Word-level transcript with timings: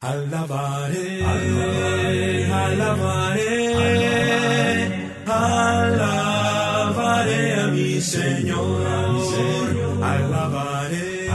Alabaré, 0.00 1.24
alabaré, 1.24 2.46
alabaré, 2.46 3.66
alabaré 5.26 6.60
a 7.60 7.66
mi 7.66 8.00
Señor. 8.00 8.86
Alabaré, 10.00 11.28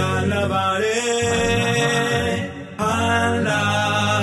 alabaré, 0.00 0.98
alabaré 2.78 4.18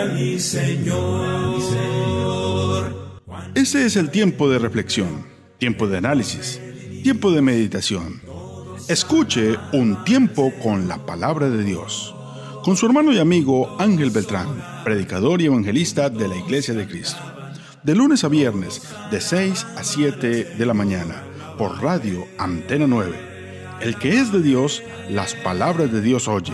a 0.00 0.06
mi 0.06 0.38
Señor. 0.38 1.60
Ese 3.54 3.84
es 3.84 3.96
el 3.96 4.08
tiempo 4.08 4.48
de 4.48 4.58
reflexión, 4.58 5.26
tiempo 5.58 5.86
de 5.86 5.98
análisis, 5.98 6.58
tiempo 7.02 7.32
de 7.32 7.42
meditación. 7.42 8.22
Escuche 8.88 9.58
un 9.74 10.04
tiempo 10.04 10.54
con 10.62 10.88
la 10.88 11.04
palabra 11.04 11.50
de 11.50 11.64
Dios 11.64 12.14
con 12.64 12.76
su 12.76 12.86
hermano 12.86 13.12
y 13.12 13.18
amigo 13.18 13.76
Ángel 13.78 14.10
Beltrán, 14.10 14.48
predicador 14.84 15.40
y 15.40 15.46
evangelista 15.46 16.10
de 16.10 16.28
la 16.28 16.36
Iglesia 16.36 16.74
de 16.74 16.86
Cristo. 16.86 17.20
De 17.82 17.94
lunes 17.94 18.24
a 18.24 18.28
viernes, 18.28 18.82
de 19.10 19.20
6 19.20 19.66
a 19.76 19.82
7 19.84 20.56
de 20.56 20.66
la 20.66 20.74
mañana, 20.74 21.22
por 21.56 21.82
radio 21.82 22.24
Antena 22.38 22.86
9. 22.86 23.16
El 23.80 23.96
que 23.96 24.20
es 24.20 24.30
de 24.30 24.42
Dios, 24.42 24.82
las 25.08 25.34
palabras 25.34 25.90
de 25.90 26.02
Dios 26.02 26.28
oye. 26.28 26.52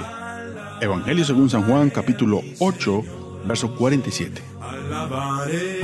Evangelio 0.81 1.25
según 1.25 1.51
San 1.51 1.65
Juan, 1.65 1.91
capítulo 1.91 2.43
8, 2.61 3.03
verso 3.47 3.75
47. 3.75 4.41
Alabaré, 4.61 5.81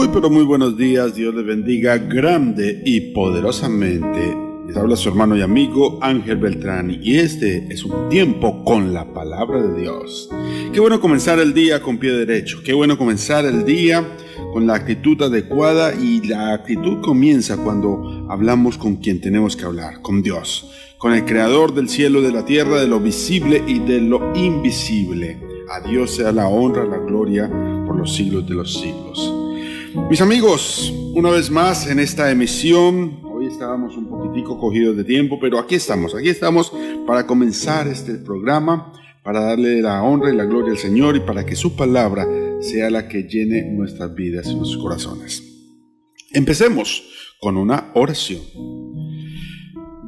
Muy 0.00 0.08
pero 0.08 0.30
muy 0.30 0.44
buenos 0.44 0.78
días, 0.78 1.14
Dios 1.14 1.34
les 1.34 1.44
bendiga 1.44 1.98
grande 1.98 2.80
y 2.86 3.12
poderosamente. 3.12 4.34
Les 4.66 4.74
habla 4.74 4.96
su 4.96 5.10
hermano 5.10 5.36
y 5.36 5.42
amigo 5.42 5.98
Ángel 6.00 6.38
Beltrán 6.38 6.90
y 7.02 7.18
este 7.18 7.66
es 7.68 7.84
un 7.84 8.08
tiempo 8.08 8.64
con 8.64 8.94
la 8.94 9.12
palabra 9.12 9.60
de 9.60 9.78
Dios. 9.78 10.30
Qué 10.72 10.80
bueno 10.80 11.02
comenzar 11.02 11.38
el 11.38 11.52
día 11.52 11.82
con 11.82 11.98
pie 11.98 12.12
derecho, 12.12 12.62
qué 12.64 12.72
bueno 12.72 12.96
comenzar 12.96 13.44
el 13.44 13.66
día 13.66 14.16
con 14.54 14.66
la 14.66 14.76
actitud 14.76 15.20
adecuada 15.20 15.92
y 15.94 16.26
la 16.26 16.54
actitud 16.54 17.02
comienza 17.02 17.58
cuando 17.58 18.26
hablamos 18.30 18.78
con 18.78 18.96
quien 18.96 19.20
tenemos 19.20 19.54
que 19.54 19.66
hablar, 19.66 20.00
con 20.00 20.22
Dios, 20.22 20.70
con 20.96 21.12
el 21.12 21.26
creador 21.26 21.74
del 21.74 21.90
cielo, 21.90 22.22
de 22.22 22.32
la 22.32 22.46
tierra, 22.46 22.80
de 22.80 22.88
lo 22.88 23.00
visible 23.00 23.62
y 23.66 23.80
de 23.80 24.00
lo 24.00 24.34
invisible. 24.34 25.38
A 25.70 25.86
Dios 25.86 26.12
sea 26.12 26.32
la 26.32 26.48
honra, 26.48 26.86
la 26.86 26.96
gloria 26.96 27.50
por 27.84 27.96
los 27.96 28.14
siglos 28.14 28.48
de 28.48 28.54
los 28.54 28.80
siglos. 28.80 29.39
Mis 29.94 30.20
amigos, 30.20 30.92
una 31.14 31.30
vez 31.30 31.50
más 31.50 31.88
en 31.88 31.98
esta 31.98 32.30
emisión, 32.30 33.20
hoy 33.24 33.46
estábamos 33.46 33.96
un 33.96 34.08
poquitico 34.08 34.56
cogidos 34.56 34.96
de 34.96 35.02
tiempo, 35.02 35.38
pero 35.40 35.58
aquí 35.58 35.74
estamos, 35.74 36.14
aquí 36.14 36.28
estamos 36.28 36.72
para 37.08 37.26
comenzar 37.26 37.88
este 37.88 38.14
programa, 38.14 38.92
para 39.24 39.40
darle 39.40 39.82
la 39.82 40.02
honra 40.02 40.32
y 40.32 40.36
la 40.36 40.44
gloria 40.44 40.70
al 40.70 40.78
Señor 40.78 41.16
y 41.16 41.20
para 41.20 41.44
que 41.44 41.56
su 41.56 41.74
palabra 41.74 42.24
sea 42.60 42.88
la 42.88 43.08
que 43.08 43.24
llene 43.24 43.64
nuestras 43.72 44.14
vidas 44.14 44.46
y 44.46 44.54
nuestros 44.54 44.80
corazones. 44.80 45.42
Empecemos 46.30 47.02
con 47.40 47.56
una 47.56 47.90
oración. 47.94 48.42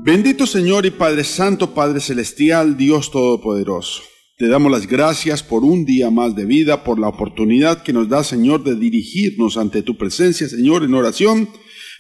Bendito 0.05 0.46
Señor 0.46 0.86
y 0.86 0.92
Padre 0.92 1.24
Santo, 1.24 1.74
Padre 1.74 1.98
Celestial, 1.98 2.77
Dios 2.77 3.11
Todopoderoso. 3.11 4.02
Te 4.38 4.48
damos 4.48 4.72
las 4.72 4.86
gracias 4.86 5.42
por 5.42 5.62
un 5.62 5.84
día 5.84 6.10
más 6.10 6.34
de 6.34 6.46
vida, 6.46 6.84
por 6.84 6.98
la 6.98 7.08
oportunidad 7.08 7.82
que 7.82 7.92
nos 7.92 8.08
da, 8.08 8.24
Señor, 8.24 8.64
de 8.64 8.74
dirigirnos 8.74 9.58
ante 9.58 9.82
tu 9.82 9.98
presencia, 9.98 10.48
Señor, 10.48 10.84
en 10.84 10.94
oración, 10.94 11.50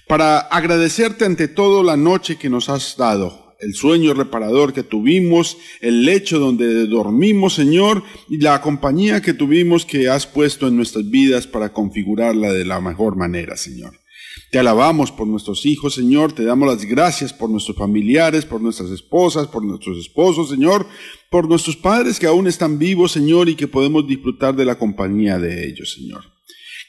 para 0.08 0.38
agradecerte 0.38 1.26
ante 1.26 1.46
todo 1.46 1.82
la 1.82 1.96
noche 1.96 2.36
que 2.36 2.48
nos 2.48 2.70
has 2.70 2.96
dado, 2.96 3.54
el 3.60 3.74
sueño 3.74 4.14
reparador 4.14 4.72
que 4.72 4.82
tuvimos, 4.82 5.58
el 5.80 6.04
lecho 6.04 6.38
donde 6.38 6.86
dormimos, 6.86 7.54
Señor, 7.54 8.02
y 8.30 8.38
la 8.38 8.60
compañía 8.62 9.20
que 9.20 9.34
tuvimos 9.34 9.84
que 9.84 10.08
has 10.08 10.26
puesto 10.26 10.66
en 10.68 10.76
nuestras 10.76 11.08
vidas 11.10 11.46
para 11.46 11.72
configurarla 11.72 12.50
de 12.50 12.64
la 12.64 12.80
mejor 12.80 13.14
manera, 13.14 13.56
Señor. 13.58 14.01
Te 14.52 14.58
alabamos 14.58 15.10
por 15.10 15.26
nuestros 15.26 15.64
hijos, 15.64 15.94
Señor. 15.94 16.34
Te 16.34 16.44
damos 16.44 16.68
las 16.68 16.84
gracias 16.84 17.32
por 17.32 17.48
nuestros 17.48 17.74
familiares, 17.74 18.44
por 18.44 18.60
nuestras 18.60 18.90
esposas, 18.90 19.46
por 19.46 19.64
nuestros 19.64 19.96
esposos, 19.96 20.50
Señor. 20.50 20.86
Por 21.30 21.48
nuestros 21.48 21.74
padres 21.74 22.20
que 22.20 22.26
aún 22.26 22.46
están 22.46 22.78
vivos, 22.78 23.12
Señor, 23.12 23.48
y 23.48 23.54
que 23.54 23.66
podemos 23.66 24.06
disfrutar 24.06 24.54
de 24.54 24.66
la 24.66 24.78
compañía 24.78 25.38
de 25.38 25.66
ellos, 25.66 25.94
Señor. 25.94 26.24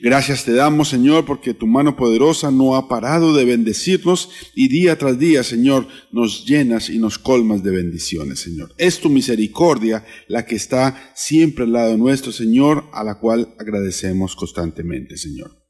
Gracias 0.01 0.43
te 0.43 0.51
damos, 0.51 0.89
Señor, 0.89 1.23
porque 1.23 1.53
tu 1.53 1.65
mano 1.65 1.95
poderosa 1.95 2.51
no 2.51 2.75
ha 2.75 2.89
parado 2.89 3.33
de 3.33 3.45
bendecirnos 3.45 4.29
y 4.53 4.67
día 4.67 4.97
tras 4.97 5.17
día, 5.17 5.41
Señor, 5.41 5.87
nos 6.11 6.45
llenas 6.45 6.89
y 6.89 6.99
nos 6.99 7.17
colmas 7.17 7.63
de 7.63 7.71
bendiciones, 7.71 8.41
Señor. 8.41 8.75
Es 8.77 8.99
tu 8.99 9.09
misericordia 9.09 10.05
la 10.27 10.45
que 10.45 10.55
está 10.57 11.13
siempre 11.15 11.63
al 11.63 11.71
lado 11.71 11.95
nuestro, 11.95 12.33
Señor, 12.33 12.89
a 12.91 13.05
la 13.05 13.19
cual 13.19 13.55
agradecemos 13.57 14.35
constantemente, 14.35 15.15
Señor. 15.15 15.62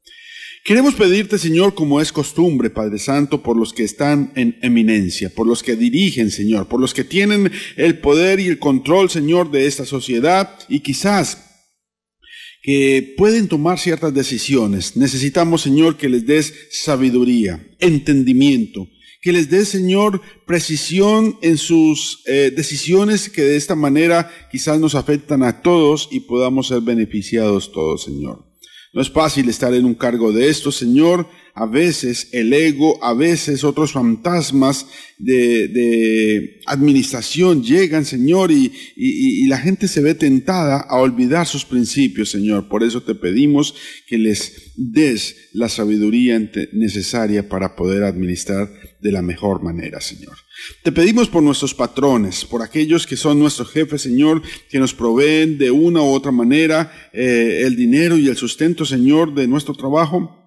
Queremos 0.66 0.94
pedirte, 0.94 1.38
Señor, 1.38 1.74
como 1.74 2.00
es 2.00 2.10
costumbre, 2.10 2.70
Padre 2.70 2.98
Santo, 2.98 3.42
por 3.42 3.54
los 3.54 3.74
que 3.74 3.82
están 3.82 4.32
en 4.34 4.58
eminencia, 4.62 5.28
por 5.28 5.46
los 5.46 5.62
que 5.62 5.76
dirigen, 5.76 6.30
Señor, 6.30 6.68
por 6.68 6.80
los 6.80 6.94
que 6.94 7.04
tienen 7.04 7.52
el 7.76 7.98
poder 7.98 8.40
y 8.40 8.48
el 8.48 8.58
control, 8.58 9.10
Señor, 9.10 9.50
de 9.50 9.66
esta 9.66 9.84
sociedad 9.84 10.58
y 10.70 10.80
quizás 10.80 11.50
que 12.62 13.14
pueden 13.18 13.46
tomar 13.46 13.78
ciertas 13.78 14.14
decisiones. 14.14 14.96
Necesitamos, 14.96 15.60
Señor, 15.60 15.98
que 15.98 16.08
les 16.08 16.24
des 16.24 16.54
sabiduría, 16.70 17.62
entendimiento, 17.78 18.88
que 19.20 19.32
les 19.32 19.50
des, 19.50 19.68
Señor, 19.68 20.22
precisión 20.46 21.36
en 21.42 21.58
sus 21.58 22.22
eh, 22.24 22.50
decisiones 22.56 23.28
que 23.28 23.42
de 23.42 23.56
esta 23.56 23.74
manera 23.74 24.30
quizás 24.50 24.80
nos 24.80 24.94
afectan 24.94 25.42
a 25.42 25.60
todos 25.60 26.08
y 26.10 26.20
podamos 26.20 26.68
ser 26.68 26.80
beneficiados 26.80 27.70
todos, 27.70 28.04
Señor. 28.04 28.53
No 28.94 29.02
es 29.02 29.10
fácil 29.10 29.48
estar 29.48 29.74
en 29.74 29.84
un 29.84 29.94
cargo 29.94 30.32
de 30.32 30.48
esto, 30.48 30.70
Señor. 30.70 31.26
A 31.52 31.66
veces 31.66 32.28
el 32.30 32.52
ego, 32.52 33.02
a 33.02 33.12
veces 33.12 33.64
otros 33.64 33.92
fantasmas 33.92 34.86
de, 35.18 36.60
administración 36.66 37.64
llegan, 37.64 38.04
Señor, 38.04 38.52
y, 38.52 38.72
y, 38.96 39.46
la 39.46 39.58
gente 39.58 39.88
se 39.88 40.00
ve 40.00 40.14
tentada 40.14 40.78
a 40.78 40.96
olvidar 40.98 41.46
sus 41.46 41.64
principios, 41.64 42.30
Señor. 42.30 42.68
Por 42.68 42.84
eso 42.84 43.02
te 43.02 43.16
pedimos 43.16 43.74
que 44.06 44.16
les 44.16 44.72
des 44.76 45.50
la 45.52 45.68
sabiduría 45.68 46.38
necesaria 46.72 47.48
para 47.48 47.74
poder 47.74 48.04
administrar 48.04 48.70
de 49.04 49.12
la 49.12 49.20
mejor 49.20 49.62
manera, 49.62 50.00
Señor. 50.00 50.34
Te 50.82 50.90
pedimos 50.90 51.28
por 51.28 51.42
nuestros 51.42 51.74
patrones, 51.74 52.46
por 52.46 52.62
aquellos 52.62 53.06
que 53.06 53.18
son 53.18 53.38
nuestros 53.38 53.70
jefes, 53.70 54.00
Señor, 54.00 54.40
que 54.70 54.78
nos 54.78 54.94
proveen 54.94 55.58
de 55.58 55.70
una 55.70 56.00
u 56.00 56.06
otra 56.06 56.32
manera 56.32 57.10
eh, 57.12 57.64
el 57.66 57.76
dinero 57.76 58.16
y 58.16 58.28
el 58.28 58.36
sustento, 58.38 58.86
Señor, 58.86 59.34
de 59.34 59.46
nuestro 59.46 59.74
trabajo. 59.74 60.40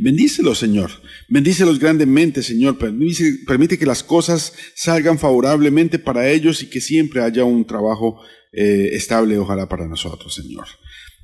Bendícelos, 0.00 0.58
Señor. 0.58 0.90
Bendícelos 1.28 1.78
grandemente, 1.78 2.42
Señor. 2.42 2.76
Permite, 2.76 3.78
que 3.78 3.86
las 3.86 4.02
cosas 4.02 4.52
salgan 4.74 5.20
favorablemente 5.20 6.00
para 6.00 6.28
ellos 6.28 6.60
y 6.60 6.68
que 6.68 6.80
siempre 6.80 7.22
haya 7.22 7.44
un 7.44 7.64
trabajo 7.64 8.20
eh, 8.50 8.88
estable, 8.94 9.38
ojalá, 9.38 9.68
para 9.68 9.86
nosotros, 9.86 10.34
Señor. 10.34 10.66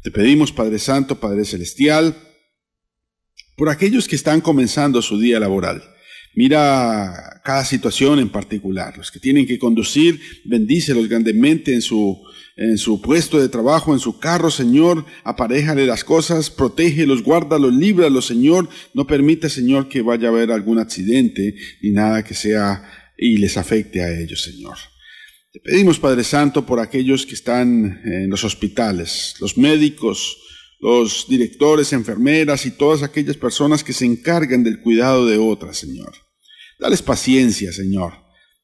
Te 0.04 0.12
pedimos, 0.12 0.52
Padre 0.52 0.78
Santo, 0.78 1.18
Padre 1.18 1.44
Celestial, 1.44 2.16
por 3.56 3.68
aquellos 3.68 4.06
que 4.06 4.14
están 4.14 4.40
comenzando 4.40 5.02
su 5.02 5.18
día 5.18 5.40
laboral. 5.40 5.82
Mira 6.34 7.40
cada 7.44 7.64
situación 7.64 8.18
en 8.18 8.28
particular. 8.28 8.96
Los 8.96 9.10
que 9.10 9.18
tienen 9.18 9.46
que 9.46 9.58
conducir, 9.58 10.20
bendícelos 10.44 11.08
grandemente 11.08 11.74
en 11.74 11.82
su, 11.82 12.22
en 12.56 12.78
su 12.78 13.00
puesto 13.00 13.40
de 13.40 13.48
trabajo, 13.48 13.92
en 13.92 13.98
su 13.98 14.18
carro, 14.18 14.50
Señor. 14.50 15.04
Aparéjale 15.24 15.86
las 15.86 16.04
cosas, 16.04 16.50
protégelos, 16.50 17.22
guárdalos, 17.22 17.74
líbralos, 17.74 18.26
Señor. 18.26 18.68
No 18.94 19.06
permita, 19.06 19.48
Señor, 19.48 19.88
que 19.88 20.02
vaya 20.02 20.28
a 20.28 20.30
haber 20.30 20.52
algún 20.52 20.78
accidente 20.78 21.56
ni 21.82 21.90
nada 21.90 22.22
que 22.22 22.34
sea 22.34 23.12
y 23.18 23.36
les 23.38 23.56
afecte 23.56 24.02
a 24.02 24.18
ellos, 24.18 24.42
Señor. 24.42 24.76
Te 25.52 25.58
pedimos, 25.58 25.98
Padre 25.98 26.22
Santo, 26.22 26.64
por 26.64 26.78
aquellos 26.78 27.26
que 27.26 27.34
están 27.34 28.00
en 28.04 28.30
los 28.30 28.44
hospitales, 28.44 29.34
los 29.40 29.58
médicos, 29.58 30.36
los 30.80 31.26
directores, 31.28 31.92
enfermeras 31.92 32.64
y 32.66 32.70
todas 32.70 33.02
aquellas 33.02 33.36
personas 33.36 33.84
que 33.84 33.92
se 33.92 34.06
encargan 34.06 34.64
del 34.64 34.80
cuidado 34.80 35.26
de 35.26 35.38
otras, 35.38 35.76
Señor. 35.76 36.12
Dales 36.78 37.02
paciencia, 37.02 37.72
Señor. 37.72 38.14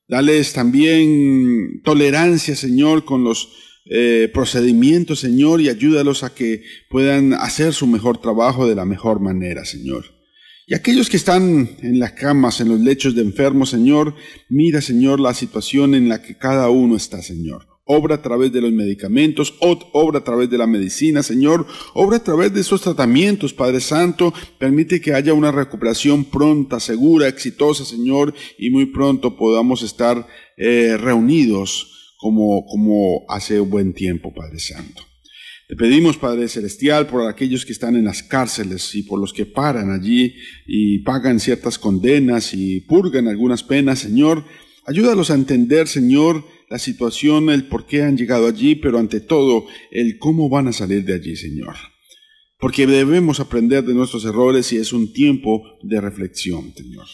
Dales 0.08 0.52
también 0.52 1.82
tolerancia, 1.82 2.56
Señor, 2.56 3.04
con 3.04 3.24
los 3.24 3.48
eh, 3.84 4.30
procedimientos, 4.32 5.20
Señor, 5.20 5.60
y 5.60 5.68
ayúdalos 5.68 6.22
a 6.22 6.34
que 6.34 6.62
puedan 6.88 7.34
hacer 7.34 7.74
su 7.74 7.86
mejor 7.86 8.18
trabajo 8.18 8.66
de 8.66 8.74
la 8.74 8.84
mejor 8.84 9.20
manera, 9.20 9.64
Señor. 9.64 10.06
Y 10.66 10.74
aquellos 10.74 11.08
que 11.08 11.16
están 11.16 11.76
en 11.82 12.00
las 12.00 12.12
camas, 12.12 12.60
en 12.60 12.68
los 12.68 12.80
lechos 12.80 13.14
de 13.14 13.22
enfermos, 13.22 13.70
Señor, 13.70 14.16
mira, 14.48 14.80
Señor, 14.80 15.20
la 15.20 15.34
situación 15.34 15.94
en 15.94 16.08
la 16.08 16.22
que 16.22 16.36
cada 16.36 16.70
uno 16.70 16.96
está, 16.96 17.22
Señor. 17.22 17.75
Obra 17.88 18.16
a 18.16 18.22
través 18.22 18.52
de 18.52 18.60
los 18.60 18.72
medicamentos, 18.72 19.54
obra 19.60 20.18
a 20.18 20.24
través 20.24 20.50
de 20.50 20.58
la 20.58 20.66
medicina, 20.66 21.22
Señor. 21.22 21.68
Obra 21.94 22.16
a 22.16 22.24
través 22.24 22.52
de 22.52 22.60
esos 22.60 22.82
tratamientos, 22.82 23.54
Padre 23.54 23.78
Santo. 23.80 24.34
Permite 24.58 25.00
que 25.00 25.14
haya 25.14 25.32
una 25.32 25.52
recuperación 25.52 26.24
pronta, 26.24 26.80
segura, 26.80 27.28
exitosa, 27.28 27.84
Señor, 27.84 28.34
y 28.58 28.70
muy 28.70 28.86
pronto 28.86 29.36
podamos 29.36 29.82
estar 29.82 30.26
eh, 30.56 30.96
reunidos 30.96 32.14
como, 32.18 32.66
como 32.66 33.24
hace 33.28 33.60
buen 33.60 33.94
tiempo, 33.94 34.34
Padre 34.34 34.58
Santo. 34.58 35.04
Te 35.68 35.76
pedimos, 35.76 36.16
Padre 36.16 36.48
Celestial, 36.48 37.06
por 37.06 37.28
aquellos 37.28 37.64
que 37.64 37.72
están 37.72 37.94
en 37.94 38.04
las 38.04 38.24
cárceles 38.24 38.96
y 38.96 39.04
por 39.04 39.20
los 39.20 39.32
que 39.32 39.46
paran 39.46 39.92
allí 39.92 40.34
y 40.66 41.00
pagan 41.00 41.38
ciertas 41.38 41.78
condenas 41.78 42.52
y 42.52 42.80
purgan 42.80 43.28
algunas 43.28 43.62
penas, 43.62 44.00
Señor. 44.00 44.44
Ayúdalos 44.86 45.30
a 45.30 45.34
entender, 45.34 45.86
Señor, 45.86 46.44
la 46.68 46.78
situación, 46.78 47.50
el 47.50 47.66
por 47.68 47.86
qué 47.86 48.02
han 48.02 48.16
llegado 48.16 48.46
allí, 48.46 48.74
pero 48.74 48.98
ante 48.98 49.20
todo, 49.20 49.66
el 49.90 50.18
cómo 50.18 50.48
van 50.48 50.68
a 50.68 50.72
salir 50.72 51.04
de 51.04 51.14
allí, 51.14 51.36
Señor. 51.36 51.76
Porque 52.58 52.86
debemos 52.86 53.38
aprender 53.40 53.84
de 53.84 53.94
nuestros 53.94 54.24
errores 54.24 54.72
y 54.72 54.78
es 54.78 54.92
un 54.92 55.12
tiempo 55.12 55.62
de 55.82 56.00
reflexión, 56.00 56.72
Señor. 56.74 57.06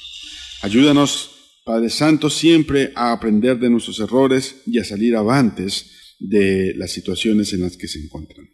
Ayúdanos, 0.63 1.31
Padre 1.65 1.91
Santo, 1.91 2.31
siempre 2.31 2.93
a 2.95 3.13
aprender 3.13 3.59
de 3.59 3.71
nuestros 3.71 4.01
errores 4.01 4.63
y 4.67 4.79
a 4.79 4.85
salir 4.85 5.17
avantes 5.17 6.17
de 6.19 6.73
las 6.77 6.93
situaciones 6.93 7.53
en 7.53 7.63
las 7.63 7.77
que 7.77 7.89
se 7.89 7.99
encuentran. 7.99 8.49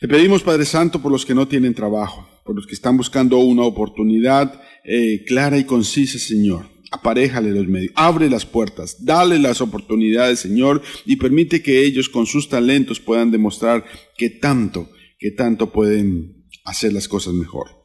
Te 0.00 0.08
pedimos, 0.08 0.42
Padre 0.42 0.64
Santo, 0.64 1.00
por 1.00 1.12
los 1.12 1.24
que 1.24 1.34
no 1.34 1.46
tienen 1.46 1.74
trabajo, 1.74 2.28
por 2.44 2.56
los 2.56 2.66
que 2.66 2.74
están 2.74 2.96
buscando 2.96 3.38
una 3.38 3.62
oportunidad 3.62 4.60
eh, 4.84 5.22
clara 5.26 5.58
y 5.58 5.64
concisa, 5.64 6.18
Señor. 6.18 6.71
Aparéjale 6.92 7.50
los 7.50 7.66
medios, 7.66 7.92
abre 7.96 8.30
las 8.30 8.46
puertas, 8.46 9.04
dale 9.04 9.38
las 9.38 9.60
oportunidades, 9.60 10.40
Señor, 10.40 10.82
y 11.06 11.16
permite 11.16 11.62
que 11.62 11.84
ellos 11.84 12.08
con 12.08 12.26
sus 12.26 12.48
talentos 12.48 13.00
puedan 13.00 13.30
demostrar 13.30 13.84
que 14.16 14.30
tanto, 14.30 14.90
que 15.18 15.30
tanto 15.30 15.72
pueden 15.72 16.46
hacer 16.64 16.92
las 16.92 17.08
cosas 17.08 17.34
mejor. 17.34 17.81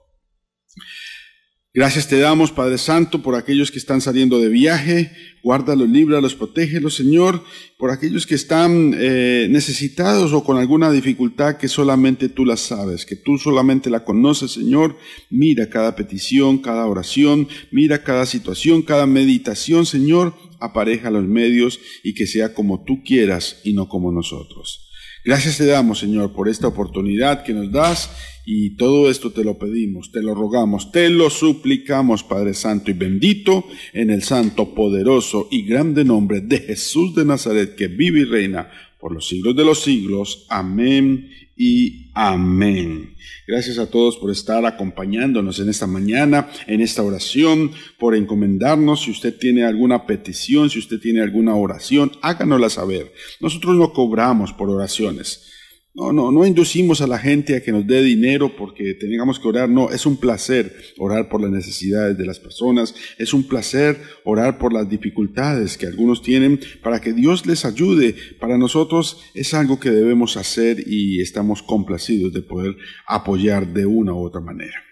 Gracias 1.78 2.08
te 2.08 2.18
damos, 2.18 2.52
Padre 2.52 2.80
Santo, 2.80 3.22
por 3.22 3.36
aquellos 3.36 3.70
que 3.70 3.78
están 3.78 4.02
saliendo 4.02 4.40
de 4.40 4.50
viaje. 4.50 5.12
Guárdalos, 5.44 5.88
líbralos, 5.88 6.34
protégelos, 6.34 6.96
Señor. 6.96 7.44
Por 7.78 7.92
aquellos 7.92 8.26
que 8.26 8.34
están 8.34 8.96
eh, 8.98 9.46
necesitados 9.52 10.34
o 10.34 10.44
con 10.44 10.58
alguna 10.58 10.90
dificultad 10.90 11.58
que 11.58 11.68
solamente 11.68 12.30
tú 12.30 12.46
la 12.46 12.58
sabes, 12.58 13.06
que 13.06 13.16
tú 13.16 13.38
solamente 13.38 13.92
la 13.92 14.04
conoces, 14.04 14.54
Señor. 14.54 14.98
Mira 15.30 15.70
cada 15.70 15.96
petición, 15.96 16.58
cada 16.58 16.88
oración, 16.88 17.48
mira 17.70 18.04
cada 18.04 18.26
situación, 18.26 18.82
cada 18.82 19.06
meditación, 19.06 19.86
Señor. 19.86 20.34
Apareja 20.60 21.12
los 21.12 21.28
medios 21.28 21.80
y 22.04 22.16
que 22.16 22.26
sea 22.26 22.56
como 22.56 22.86
tú 22.86 23.04
quieras 23.04 23.62
y 23.64 23.74
no 23.74 23.88
como 23.88 24.12
nosotros. 24.12 24.87
Gracias 25.28 25.58
te 25.58 25.66
damos, 25.66 26.00
Señor, 26.00 26.32
por 26.32 26.48
esta 26.48 26.70
oportunidad 26.70 27.44
que 27.44 27.54
nos 27.54 27.70
das 27.70 28.10
y 28.46 28.78
todo 28.78 29.10
esto 29.10 29.34
te 29.34 29.44
lo 29.44 29.58
pedimos, 29.58 30.10
te 30.10 30.22
lo 30.22 30.34
rogamos, 30.34 30.90
te 30.94 31.10
lo 31.10 31.30
suplicamos, 31.30 32.24
Padre 32.24 32.54
Santo 32.54 32.92
y 32.92 32.94
bendito, 32.94 33.66
en 33.92 34.10
el 34.10 34.24
santo, 34.24 34.74
poderoso 34.74 35.50
y 35.52 35.64
grande 35.64 36.06
nombre 36.06 36.40
de 36.40 36.60
Jesús 36.60 37.14
de 37.14 37.26
Nazaret, 37.26 37.76
que 37.76 37.90
vive 37.90 38.22
y 38.22 38.24
reina 38.24 38.70
por 39.02 39.12
los 39.12 39.28
siglos 39.28 39.54
de 39.54 39.66
los 39.66 39.84
siglos. 39.84 40.46
Amén 40.48 41.30
y 41.58 42.12
amén. 42.14 43.16
Gracias 43.48 43.80
a 43.80 43.90
todos 43.90 44.18
por 44.18 44.30
estar 44.32 44.66
acompañándonos 44.66 45.60
en 45.60 45.70
esta 45.70 45.88
mañana, 45.88 46.50
en 46.68 46.82
esta 46.82 47.02
oración, 47.02 47.72
por 47.98 48.16
encomendarnos. 48.16 49.02
Si 49.02 49.12
usted 49.12 49.38
tiene 49.38 49.66
alguna 49.66 50.06
petición, 50.06 50.70
si 50.70 50.80
usted 50.80 51.00
tiene 51.00 51.22
alguna 51.22 51.56
oración, 51.56 52.12
háganosla 52.22 52.70
saber. 52.70 53.12
Nosotros 53.40 53.76
no 53.76 53.92
cobramos 53.92 54.54
por 54.54 54.70
oraciones. 54.70 55.57
No, 55.98 56.14
no, 56.14 56.32
no 56.32 56.46
inducimos 56.46 57.02
a 57.02 57.08
la 57.08 57.18
gente 57.18 57.56
a 57.56 57.64
que 57.64 57.72
nos 57.72 57.88
dé 57.88 58.04
dinero 58.04 58.56
porque 58.56 58.94
tengamos 58.94 59.40
que 59.40 59.48
orar. 59.48 59.68
No, 59.68 59.90
es 59.90 60.06
un 60.06 60.16
placer 60.18 60.72
orar 61.00 61.28
por 61.28 61.42
las 61.42 61.50
necesidades 61.50 62.16
de 62.16 62.24
las 62.24 62.40
personas. 62.40 62.94
Es 63.18 63.34
un 63.34 63.48
placer 63.48 64.00
orar 64.24 64.60
por 64.60 64.74
las 64.74 64.88
dificultades 64.88 65.76
que 65.76 65.88
algunos 65.88 66.22
tienen 66.22 66.60
para 66.84 67.02
que 67.02 67.14
Dios 67.14 67.48
les 67.48 67.66
ayude. 67.66 68.14
Para 68.40 68.60
nosotros 68.60 69.24
es 69.34 69.56
algo 69.56 69.80
que 69.80 69.90
debemos 69.90 70.38
hacer 70.38 70.84
y 70.86 71.20
estamos 71.20 71.64
complacidos 71.64 72.32
de 72.32 72.44
poder 72.44 72.78
apoyar 73.08 73.74
de 73.74 73.88
una 73.88 74.14
u 74.14 74.20
otra 74.20 74.40
manera. 74.40 74.87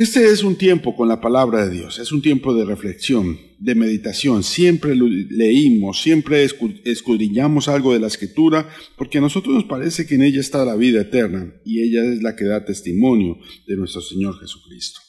Este 0.00 0.30
es 0.30 0.42
un 0.42 0.56
tiempo 0.56 0.96
con 0.96 1.08
la 1.08 1.20
palabra 1.20 1.66
de 1.66 1.76
Dios, 1.76 1.98
es 1.98 2.10
un 2.10 2.22
tiempo 2.22 2.54
de 2.54 2.64
reflexión, 2.64 3.38
de 3.58 3.74
meditación. 3.74 4.42
Siempre 4.42 4.96
leímos, 4.96 6.00
siempre 6.00 6.42
escudriñamos 6.42 7.68
algo 7.68 7.92
de 7.92 8.00
la 8.00 8.06
escritura, 8.06 8.66
porque 8.96 9.18
a 9.18 9.20
nosotros 9.20 9.54
nos 9.54 9.64
parece 9.64 10.06
que 10.06 10.14
en 10.14 10.22
ella 10.22 10.40
está 10.40 10.64
la 10.64 10.74
vida 10.74 11.02
eterna 11.02 11.52
y 11.66 11.82
ella 11.82 12.02
es 12.02 12.22
la 12.22 12.34
que 12.34 12.46
da 12.46 12.64
testimonio 12.64 13.40
de 13.66 13.76
nuestro 13.76 14.00
Señor 14.00 14.40
Jesucristo. 14.40 15.00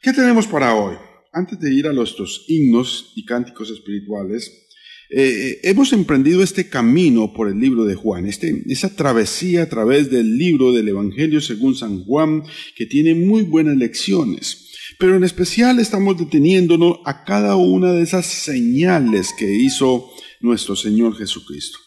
¿Qué 0.00 0.14
tenemos 0.14 0.46
para 0.46 0.74
hoy? 0.74 0.96
Antes 1.30 1.60
de 1.60 1.74
ir 1.74 1.86
a 1.86 1.92
nuestros 1.92 2.46
himnos 2.48 3.12
y 3.14 3.26
cánticos 3.26 3.68
espirituales, 3.68 4.68
eh, 5.14 5.60
hemos 5.64 5.92
emprendido 5.92 6.42
este 6.42 6.68
camino 6.68 7.34
por 7.34 7.48
el 7.48 7.58
libro 7.60 7.84
de 7.84 7.94
Juan, 7.94 8.26
este, 8.26 8.62
esa 8.68 8.94
travesía 8.96 9.62
a 9.62 9.68
través 9.68 10.10
del 10.10 10.38
libro 10.38 10.72
del 10.72 10.88
Evangelio 10.88 11.40
según 11.40 11.74
San 11.74 12.04
Juan, 12.04 12.44
que 12.76 12.86
tiene 12.86 13.14
muy 13.14 13.42
buenas 13.42 13.76
lecciones. 13.76 14.70
Pero 14.98 15.16
en 15.16 15.24
especial 15.24 15.80
estamos 15.80 16.18
deteniéndonos 16.18 16.98
a 17.04 17.24
cada 17.24 17.56
una 17.56 17.92
de 17.92 18.02
esas 18.02 18.24
señales 18.26 19.34
que 19.38 19.52
hizo 19.52 20.10
nuestro 20.40 20.76
Señor 20.76 21.16
Jesucristo. 21.16 21.78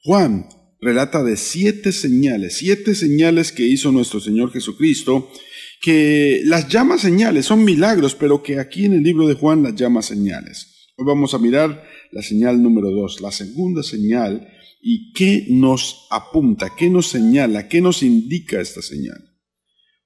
Juan 0.00 0.48
relata 0.80 1.22
de 1.22 1.36
siete 1.36 1.92
señales, 1.92 2.56
siete 2.56 2.94
señales 2.94 3.52
que 3.52 3.66
hizo 3.66 3.92
nuestro 3.92 4.18
Señor 4.18 4.50
Jesucristo, 4.50 5.30
que 5.80 6.40
las 6.44 6.68
llama 6.68 6.96
señales, 6.98 7.46
son 7.46 7.64
milagros, 7.64 8.14
pero 8.14 8.42
que 8.42 8.58
aquí 8.58 8.86
en 8.86 8.94
el 8.94 9.02
libro 9.02 9.26
de 9.26 9.34
Juan 9.34 9.62
las 9.62 9.74
llama 9.74 10.00
señales. 10.02 10.88
Hoy 10.96 11.06
vamos 11.06 11.34
a 11.34 11.38
mirar 11.38 11.82
la 12.12 12.22
señal 12.22 12.62
número 12.62 12.90
dos, 12.90 13.20
la 13.20 13.32
segunda 13.32 13.82
señal, 13.82 14.48
y 14.80 15.12
qué 15.12 15.46
nos 15.48 16.06
apunta, 16.10 16.70
qué 16.76 16.90
nos 16.90 17.08
señala, 17.08 17.68
qué 17.68 17.80
nos 17.80 18.02
indica 18.02 18.60
esta 18.60 18.82
señal. 18.82 19.18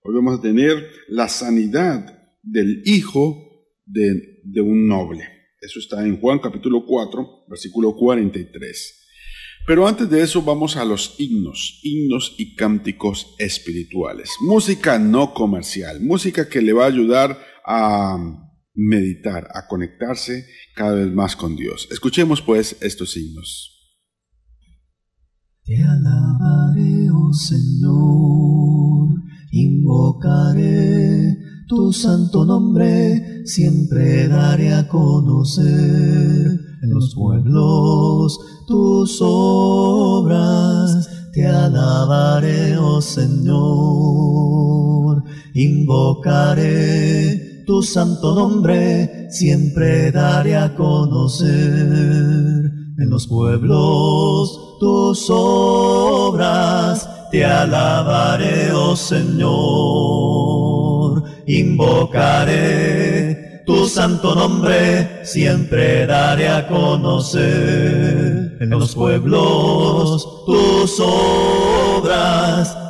Hoy 0.02 0.14
vamos 0.14 0.38
a 0.38 0.42
tener 0.42 0.88
la 1.08 1.28
sanidad 1.28 2.30
del 2.42 2.82
hijo 2.84 3.66
de, 3.84 4.40
de 4.44 4.60
un 4.60 4.86
noble. 4.86 5.24
Eso 5.60 5.80
está 5.80 6.06
en 6.06 6.20
Juan 6.20 6.38
capítulo 6.38 6.86
4, 6.86 7.46
versículo 7.48 7.96
43. 7.96 9.02
Pero 9.66 9.88
antes 9.88 10.08
de 10.08 10.22
eso 10.22 10.42
vamos 10.42 10.76
a 10.76 10.84
los 10.84 11.16
himnos, 11.18 11.80
himnos 11.82 12.36
y 12.38 12.54
cánticos 12.54 13.34
espirituales. 13.38 14.30
Música 14.42 14.96
no 15.00 15.34
comercial, 15.34 16.00
música 16.00 16.48
que 16.48 16.62
le 16.62 16.72
va 16.72 16.84
a 16.84 16.88
ayudar 16.88 17.36
a 17.66 18.45
meditar, 18.76 19.48
a 19.54 19.66
conectarse 19.66 20.46
cada 20.74 20.94
vez 20.94 21.12
más 21.12 21.34
con 21.34 21.56
Dios. 21.56 21.88
Escuchemos 21.90 22.42
pues 22.42 22.76
estos 22.80 23.12
signos. 23.12 23.72
Te 25.64 25.82
alabaré, 25.82 27.10
oh 27.10 27.32
Señor, 27.32 29.08
invocaré 29.50 31.36
tu 31.66 31.92
santo 31.92 32.44
nombre, 32.44 33.44
siempre 33.44 34.28
daré 34.28 34.72
a 34.72 34.86
conocer 34.86 35.66
en 35.66 36.90
los 36.90 37.12
pueblos 37.16 38.38
tus 38.68 39.18
obras. 39.20 41.08
Te 41.32 41.44
alabaré, 41.46 42.76
oh 42.78 43.02
Señor, 43.02 44.44
invocaré 45.54 47.45
tu 47.66 47.82
santo 47.82 48.34
nombre 48.34 49.26
siempre 49.28 50.10
daré 50.12 50.56
a 50.56 50.74
conocer 50.74 51.50
en 51.50 53.10
los 53.10 53.26
pueblos 53.26 54.78
tus 54.78 55.26
obras. 55.28 57.10
Te 57.32 57.44
alabaré, 57.44 58.70
oh 58.72 58.94
Señor, 58.94 59.24
invocaré 61.48 62.54
tu 63.66 63.86
santo 63.88 64.36
nombre, 64.36 65.24
siempre 65.24 66.06
daré 66.06 66.48
a 66.48 66.68
conocer 66.68 68.56
en 68.60 68.70
los 68.70 68.94
pueblos 68.94 70.44
tus 70.46 71.00
obras. 71.00 71.85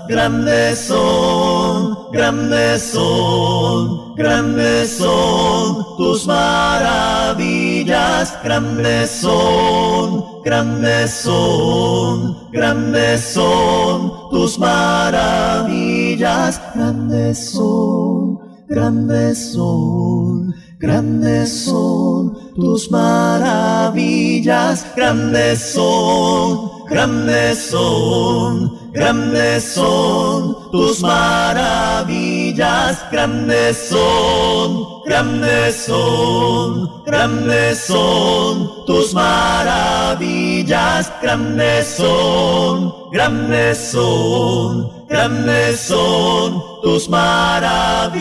Grandes 0.09 0.79
son, 0.79 2.13
grandes 2.13 2.83
son, 2.83 4.15
grandes 4.15 4.99
son 4.99 5.97
tus 5.97 6.27
maravillas. 6.27 8.39
Grandes 8.45 9.11
son, 9.11 10.43
grandes 10.45 11.11
son, 11.11 12.37
grandes 12.53 13.21
son 13.21 14.31
tus 14.31 14.61
maravillas, 14.61 16.61
grandes 16.75 17.51
son, 17.51 18.39
grandes 18.69 19.53
son, 19.53 20.55
grandes 20.79 21.65
son 21.65 22.55
tus 22.55 22.93
maravillas, 22.93 24.87
grandes 24.95 25.73
son, 25.73 26.76
grandes 26.89 27.71
son, 27.71 28.93
grandes 28.93 29.75
son 29.75 30.71
tus 30.71 31.01
maravillas, 31.01 33.05
grandes 33.11 33.89
son, 33.89 35.03
grandes 35.05 35.77
son, 35.77 37.03
grandes 37.05 37.81
son 37.87 38.85
tus 38.87 39.13
maravillas, 39.15 41.13
grandes 41.23 41.87
son, 41.87 42.95
grandes 43.13 43.79
son, 43.79 45.07
grandes 45.09 45.81
son 45.81 46.63
tus 46.83 47.09
maravillas. 47.09 48.17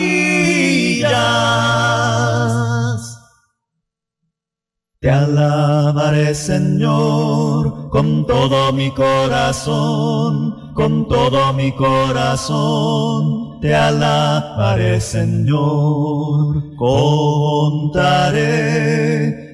Te 5.06 5.12
alabaré, 5.12 6.34
Señor, 6.34 7.90
con 7.90 8.26
todo 8.26 8.72
mi 8.72 8.90
corazón, 8.90 10.72
con 10.74 11.06
todo 11.06 11.52
mi 11.52 11.70
corazón. 11.70 13.60
Te 13.60 13.72
alabaré, 13.72 15.00
Señor, 15.00 16.74
contaré 16.74 18.34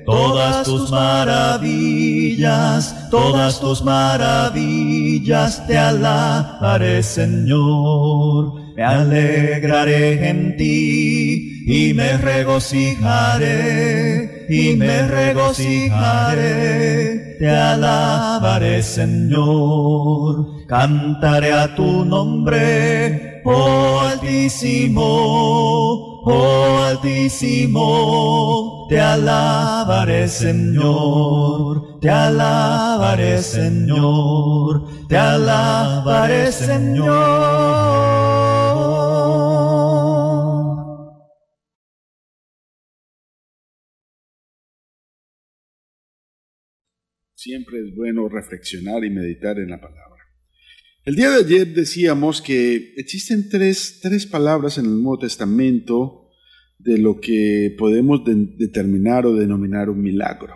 todas 0.06 0.64
tus 0.64 0.90
maravillas, 0.90 3.10
todas 3.10 3.60
tus 3.60 3.84
maravillas. 3.84 5.66
Te 5.66 5.76
alabaré, 5.76 7.02
Señor 7.02 8.62
me 8.76 8.84
alegraré 8.84 10.28
en 10.28 10.56
ti 10.56 11.64
y 11.66 11.94
me 11.94 12.16
regocijaré 12.16 14.41
y 14.52 14.76
me 14.76 15.08
regocijaré. 15.08 17.36
Te 17.38 17.48
alabaré, 17.48 18.82
Señor, 18.82 20.66
cantaré 20.66 21.52
a 21.52 21.74
tu 21.74 22.04
nombre, 22.04 23.40
oh 23.44 24.00
Altísimo, 24.00 25.02
oh 26.24 26.82
Altísimo. 26.86 28.86
Te 28.90 29.00
alabaré, 29.00 30.28
Señor, 30.28 31.98
te 31.98 32.10
alabaré, 32.10 33.42
Señor, 33.42 34.82
te 35.08 35.16
alabaré, 35.16 36.52
Señor. 36.52 38.21
Siempre 47.42 47.80
es 47.80 47.92
bueno 47.96 48.28
reflexionar 48.28 49.04
y 49.04 49.10
meditar 49.10 49.58
en 49.58 49.70
la 49.70 49.80
palabra. 49.80 50.22
El 51.04 51.16
día 51.16 51.28
de 51.28 51.44
ayer 51.44 51.74
decíamos 51.74 52.40
que 52.40 52.94
existen 52.96 53.48
tres, 53.48 53.98
tres 54.00 54.26
palabras 54.26 54.78
en 54.78 54.84
el 54.84 54.92
Nuevo 55.02 55.18
Testamento 55.18 56.28
de 56.78 56.98
lo 56.98 57.18
que 57.18 57.74
podemos 57.76 58.20
determinar 58.24 59.26
o 59.26 59.34
denominar 59.34 59.90
un 59.90 60.02
milagro. 60.02 60.54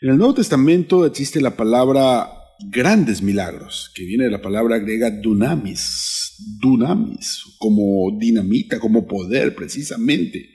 En 0.00 0.08
el 0.08 0.16
Nuevo 0.16 0.32
Testamento 0.32 1.04
existe 1.04 1.38
la 1.42 1.54
palabra 1.54 2.30
grandes 2.70 3.20
milagros, 3.20 3.92
que 3.94 4.06
viene 4.06 4.24
de 4.24 4.30
la 4.30 4.40
palabra 4.40 4.78
griega 4.78 5.10
dunamis, 5.10 6.34
dunamis, 6.62 7.44
como 7.58 8.18
dinamita, 8.18 8.80
como 8.80 9.06
poder 9.06 9.54
precisamente, 9.54 10.48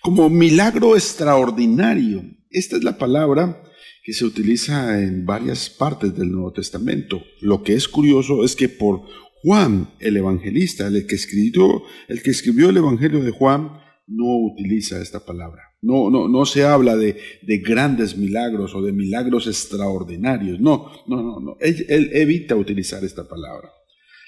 como 0.00 0.30
milagro 0.30 0.96
extraordinario. 0.96 2.24
Esta 2.48 2.76
es 2.76 2.82
la 2.82 2.96
palabra 2.96 3.62
que 4.06 4.12
se 4.12 4.24
utiliza 4.24 5.02
en 5.02 5.26
varias 5.26 5.68
partes 5.68 6.14
del 6.16 6.30
Nuevo 6.30 6.52
Testamento. 6.52 7.24
Lo 7.40 7.64
que 7.64 7.74
es 7.74 7.88
curioso 7.88 8.44
es 8.44 8.54
que 8.54 8.68
por 8.68 9.02
Juan, 9.42 9.90
el 9.98 10.16
evangelista, 10.16 10.86
el 10.86 11.08
que 11.08 11.16
escribió 11.16 11.82
el, 12.06 12.76
Evangelio 12.76 13.24
de 13.24 13.32
Juan, 13.32 13.80
no 14.06 14.36
utiliza 14.52 15.02
esta 15.02 15.26
palabra. 15.26 15.60
No, 15.82 16.08
no, 16.08 16.28
no 16.28 16.46
se 16.46 16.62
habla 16.62 16.96
de, 16.96 17.18
de 17.42 17.58
grandes 17.58 18.16
milagros 18.16 18.76
o 18.76 18.82
de 18.82 18.92
milagros 18.92 19.48
extraordinarios. 19.48 20.60
No, 20.60 20.88
no, 21.08 21.20
no, 21.24 21.40
no. 21.40 21.56
él 21.58 22.10
evita 22.12 22.54
utilizar 22.54 23.02
esta 23.04 23.28
palabra. 23.28 23.72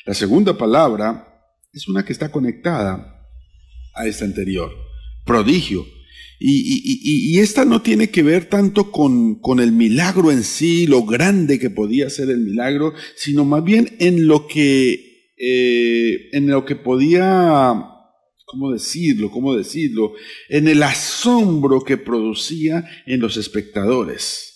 La 0.07 0.15
segunda 0.15 0.59
palabra 0.59 1.55
es 1.73 1.87
una 1.87 2.05
que 2.05 2.13
está 2.13 2.33
conectada 2.33 3.31
a 3.95 4.09
esta 4.09 4.25
anterior. 4.25 4.73
Prodigio 5.25 5.87
y, 6.41 7.39
esta 7.41 7.65
no 7.65 7.83
tiene 7.83 8.11
que 8.11 8.23
ver 8.23 8.47
tanto 8.47 8.93
con, 8.93 9.41
el 9.61 9.73
milagro 9.73 10.31
en 10.31 10.45
sí, 10.45 10.87
lo 10.87 11.05
grande 11.05 11.59
que 11.59 11.71
podía 11.71 12.11
ser 12.11 12.31
el 12.31 12.41
milagro, 12.41 12.95
sino 13.17 13.45
más 13.45 13.65
bien 13.65 13.97
en 13.99 14.27
lo 14.27 14.47
que, 14.47 15.35
eh, 15.37 16.29
en 16.33 16.47
lo 16.49 16.65
que 16.65 16.77
podía, 16.77 17.75
¿cómo 18.45 18.73
decirlo? 18.73 19.31
¿Cómo 19.31 19.57
decirlo? 19.57 20.13
En 20.49 20.69
el 20.69 20.83
asombro 20.83 21.83
que 21.83 21.97
producía 21.97 22.85
en 23.07 23.21
los 23.21 23.37
espectadores. 23.37 24.48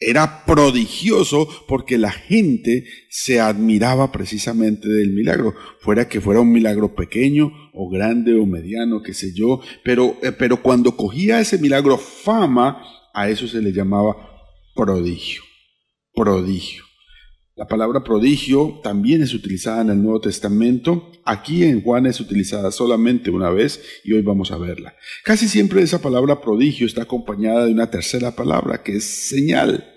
Era 0.00 0.44
prodigioso 0.44 1.48
porque 1.66 1.98
la 1.98 2.12
gente 2.12 2.84
se 3.10 3.40
admiraba 3.40 4.12
precisamente 4.12 4.88
del 4.88 5.12
milagro, 5.12 5.54
fuera 5.80 6.08
que 6.08 6.20
fuera 6.20 6.40
un 6.40 6.52
milagro 6.52 6.94
pequeño 6.94 7.50
o 7.74 7.90
grande 7.90 8.34
o 8.34 8.46
mediano, 8.46 9.02
qué 9.02 9.12
sé 9.12 9.32
yo, 9.34 9.60
pero, 9.82 10.16
eh, 10.22 10.30
pero 10.30 10.62
cuando 10.62 10.96
cogía 10.96 11.40
ese 11.40 11.58
milagro 11.58 11.98
fama, 11.98 12.80
a 13.12 13.28
eso 13.28 13.48
se 13.48 13.60
le 13.60 13.72
llamaba 13.72 14.14
prodigio, 14.76 15.42
prodigio. 16.14 16.87
La 17.58 17.66
palabra 17.66 18.04
prodigio 18.04 18.78
también 18.84 19.20
es 19.20 19.34
utilizada 19.34 19.82
en 19.82 19.90
el 19.90 20.00
Nuevo 20.00 20.20
Testamento. 20.20 21.10
Aquí 21.24 21.64
en 21.64 21.82
Juan 21.82 22.06
es 22.06 22.20
utilizada 22.20 22.70
solamente 22.70 23.30
una 23.30 23.50
vez 23.50 23.82
y 24.04 24.12
hoy 24.12 24.22
vamos 24.22 24.52
a 24.52 24.58
verla. 24.58 24.94
Casi 25.24 25.48
siempre 25.48 25.82
esa 25.82 26.00
palabra 26.00 26.40
prodigio 26.40 26.86
está 26.86 27.02
acompañada 27.02 27.66
de 27.66 27.72
una 27.72 27.90
tercera 27.90 28.36
palabra 28.36 28.84
que 28.84 28.98
es 28.98 29.28
señal. 29.28 29.92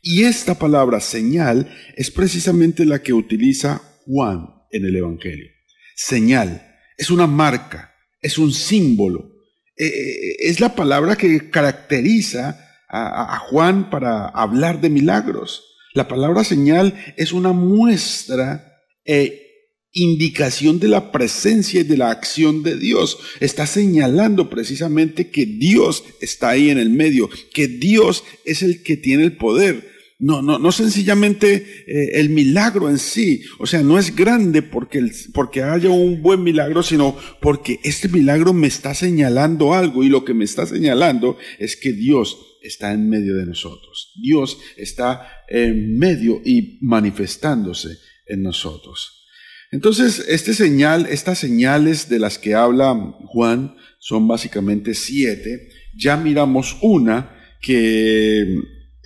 Y 0.00 0.22
esta 0.22 0.58
palabra 0.58 0.98
señal 1.00 1.68
es 1.94 2.10
precisamente 2.10 2.86
la 2.86 3.02
que 3.02 3.12
utiliza 3.12 3.82
Juan 4.06 4.46
en 4.70 4.86
el 4.86 4.96
Evangelio. 4.96 5.50
Señal 5.94 6.74
es 6.96 7.10
una 7.10 7.26
marca, 7.26 7.94
es 8.22 8.38
un 8.38 8.50
símbolo. 8.50 9.30
Eh, 9.76 9.84
eh, 9.88 10.36
es 10.38 10.58
la 10.58 10.74
palabra 10.74 11.16
que 11.16 11.50
caracteriza 11.50 12.60
a 12.88 13.38
Juan 13.50 13.90
para 13.90 14.28
hablar 14.28 14.80
de 14.80 14.88
milagros. 14.88 15.73
La 15.94 16.08
palabra 16.08 16.42
señal 16.42 16.92
es 17.16 17.32
una 17.32 17.52
muestra 17.52 18.82
e 19.04 19.44
indicación 19.92 20.80
de 20.80 20.88
la 20.88 21.12
presencia 21.12 21.82
y 21.82 21.84
de 21.84 21.96
la 21.96 22.10
acción 22.10 22.64
de 22.64 22.76
Dios. 22.76 23.18
Está 23.38 23.64
señalando 23.64 24.50
precisamente 24.50 25.30
que 25.30 25.46
Dios 25.46 26.02
está 26.20 26.50
ahí 26.50 26.68
en 26.70 26.78
el 26.78 26.90
medio, 26.90 27.30
que 27.52 27.68
Dios 27.68 28.24
es 28.44 28.64
el 28.64 28.82
que 28.82 28.96
tiene 28.96 29.22
el 29.22 29.36
poder. 29.36 29.88
No, 30.18 30.42
no, 30.42 30.58
no 30.58 30.72
sencillamente 30.72 31.64
eh, 31.86 32.10
el 32.14 32.30
milagro 32.30 32.90
en 32.90 32.98
sí, 32.98 33.42
o 33.60 33.66
sea, 33.66 33.82
no 33.82 33.96
es 33.96 34.16
grande 34.16 34.62
porque, 34.62 35.00
porque 35.32 35.62
haya 35.62 35.90
un 35.90 36.22
buen 36.22 36.42
milagro, 36.42 36.82
sino 36.82 37.16
porque 37.40 37.78
este 37.84 38.08
milagro 38.08 38.52
me 38.52 38.66
está 38.66 38.94
señalando 38.94 39.74
algo 39.74 40.02
y 40.02 40.08
lo 40.08 40.24
que 40.24 40.34
me 40.34 40.44
está 40.44 40.66
señalando 40.66 41.36
es 41.60 41.76
que 41.76 41.92
Dios 41.92 42.53
está 42.64 42.92
en 42.92 43.08
medio 43.08 43.36
de 43.36 43.46
nosotros. 43.46 44.12
Dios 44.20 44.58
está 44.76 45.44
en 45.48 45.98
medio 45.98 46.40
y 46.44 46.78
manifestándose 46.80 47.90
en 48.26 48.42
nosotros. 48.42 49.26
Entonces, 49.70 50.24
este 50.28 50.52
estas 50.52 51.38
señales 51.38 52.08
de 52.08 52.18
las 52.18 52.38
que 52.38 52.54
habla 52.54 52.94
Juan 53.26 53.76
son 53.98 54.28
básicamente 54.28 54.94
siete. 54.94 55.68
Ya 55.96 56.16
miramos 56.16 56.76
una 56.80 57.36
que 57.60 58.46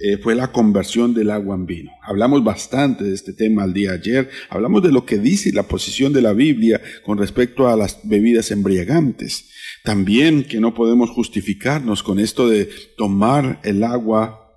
eh, 0.01 0.17
fue 0.19 0.35
la 0.35 0.53
conversión 0.53 1.13
del 1.13 1.31
agua 1.31 1.57
en 1.57 1.67
vino. 1.67 1.91
Hablamos 2.03 2.45
bastante 2.45 3.05
de 3.05 3.15
este 3.15 3.33
tema 3.33 3.65
el 3.65 3.73
día 3.73 3.93
ayer. 3.93 4.31
Hablamos 4.49 4.83
de 4.83 4.93
lo 4.93 5.05
que 5.05 5.19
dice 5.19 5.53
la 5.53 5.65
posición 5.65 6.13
de 6.13 6.23
la 6.23 6.33
Biblia 6.33 6.81
con 7.05 7.19
respecto 7.19 7.69
a 7.69 7.77
las 7.77 7.99
bebidas 8.05 8.51
embriagantes. 8.53 9.51
También 9.83 10.45
que 10.45 10.61
no 10.61 10.73
podemos 10.73 11.11
justificarnos 11.11 12.03
con 12.03 12.21
esto 12.21 12.49
de 12.49 12.69
tomar 12.97 13.61
el 13.65 13.83
agua, 13.83 14.48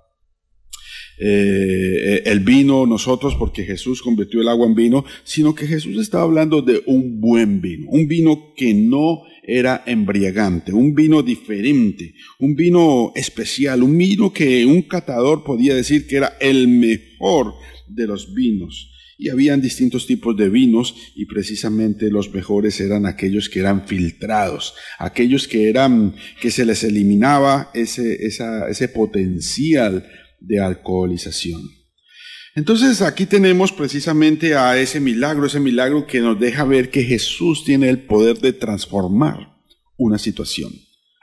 eh, 1.24 2.22
el 2.24 2.40
vino 2.40 2.84
nosotros 2.84 3.36
porque 3.36 3.62
Jesús 3.62 4.02
convirtió 4.02 4.40
el 4.40 4.48
agua 4.48 4.66
en 4.66 4.74
vino, 4.74 5.04
sino 5.22 5.54
que 5.54 5.68
Jesús 5.68 5.96
estaba 6.00 6.24
hablando 6.24 6.62
de 6.62 6.82
un 6.86 7.20
buen 7.20 7.60
vino, 7.60 7.86
un 7.90 8.08
vino 8.08 8.52
que 8.56 8.74
no 8.74 9.22
era 9.44 9.84
embriagante, 9.86 10.72
un 10.72 10.96
vino 10.96 11.22
diferente, 11.22 12.14
un 12.40 12.56
vino 12.56 13.12
especial, 13.14 13.84
un 13.84 13.96
vino 13.96 14.32
que 14.32 14.66
un 14.66 14.82
catador 14.82 15.44
podía 15.44 15.76
decir 15.76 16.08
que 16.08 16.16
era 16.16 16.32
el 16.40 16.66
mejor 16.66 17.54
de 17.86 18.08
los 18.08 18.34
vinos. 18.34 18.88
Y 19.16 19.28
habían 19.28 19.60
distintos 19.60 20.08
tipos 20.08 20.36
de 20.36 20.48
vinos 20.48 20.96
y 21.14 21.26
precisamente 21.26 22.10
los 22.10 22.34
mejores 22.34 22.80
eran 22.80 23.06
aquellos 23.06 23.48
que 23.48 23.60
eran 23.60 23.86
filtrados, 23.86 24.74
aquellos 24.98 25.46
que 25.46 25.68
eran 25.68 26.16
que 26.40 26.50
se 26.50 26.64
les 26.64 26.82
eliminaba 26.82 27.70
ese, 27.74 28.26
ese 28.26 28.88
potencial 28.88 30.04
de 30.44 30.60
alcoholización. 30.60 31.62
Entonces 32.54 33.00
aquí 33.00 33.24
tenemos 33.24 33.72
precisamente 33.72 34.54
a 34.54 34.78
ese 34.78 35.00
milagro, 35.00 35.46
ese 35.46 35.60
milagro 35.60 36.06
que 36.06 36.20
nos 36.20 36.38
deja 36.38 36.64
ver 36.64 36.90
que 36.90 37.02
Jesús 37.02 37.64
tiene 37.64 37.88
el 37.88 38.04
poder 38.04 38.38
de 38.40 38.52
transformar 38.52 39.56
una 39.96 40.18
situación. 40.18 40.72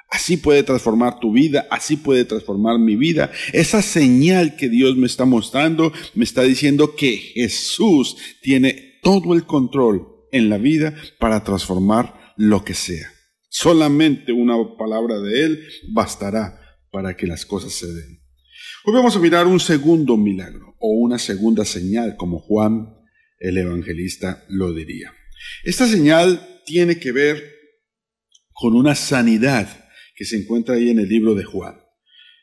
Así 0.10 0.38
puede 0.38 0.64
transformar 0.64 1.20
tu 1.20 1.32
vida, 1.32 1.68
así 1.70 1.96
puede 1.96 2.26
transformar 2.26 2.80
mi 2.80 2.96
vida. 2.96 3.32
Esa 3.54 3.84
señal 3.84 4.56
que 4.56 4.68
Dios 4.68 4.98
me 4.98 5.06
está 5.06 5.26
mostrando 5.26 5.94
me 6.16 6.24
está 6.24 6.42
diciendo 6.42 6.96
que 6.96 7.16
Jesús 7.18 8.18
tiene 8.42 9.00
todo 9.04 9.36
el 9.36 9.46
control 9.46 10.08
en 10.32 10.50
la 10.50 10.58
vida 10.58 10.96
para 11.20 11.44
transformar 11.44 12.34
lo 12.38 12.64
que 12.64 12.74
sea. 12.74 13.08
Solamente 13.50 14.32
una 14.32 14.56
palabra 14.78 15.20
de 15.20 15.44
Él 15.44 15.68
bastará 15.90 16.60
para 16.92 17.16
que 17.16 17.28
las 17.28 17.46
cosas 17.46 17.74
se 17.74 17.88
den. 17.88 18.19
Hoy 18.86 18.94
vamos 18.94 19.14
a 19.14 19.20
mirar 19.20 19.46
un 19.46 19.60
segundo 19.60 20.16
milagro 20.16 20.74
o 20.80 20.94
una 20.94 21.20
segunda 21.20 21.66
señal, 21.66 22.16
como 22.16 22.40
Juan 22.40 22.96
el 23.38 23.58
evangelista 23.58 24.46
lo 24.48 24.74
diría. 24.74 25.12
Esta 25.66 25.86
señal 25.86 26.62
tiene 26.66 26.98
que 26.98 27.12
ver 27.12 27.44
con 28.54 28.76
una 28.76 28.96
sanidad 28.96 29.68
que 30.16 30.24
se 30.24 30.38
encuentra 30.38 30.76
ahí 30.76 30.92
en 30.92 31.00
el 31.00 31.10
libro 31.10 31.36
de 31.36 31.44
Juan. 31.44 31.76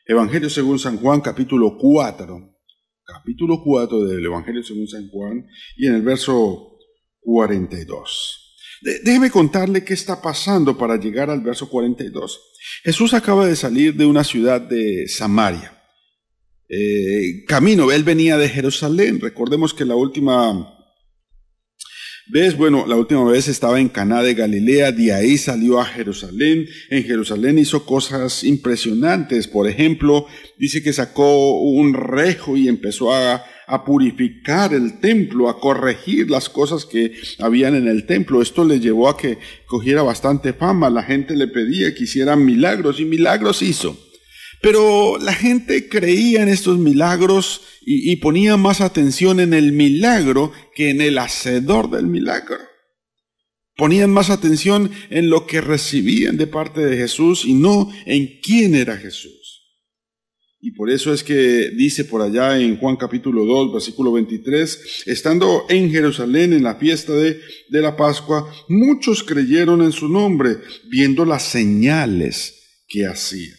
Evangelio 0.05 0.51
según 0.51 0.77
San 0.77 0.97
Juan, 0.97 1.21
capítulo 1.21 1.75
4. 1.75 2.55
Capítulo 3.03 3.63
4 3.63 4.05
del 4.05 4.23
Evangelio 4.23 4.61
según 4.61 4.87
San 4.87 5.09
Juan 5.09 5.43
y 5.75 5.87
en 5.87 5.95
el 5.95 6.03
verso 6.03 6.77
42. 7.21 8.59
déjeme 9.03 9.31
contarle 9.31 9.83
qué 9.83 9.95
está 9.95 10.21
pasando 10.21 10.77
para 10.77 10.97
llegar 10.97 11.31
al 11.31 11.41
verso 11.41 11.67
42. 11.67 12.39
Jesús 12.83 13.15
acaba 13.15 13.47
de 13.47 13.55
salir 13.55 13.95
de 13.95 14.05
una 14.05 14.23
ciudad 14.23 14.61
de 14.61 15.07
Samaria 15.07 15.76
eh, 16.69 17.45
camino. 17.47 17.91
Él 17.91 18.03
venía 18.03 18.37
de 18.37 18.49
Jerusalén. 18.49 19.19
Recordemos 19.19 19.73
que 19.73 19.85
la 19.85 19.95
última 19.95 20.73
vez, 22.29 22.57
bueno, 22.57 22.85
la 22.85 22.95
última 22.95 23.23
vez 23.23 23.47
estaba 23.47 23.79
en 23.79 23.87
Caná 23.87 24.21
de 24.21 24.33
Galilea, 24.33 24.91
de 24.91 25.13
ahí 25.13 25.37
salió 25.37 25.79
a 25.79 25.85
Jerusalén. 25.85 26.65
En 26.89 27.03
Jerusalén 27.03 27.57
hizo 27.57 27.85
cosas 27.85 28.43
impresionantes. 28.43 29.47
Por 29.47 29.67
ejemplo, 29.67 30.27
dice 30.57 30.83
que 30.83 30.93
sacó 30.93 31.59
un 31.61 31.93
rejo 31.93 32.57
y 32.57 32.67
empezó 32.67 33.13
a, 33.13 33.45
a 33.67 33.85
purificar 33.85 34.73
el 34.73 34.99
templo, 34.99 35.49
a 35.49 35.59
corregir 35.59 36.29
las 36.29 36.49
cosas 36.49 36.85
que 36.85 37.13
habían 37.39 37.75
en 37.75 37.87
el 37.87 38.05
templo. 38.05 38.41
Esto 38.41 38.65
le 38.65 38.79
llevó 38.79 39.09
a 39.09 39.17
que 39.17 39.37
cogiera 39.65 40.03
bastante 40.03 40.53
fama. 40.53 40.89
La 40.89 41.03
gente 41.03 41.35
le 41.35 41.47
pedía 41.47 41.95
que 41.95 42.03
hiciera 42.03 42.35
milagros 42.35 42.99
y 42.99 43.05
milagros 43.05 43.61
hizo. 43.61 44.06
Pero 44.61 45.17
la 45.19 45.33
gente 45.33 45.87
creía 45.87 46.41
en 46.41 46.49
estos 46.49 46.77
milagros 46.77 47.61
y, 47.81 48.15
ponía 48.17 48.57
más 48.57 48.81
atención 48.81 49.39
en 49.39 49.53
el 49.53 49.71
milagro 49.71 50.51
que 50.75 50.89
en 50.89 51.01
el 51.01 51.17
hacedor 51.19 51.89
del 51.89 52.07
milagro. 52.07 52.57
Ponían 53.75 54.09
más 54.09 54.29
atención 54.29 54.91
en 55.09 55.29
lo 55.29 55.45
que 55.45 55.61
recibían 55.61 56.35
de 56.35 56.47
parte 56.47 56.81
de 56.81 56.97
Jesús 56.97 57.45
y 57.45 57.53
no 57.53 57.89
en 58.05 58.39
quién 58.41 58.73
era 58.73 58.97
Jesús. 58.97 59.47
Y 60.59 60.71
por 60.71 60.89
eso 60.89 61.13
es 61.13 61.23
que 61.23 61.69
dice 61.69 62.03
por 62.03 62.23
allá 62.23 62.59
en 62.59 62.77
Juan 62.77 62.95
capítulo 62.95 63.45
2, 63.45 63.73
versículo 63.73 64.11
23, 64.11 65.03
estando 65.05 65.65
en 65.69 65.91
Jerusalén 65.91 66.51
en 66.51 66.63
la 66.63 66.75
fiesta 66.75 67.13
de, 67.13 67.39
de 67.69 67.81
la 67.81 67.95
Pascua, 67.95 68.51
muchos 68.67 69.23
creyeron 69.23 69.83
en 69.83 69.91
su 69.91 70.09
nombre, 70.09 70.57
viendo 70.89 71.25
las 71.25 71.43
señales 71.43 72.83
que 72.87 73.05
hacía. 73.05 73.53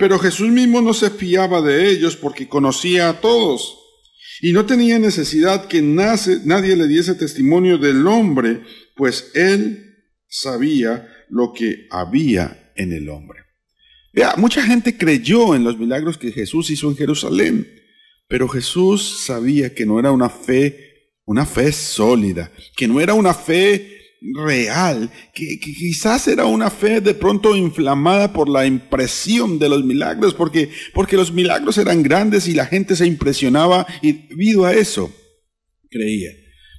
Pero 0.00 0.18
Jesús 0.18 0.48
mismo 0.48 0.80
no 0.80 0.94
se 0.94 1.10
fiaba 1.10 1.60
de 1.60 1.90
ellos 1.90 2.16
porque 2.16 2.48
conocía 2.48 3.10
a 3.10 3.20
todos 3.20 3.76
y 4.40 4.52
no 4.52 4.64
tenía 4.64 4.98
necesidad 4.98 5.68
que 5.68 5.82
nadie 5.82 6.74
le 6.74 6.88
diese 6.88 7.14
testimonio 7.14 7.76
del 7.76 8.06
hombre, 8.06 8.62
pues 8.96 9.30
él 9.34 9.98
sabía 10.26 11.06
lo 11.28 11.52
que 11.52 11.86
había 11.90 12.72
en 12.76 12.94
el 12.94 13.10
hombre. 13.10 13.40
Vea, 14.14 14.36
mucha 14.38 14.62
gente 14.62 14.96
creyó 14.96 15.54
en 15.54 15.64
los 15.64 15.78
milagros 15.78 16.16
que 16.16 16.32
Jesús 16.32 16.70
hizo 16.70 16.88
en 16.88 16.96
Jerusalén, 16.96 17.68
pero 18.26 18.48
Jesús 18.48 19.20
sabía 19.26 19.74
que 19.74 19.84
no 19.84 19.98
era 19.98 20.12
una 20.12 20.30
fe, 20.30 21.10
una 21.26 21.44
fe 21.44 21.72
sólida, 21.72 22.50
que 22.74 22.88
no 22.88 23.02
era 23.02 23.12
una 23.12 23.34
fe 23.34 23.99
real, 24.20 25.10
que, 25.34 25.58
quizás 25.58 26.28
era 26.28 26.44
una 26.44 26.70
fe 26.70 27.00
de 27.00 27.14
pronto 27.14 27.56
inflamada 27.56 28.32
por 28.32 28.48
la 28.48 28.66
impresión 28.66 29.58
de 29.58 29.68
los 29.68 29.84
milagros, 29.84 30.34
porque, 30.34 30.70
porque 30.92 31.16
los 31.16 31.32
milagros 31.32 31.78
eran 31.78 32.02
grandes 32.02 32.46
y 32.46 32.54
la 32.54 32.66
gente 32.66 32.96
se 32.96 33.06
impresionaba 33.06 33.86
y 34.02 34.12
debido 34.12 34.64
a 34.66 34.74
eso 34.74 35.12
creía. 35.90 36.30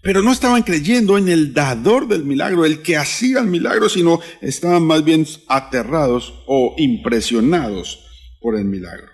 Pero 0.04 0.24
no 0.24 0.32
estaban 0.32 0.64
creyendo 0.64 1.18
en 1.18 1.30
el 1.30 1.54
dador 1.54 2.08
del 2.08 2.24
milagro, 2.24 2.66
el 2.66 2.82
que 2.82 2.98
hacía 2.98 3.40
el 3.40 3.48
milagro, 3.48 3.88
sino 3.88 4.20
estaban 4.42 4.84
más 4.84 5.04
bien 5.04 5.28
aterrados 5.48 6.34
o 6.48 6.74
impresionados 6.78 8.04
por 8.40 8.56
el 8.56 8.66
milagro. 8.66 9.08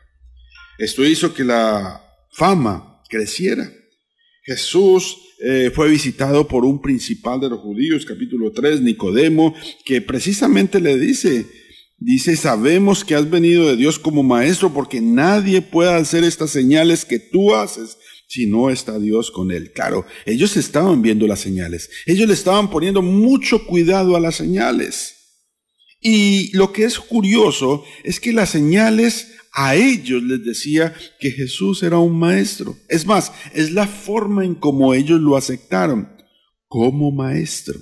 Esto 0.78 1.06
hizo 1.06 1.34
que 1.34 1.44
la 1.44 2.02
fama 2.32 3.02
creciera. 3.10 3.70
Jesús 4.44 5.18
eh, 5.40 5.72
fue 5.74 5.90
visitado 5.90 6.48
por 6.48 6.66
un 6.66 6.82
principal 6.82 7.40
de 7.40 7.50
los 7.50 7.60
judíos, 7.60 8.06
capítulo 8.06 8.52
3, 8.52 8.82
Nicodemo, 8.82 9.54
que 9.86 10.02
precisamente 10.02 10.80
le 10.80 10.98
dice, 10.98 11.46
dice, 11.98 12.36
sabemos 12.36 13.04
que 13.04 13.14
has 13.14 13.30
venido 13.30 13.68
de 13.68 13.76
Dios 13.76 14.00
como 14.00 14.24
maestro 14.24 14.74
porque 14.74 15.00
nadie 15.00 15.62
puede 15.62 15.94
hacer 15.94 16.24
estas 16.24 16.50
señales 16.50 17.06
que 17.06 17.20
tú 17.20 17.54
haces 17.54 17.98
si 18.28 18.48
no 18.48 18.70
está 18.70 18.98
Dios 18.98 19.30
con 19.30 19.52
él. 19.52 19.72
Claro, 19.74 20.06
ellos 20.26 20.58
estaban 20.58 21.02
viendo 21.02 21.28
las 21.28 21.40
señales, 21.40 21.90
ellos 22.08 22.28
le 22.28 22.34
estaban 22.34 22.70
poniendo 22.70 23.02
mucho 23.02 23.66
cuidado 23.66 24.16
a 24.16 24.20
las 24.20 24.36
señales. 24.36 25.14
Y 26.02 26.56
lo 26.56 26.74
que 26.74 26.84
es 26.84 27.00
curioso 27.00 27.84
es 28.04 28.20
que 28.20 28.32
las 28.32 28.50
señales 28.50 29.37
a 29.60 29.76
ellos 29.76 30.22
les 30.22 30.46
decía 30.46 30.94
que 31.20 31.32
Jesús 31.32 31.82
era 31.82 31.98
un 31.98 32.20
maestro. 32.20 32.78
Es 32.88 33.08
más, 33.08 33.32
es 33.56 33.72
la 33.72 33.88
forma 33.88 34.46
en 34.46 34.54
cómo 34.54 34.94
ellos 34.94 35.20
lo 35.20 35.36
aceptaron 35.36 36.16
como 36.68 37.12
maestro. 37.12 37.80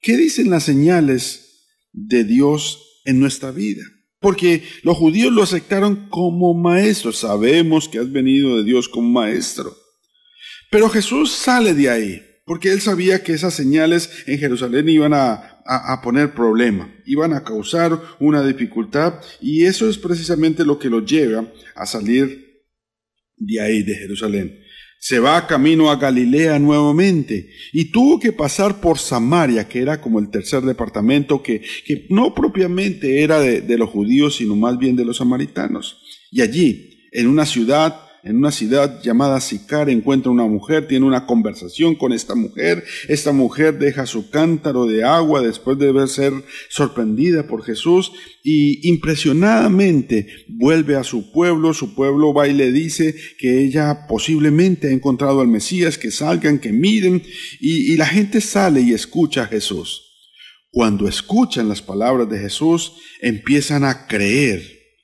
¿Qué 0.00 0.16
dicen 0.16 0.50
las 0.50 0.64
señales 0.64 1.68
de 1.92 2.24
Dios 2.24 3.00
en 3.04 3.20
nuestra 3.20 3.52
vida? 3.52 3.84
Porque 4.18 4.64
los 4.82 4.96
judíos 4.96 5.32
lo 5.32 5.44
aceptaron 5.44 6.08
como 6.08 6.52
maestro. 6.52 7.12
Sabemos 7.12 7.88
que 7.88 8.00
has 8.00 8.10
venido 8.10 8.56
de 8.56 8.64
Dios 8.64 8.88
como 8.88 9.08
maestro. 9.08 9.76
Pero 10.68 10.88
Jesús 10.88 11.30
sale 11.30 11.74
de 11.74 11.90
ahí, 11.90 12.22
porque 12.44 12.72
él 12.72 12.80
sabía 12.80 13.22
que 13.22 13.34
esas 13.34 13.54
señales 13.54 14.10
en 14.26 14.36
Jerusalén 14.36 14.88
iban 14.88 15.14
a 15.14 15.51
a, 15.64 16.00
poner 16.02 16.34
problema, 16.34 16.92
iban 17.06 17.32
a 17.32 17.44
causar 17.44 18.00
una 18.18 18.42
dificultad 18.44 19.14
y 19.40 19.64
eso 19.64 19.88
es 19.88 19.98
precisamente 19.98 20.64
lo 20.64 20.78
que 20.78 20.90
lo 20.90 21.04
lleva 21.04 21.46
a 21.74 21.86
salir 21.86 22.62
de 23.36 23.60
ahí, 23.60 23.82
de 23.82 23.94
Jerusalén. 23.94 24.58
Se 25.00 25.18
va 25.18 25.46
camino 25.46 25.90
a 25.90 25.96
Galilea 25.96 26.58
nuevamente 26.58 27.50
y 27.72 27.90
tuvo 27.90 28.20
que 28.20 28.32
pasar 28.32 28.80
por 28.80 28.98
Samaria, 28.98 29.68
que 29.68 29.80
era 29.80 30.00
como 30.00 30.20
el 30.20 30.30
tercer 30.30 30.62
departamento 30.62 31.42
que, 31.42 31.60
que 31.84 32.06
no 32.08 32.34
propiamente 32.34 33.22
era 33.22 33.40
de 33.40 33.78
los 33.78 33.90
judíos, 33.90 34.36
sino 34.36 34.54
más 34.54 34.78
bien 34.78 34.94
de 34.94 35.04
los 35.04 35.16
samaritanos. 35.16 36.00
Y 36.30 36.40
allí, 36.40 37.08
en 37.10 37.26
una 37.26 37.46
ciudad 37.46 38.11
en 38.24 38.36
una 38.36 38.52
ciudad 38.52 39.02
llamada 39.02 39.40
Sicar 39.40 39.90
encuentra 39.90 40.30
una 40.30 40.46
mujer, 40.46 40.86
tiene 40.86 41.06
una 41.06 41.26
conversación 41.26 41.96
con 41.96 42.12
esta 42.12 42.36
mujer, 42.36 42.84
esta 43.08 43.32
mujer 43.32 43.78
deja 43.78 44.06
su 44.06 44.30
cántaro 44.30 44.86
de 44.86 45.02
agua 45.02 45.40
después 45.40 45.76
de 45.78 45.92
ser 46.06 46.32
sorprendida 46.68 47.46
por 47.48 47.64
Jesús 47.64 48.12
y 48.44 48.88
impresionadamente 48.88 50.28
vuelve 50.48 50.94
a 50.94 51.02
su 51.02 51.32
pueblo, 51.32 51.74
su 51.74 51.94
pueblo 51.94 52.32
va 52.32 52.46
y 52.46 52.54
le 52.54 52.70
dice 52.70 53.14
que 53.38 53.64
ella 53.64 54.06
posiblemente 54.08 54.88
ha 54.88 54.92
encontrado 54.92 55.40
al 55.40 55.48
Mesías, 55.48 55.98
que 55.98 56.12
salgan, 56.12 56.60
que 56.60 56.72
miren 56.72 57.22
y, 57.60 57.92
y 57.92 57.96
la 57.96 58.06
gente 58.06 58.40
sale 58.40 58.82
y 58.82 58.92
escucha 58.92 59.42
a 59.42 59.46
Jesús. 59.46 60.10
Cuando 60.70 61.08
escuchan 61.08 61.68
las 61.68 61.82
palabras 61.82 62.30
de 62.30 62.38
Jesús, 62.38 62.94
empiezan 63.20 63.84
a 63.84 64.06
creer, 64.06 64.62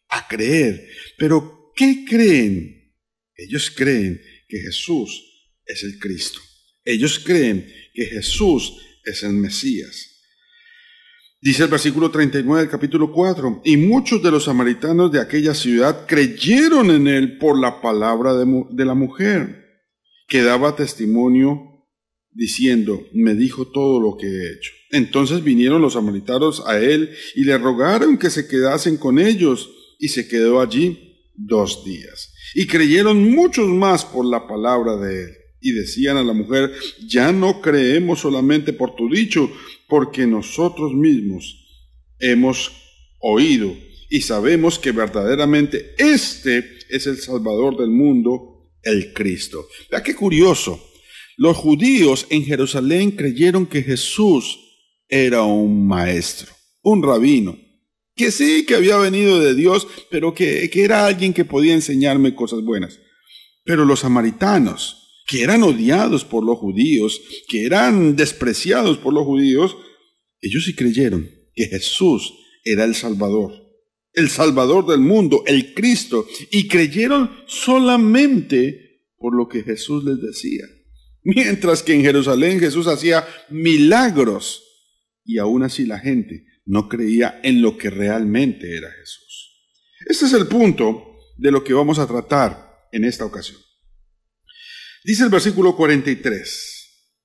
a 0.08 0.26
creer. 0.26 0.88
Pero, 1.18 1.72
¿qué 1.76 2.06
creen? 2.08 2.77
Ellos 3.38 3.70
creen 3.70 4.20
que 4.48 4.58
Jesús 4.58 5.24
es 5.64 5.84
el 5.84 5.98
Cristo. 5.98 6.40
Ellos 6.84 7.20
creen 7.20 7.72
que 7.94 8.06
Jesús 8.06 8.74
es 9.04 9.22
el 9.22 9.32
Mesías. 9.32 10.16
Dice 11.40 11.62
el 11.62 11.68
versículo 11.70 12.10
39 12.10 12.62
del 12.62 12.70
capítulo 12.70 13.12
4, 13.12 13.62
y 13.64 13.76
muchos 13.76 14.20
de 14.24 14.32
los 14.32 14.44
samaritanos 14.44 15.12
de 15.12 15.20
aquella 15.20 15.54
ciudad 15.54 16.04
creyeron 16.06 16.90
en 16.90 17.06
él 17.06 17.38
por 17.38 17.56
la 17.56 17.80
palabra 17.80 18.34
de, 18.34 18.64
de 18.70 18.84
la 18.84 18.94
mujer, 18.94 19.84
que 20.26 20.42
daba 20.42 20.74
testimonio 20.74 21.86
diciendo, 22.32 23.06
me 23.12 23.34
dijo 23.34 23.68
todo 23.68 24.00
lo 24.00 24.16
que 24.16 24.26
he 24.26 24.52
hecho. 24.52 24.72
Entonces 24.90 25.44
vinieron 25.44 25.80
los 25.80 25.92
samaritanos 25.92 26.64
a 26.66 26.78
él 26.78 27.14
y 27.36 27.44
le 27.44 27.56
rogaron 27.56 28.18
que 28.18 28.30
se 28.30 28.48
quedasen 28.48 28.96
con 28.96 29.20
ellos, 29.20 29.70
y 30.00 30.08
se 30.08 30.28
quedó 30.28 30.60
allí 30.60 31.30
dos 31.34 31.84
días. 31.84 32.34
Y 32.54 32.66
creyeron 32.66 33.30
muchos 33.30 33.68
más 33.68 34.04
por 34.04 34.24
la 34.24 34.46
palabra 34.46 34.96
de 34.96 35.24
él. 35.24 35.30
Y 35.60 35.72
decían 35.72 36.16
a 36.16 36.22
la 36.22 36.32
mujer, 36.32 36.72
ya 37.06 37.32
no 37.32 37.60
creemos 37.60 38.20
solamente 38.20 38.72
por 38.72 38.94
tu 38.94 39.10
dicho, 39.10 39.50
porque 39.88 40.26
nosotros 40.26 40.92
mismos 40.94 41.66
hemos 42.20 42.70
oído 43.20 43.74
y 44.10 44.22
sabemos 44.22 44.78
que 44.78 44.92
verdaderamente 44.92 45.94
este 45.98 46.64
es 46.88 47.06
el 47.06 47.18
Salvador 47.18 47.76
del 47.76 47.90
mundo, 47.90 48.72
el 48.82 49.12
Cristo. 49.12 49.66
Vea 49.90 50.02
qué 50.02 50.14
curioso. 50.14 50.82
Los 51.36 51.56
judíos 51.56 52.26
en 52.30 52.44
Jerusalén 52.44 53.12
creyeron 53.12 53.66
que 53.66 53.82
Jesús 53.82 54.58
era 55.08 55.42
un 55.42 55.86
maestro, 55.86 56.52
un 56.82 57.02
rabino, 57.02 57.56
que 58.18 58.30
sí, 58.30 58.66
que 58.66 58.74
había 58.74 58.98
venido 58.98 59.40
de 59.40 59.54
Dios, 59.54 59.86
pero 60.10 60.34
que, 60.34 60.68
que 60.68 60.84
era 60.84 61.06
alguien 61.06 61.32
que 61.32 61.46
podía 61.46 61.72
enseñarme 61.72 62.34
cosas 62.34 62.62
buenas. 62.62 62.98
Pero 63.64 63.86
los 63.86 64.00
samaritanos, 64.00 65.22
que 65.26 65.42
eran 65.42 65.62
odiados 65.62 66.24
por 66.24 66.44
los 66.44 66.58
judíos, 66.58 67.20
que 67.48 67.64
eran 67.64 68.16
despreciados 68.16 68.98
por 68.98 69.14
los 69.14 69.24
judíos, 69.24 69.76
ellos 70.40 70.64
sí 70.64 70.74
creyeron 70.74 71.30
que 71.54 71.66
Jesús 71.66 72.34
era 72.64 72.84
el 72.84 72.94
Salvador, 72.94 73.52
el 74.12 74.28
Salvador 74.28 74.86
del 74.86 75.00
mundo, 75.00 75.44
el 75.46 75.72
Cristo, 75.72 76.26
y 76.50 76.68
creyeron 76.68 77.30
solamente 77.46 79.06
por 79.16 79.34
lo 79.34 79.48
que 79.48 79.62
Jesús 79.62 80.04
les 80.04 80.20
decía. 80.20 80.64
Mientras 81.22 81.82
que 81.82 81.94
en 81.94 82.02
Jerusalén 82.02 82.58
Jesús 82.58 82.86
hacía 82.86 83.26
milagros 83.48 84.64
y 85.24 85.38
aún 85.38 85.62
así 85.62 85.84
la 85.84 85.98
gente 85.98 86.47
no 86.68 86.86
creía 86.86 87.40
en 87.42 87.62
lo 87.62 87.78
que 87.78 87.88
realmente 87.88 88.76
era 88.76 88.90
Jesús. 88.90 89.58
Este 90.06 90.26
es 90.26 90.34
el 90.34 90.46
punto 90.46 91.16
de 91.38 91.50
lo 91.50 91.64
que 91.64 91.72
vamos 91.72 91.98
a 91.98 92.06
tratar 92.06 92.88
en 92.92 93.04
esta 93.04 93.24
ocasión. 93.24 93.58
Dice 95.02 95.24
el 95.24 95.30
versículo 95.30 95.74
43. 95.74 96.74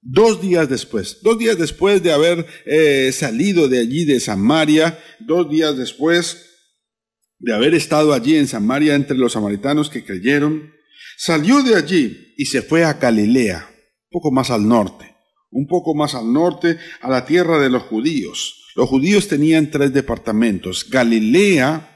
Dos 0.02 0.42
días 0.42 0.70
después, 0.70 1.20
dos 1.22 1.38
días 1.38 1.58
después 1.58 2.02
de 2.04 2.12
haber 2.12 2.46
eh, 2.66 3.12
salido 3.14 3.68
de 3.68 3.80
allí 3.80 4.06
de 4.06 4.20
Samaria, 4.20 5.00
dos 5.20 5.50
días 5.50 5.78
después 5.78 6.50
de 7.40 7.54
haber 7.54 7.74
estado 7.74 8.14
allí 8.14 8.36
en 8.36 8.48
Samaria 8.48 8.96
entre 8.96 9.18
los 9.18 9.34
samaritanos 9.34 9.90
que 9.90 10.04
creyeron, 10.04 10.74
salió 11.18 11.62
de 11.64 11.76
allí 11.76 12.34
y 12.38 12.46
se 12.46 12.62
fue 12.62 12.84
a 12.84 12.94
Galilea, 12.94 13.66
un 13.70 14.10
poco 14.10 14.32
más 14.32 14.52
al 14.52 14.68
norte, 14.68 15.16
un 15.52 15.68
poco 15.68 15.96
más 15.96 16.16
al 16.16 16.32
norte, 16.32 16.78
a 17.02 17.10
la 17.10 17.26
tierra 17.26 17.60
de 17.60 17.70
los 17.70 17.84
judíos. 17.84 18.63
Los 18.76 18.90
judíos 18.90 19.28
tenían 19.28 19.70
tres 19.70 19.94
departamentos, 19.94 20.88
Galilea, 20.90 21.94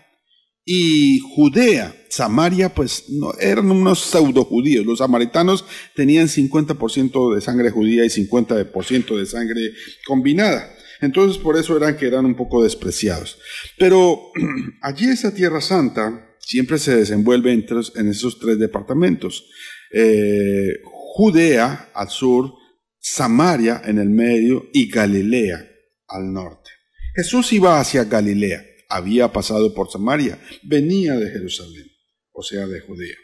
y 0.69 1.19
Judea, 1.19 1.95
Samaria, 2.09 2.75
pues 2.75 3.05
no, 3.07 3.31
eran 3.39 3.71
unos 3.71 4.01
pseudo 4.01 4.43
judíos. 4.43 4.85
Los 4.85 4.99
samaritanos 4.99 5.63
tenían 5.95 6.27
50% 6.27 7.33
de 7.33 7.39
sangre 7.39 7.71
judía 7.71 8.03
y 8.03 8.09
50% 8.09 9.17
de 9.17 9.25
sangre 9.25 9.71
combinada. 10.05 10.69
Entonces 10.99 11.37
por 11.41 11.57
eso 11.57 11.77
eran 11.77 11.95
que 11.95 12.07
eran 12.07 12.25
un 12.25 12.35
poco 12.35 12.63
despreciados. 12.63 13.39
Pero 13.79 14.19
allí 14.81 15.07
esa 15.07 15.33
Tierra 15.33 15.61
Santa 15.61 16.35
siempre 16.39 16.79
se 16.79 16.97
desenvuelve 16.97 17.53
en, 17.53 18.09
esos 18.09 18.37
tres 18.37 18.59
departamentos. 18.59 19.49
Eh, 19.93 20.81
Judea 20.83 21.91
al 21.93 22.09
sur, 22.09 22.51
Samaria 22.99 23.81
en 23.85 23.99
el 23.99 24.09
medio 24.09 24.65
y 24.73 24.89
Galilea 24.89 25.76
al 26.07 26.31
norte. 26.31 26.69
Jesús 27.15 27.51
iba 27.53 27.79
hacia 27.79 28.03
Galilea 28.03 28.63
había 28.89 29.31
pasado 29.31 29.73
por 29.73 29.91
Samaria, 29.91 30.39
venía 30.63 31.15
de 31.15 31.29
Jerusalén, 31.29 31.91
o 32.31 32.41
sea, 32.41 32.65
de 32.67 32.79
Judea. 32.81 33.15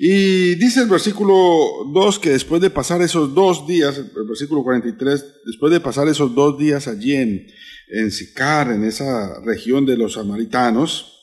Y 0.00 0.54
dice 0.54 0.80
el 0.80 0.88
versículo 0.88 1.84
2 1.92 2.18
que 2.20 2.30
después 2.30 2.60
de 2.60 2.70
pasar 2.70 3.02
esos 3.02 3.34
dos 3.34 3.66
días, 3.66 3.98
el 3.98 4.26
versículo 4.28 4.62
43, 4.62 5.24
después 5.44 5.72
de 5.72 5.80
pasar 5.80 6.08
esos 6.08 6.34
dos 6.34 6.58
días 6.58 6.86
allí 6.86 7.16
en, 7.16 7.46
en 7.88 8.10
Sicar, 8.12 8.70
en 8.70 8.84
esa 8.84 9.40
región 9.44 9.86
de 9.86 9.96
los 9.96 10.14
samaritanos, 10.14 11.14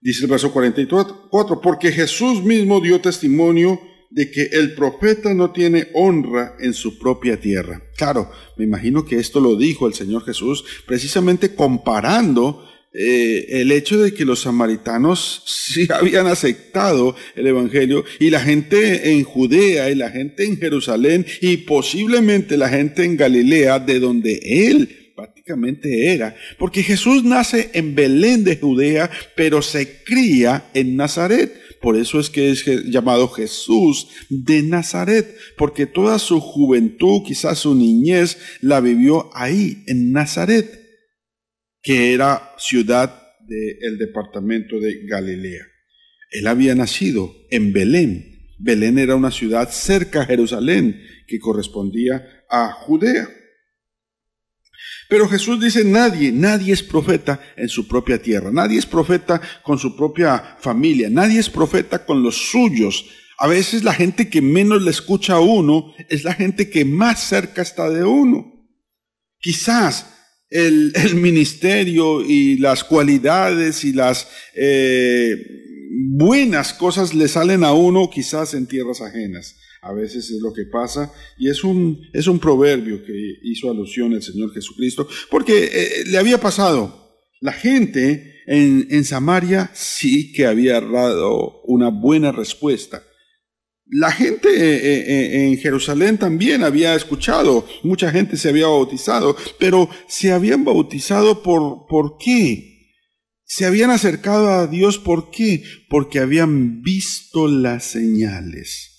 dice 0.00 0.24
el 0.24 0.30
verso 0.30 0.52
44, 0.52 1.60
porque 1.60 1.92
Jesús 1.92 2.42
mismo 2.42 2.80
dio 2.80 3.00
testimonio 3.00 3.80
de 4.14 4.30
que 4.30 4.42
el 4.52 4.74
profeta 4.74 5.32
no 5.32 5.52
tiene 5.52 5.88
honra 5.94 6.56
en 6.60 6.74
su 6.74 6.98
propia 6.98 7.40
tierra. 7.40 7.82
Claro, 7.96 8.30
me 8.56 8.64
imagino 8.64 9.06
que 9.06 9.16
esto 9.16 9.40
lo 9.40 9.56
dijo 9.56 9.86
el 9.86 9.94
Señor 9.94 10.24
Jesús 10.24 10.64
precisamente 10.86 11.54
comparando 11.54 12.68
eh, 12.94 13.46
el 13.60 13.72
hecho 13.72 14.02
de 14.02 14.12
que 14.12 14.26
los 14.26 14.40
samaritanos 14.40 15.44
sí 15.46 15.88
habían 15.90 16.26
aceptado 16.26 17.16
el 17.34 17.46
Evangelio 17.46 18.04
y 18.20 18.28
la 18.28 18.40
gente 18.40 19.12
en 19.12 19.24
Judea 19.24 19.88
y 19.88 19.94
la 19.94 20.10
gente 20.10 20.44
en 20.44 20.58
Jerusalén 20.58 21.24
y 21.40 21.58
posiblemente 21.58 22.58
la 22.58 22.68
gente 22.68 23.04
en 23.04 23.16
Galilea 23.16 23.78
de 23.78 23.98
donde 23.98 24.40
él 24.68 25.14
prácticamente 25.16 26.12
era, 26.12 26.34
porque 26.58 26.82
Jesús 26.82 27.24
nace 27.24 27.70
en 27.74 27.94
Belén 27.94 28.44
de 28.44 28.56
Judea, 28.56 29.10
pero 29.36 29.62
se 29.62 30.02
cría 30.02 30.64
en 30.74 30.96
Nazaret. 30.96 31.52
Por 31.82 31.96
eso 31.96 32.20
es 32.20 32.30
que 32.30 32.50
es 32.52 32.64
llamado 32.86 33.28
Jesús 33.28 34.08
de 34.30 34.62
Nazaret, 34.62 35.36
porque 35.58 35.86
toda 35.86 36.20
su 36.20 36.40
juventud, 36.40 37.22
quizás 37.26 37.58
su 37.58 37.74
niñez, 37.74 38.38
la 38.60 38.80
vivió 38.80 39.30
ahí, 39.34 39.82
en 39.88 40.12
Nazaret, 40.12 40.80
que 41.82 42.14
era 42.14 42.54
ciudad 42.56 43.20
del 43.48 43.98
departamento 43.98 44.78
de 44.78 45.04
Galilea. 45.06 45.66
Él 46.30 46.46
había 46.46 46.74
nacido 46.76 47.34
en 47.50 47.72
Belén. 47.72 48.48
Belén 48.58 48.98
era 48.98 49.16
una 49.16 49.32
ciudad 49.32 49.68
cerca 49.70 50.22
a 50.22 50.26
Jerusalén 50.26 51.02
que 51.26 51.40
correspondía 51.40 52.44
a 52.48 52.70
Judea. 52.72 53.28
Pero 55.12 55.28
Jesús 55.28 55.60
dice, 55.60 55.84
nadie, 55.84 56.32
nadie 56.32 56.72
es 56.72 56.82
profeta 56.82 57.38
en 57.54 57.68
su 57.68 57.86
propia 57.86 58.22
tierra, 58.22 58.50
nadie 58.50 58.78
es 58.78 58.86
profeta 58.86 59.42
con 59.62 59.78
su 59.78 59.94
propia 59.94 60.56
familia, 60.58 61.10
nadie 61.10 61.38
es 61.38 61.50
profeta 61.50 62.06
con 62.06 62.22
los 62.22 62.50
suyos. 62.50 63.04
A 63.36 63.46
veces 63.46 63.84
la 63.84 63.92
gente 63.92 64.30
que 64.30 64.40
menos 64.40 64.80
le 64.80 64.90
escucha 64.90 65.34
a 65.34 65.40
uno 65.40 65.92
es 66.08 66.24
la 66.24 66.32
gente 66.32 66.70
que 66.70 66.86
más 66.86 67.22
cerca 67.24 67.60
está 67.60 67.90
de 67.90 68.04
uno. 68.04 68.70
Quizás 69.38 70.06
el, 70.48 70.94
ministerio 71.14 72.22
y 72.22 72.56
las 72.56 72.82
cualidades 72.82 73.84
y 73.84 73.92
las 73.92 74.28
eh, 74.54 75.36
buenas 76.08 76.72
cosas 76.72 77.12
le 77.12 77.28
salen 77.28 77.64
a 77.64 77.74
uno 77.74 78.08
quizás 78.08 78.54
en 78.54 78.66
tierras 78.66 79.02
ajenas. 79.02 79.56
A 79.84 79.92
veces 79.92 80.30
es 80.30 80.40
lo 80.40 80.52
que 80.52 80.64
pasa 80.64 81.12
y 81.36 81.50
es 81.50 81.64
un, 81.64 82.00
es 82.12 82.28
un 82.28 82.38
proverbio 82.38 83.04
que 83.04 83.12
hizo 83.42 83.68
alusión 83.68 84.12
el 84.12 84.22
Señor 84.22 84.54
Jesucristo, 84.54 85.08
porque 85.28 85.64
eh, 85.64 86.04
le 86.06 86.18
había 86.18 86.38
pasado. 86.38 87.18
La 87.40 87.52
gente 87.52 88.42
en, 88.46 88.86
en 88.90 89.04
Samaria 89.04 89.72
sí 89.74 90.32
que 90.32 90.46
había 90.46 90.80
dado 90.80 91.62
una 91.64 91.88
buena 91.88 92.30
respuesta. 92.30 93.02
La 93.86 94.12
gente 94.12 94.48
eh, 94.50 95.00
eh, 95.00 95.48
en 95.48 95.58
Jerusalén 95.58 96.16
también 96.16 96.62
había 96.62 96.94
escuchado, 96.94 97.66
mucha 97.82 98.12
gente 98.12 98.36
se 98.36 98.50
había 98.50 98.68
bautizado, 98.68 99.36
pero 99.58 99.90
se 100.06 100.30
habían 100.30 100.64
bautizado 100.64 101.42
por, 101.42 101.88
¿por 101.88 102.18
qué? 102.18 102.86
Se 103.42 103.66
habían 103.66 103.90
acercado 103.90 104.48
a 104.48 104.68
Dios, 104.68 104.98
¿por 104.98 105.32
qué? 105.32 105.64
Porque 105.90 106.20
habían 106.20 106.82
visto 106.82 107.48
las 107.48 107.82
señales. 107.82 108.91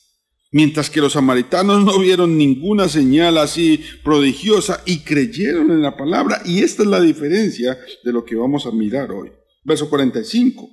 Mientras 0.53 0.91
que 0.91 1.01
los 1.01 1.13
samaritanos 1.13 1.83
no 1.83 1.97
vieron 1.97 2.37
ninguna 2.37 2.87
señal 2.87 3.39
así 3.39 3.83
prodigiosa 4.03 4.83
y 4.85 4.99
creyeron 4.99 5.71
en 5.71 5.81
la 5.81 5.97
palabra. 5.97 6.43
Y 6.45 6.59
esta 6.61 6.83
es 6.83 6.89
la 6.89 7.01
diferencia 7.01 7.75
de 8.03 8.13
lo 8.13 8.23
que 8.23 8.35
vamos 8.35 8.67
a 8.67 8.71
mirar 8.71 9.11
hoy. 9.11 9.31
Verso 9.63 9.89
45. 9.89 10.69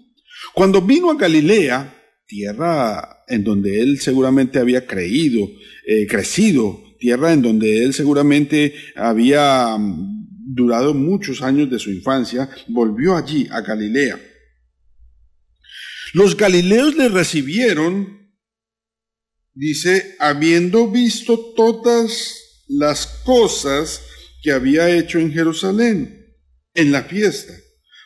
Cuando 0.52 0.82
vino 0.82 1.10
a 1.10 1.16
Galilea, 1.16 1.96
tierra 2.26 3.24
en 3.26 3.42
donde 3.42 3.80
él 3.80 3.98
seguramente 4.00 4.58
había 4.58 4.86
creído, 4.86 5.48
eh, 5.86 6.06
crecido, 6.06 6.82
tierra 6.98 7.32
en 7.32 7.40
donde 7.40 7.82
él 7.82 7.94
seguramente 7.94 8.74
había 8.94 9.78
mm, 9.78 10.54
durado 10.54 10.92
muchos 10.92 11.40
años 11.40 11.70
de 11.70 11.78
su 11.78 11.90
infancia, 11.90 12.50
volvió 12.68 13.16
allí 13.16 13.48
a 13.50 13.62
Galilea. 13.62 14.20
Los 16.12 16.36
galileos 16.36 16.96
le 16.96 17.08
recibieron 17.08 18.19
Dice, 19.54 20.16
habiendo 20.18 20.90
visto 20.90 21.52
todas 21.56 22.62
las 22.68 23.06
cosas 23.24 24.02
que 24.42 24.52
había 24.52 24.90
hecho 24.90 25.18
en 25.18 25.32
Jerusalén, 25.32 26.36
en 26.74 26.92
la 26.92 27.02
fiesta, 27.02 27.52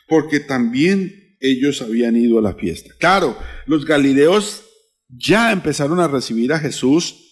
porque 0.07 0.39
también 0.39 1.37
ellos 1.39 1.81
habían 1.81 2.15
ido 2.15 2.39
a 2.39 2.41
la 2.41 2.55
fiesta. 2.55 2.93
Claro, 2.99 3.37
los 3.67 3.85
galileos 3.85 4.63
ya 5.07 5.51
empezaron 5.51 5.99
a 5.99 6.07
recibir 6.07 6.51
a 6.51 6.59
Jesús 6.59 7.24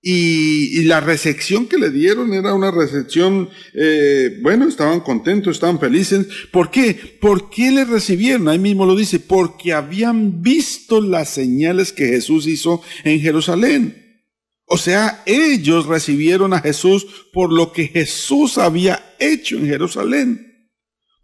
y, 0.00 0.84
la 0.84 1.00
recepción 1.00 1.66
que 1.66 1.76
le 1.76 1.90
dieron 1.90 2.32
era 2.32 2.54
una 2.54 2.70
recepción, 2.70 3.50
eh, 3.74 4.38
bueno, 4.42 4.68
estaban 4.68 5.00
contentos, 5.00 5.56
estaban 5.56 5.80
felices. 5.80 6.26
¿Por 6.52 6.70
qué? 6.70 6.94
¿Por 7.20 7.50
qué 7.50 7.72
le 7.72 7.84
recibieron? 7.84 8.48
Ahí 8.48 8.58
mismo 8.60 8.86
lo 8.86 8.94
dice, 8.94 9.18
porque 9.18 9.72
habían 9.72 10.40
visto 10.40 11.00
las 11.00 11.30
señales 11.30 11.92
que 11.92 12.06
Jesús 12.06 12.46
hizo 12.46 12.80
en 13.02 13.20
Jerusalén. 13.20 14.24
O 14.66 14.78
sea, 14.78 15.22
ellos 15.26 15.86
recibieron 15.86 16.52
a 16.52 16.60
Jesús 16.60 17.06
por 17.32 17.52
lo 17.52 17.72
que 17.72 17.88
Jesús 17.88 18.56
había 18.58 19.16
hecho 19.18 19.56
en 19.56 19.66
Jerusalén. 19.66 20.70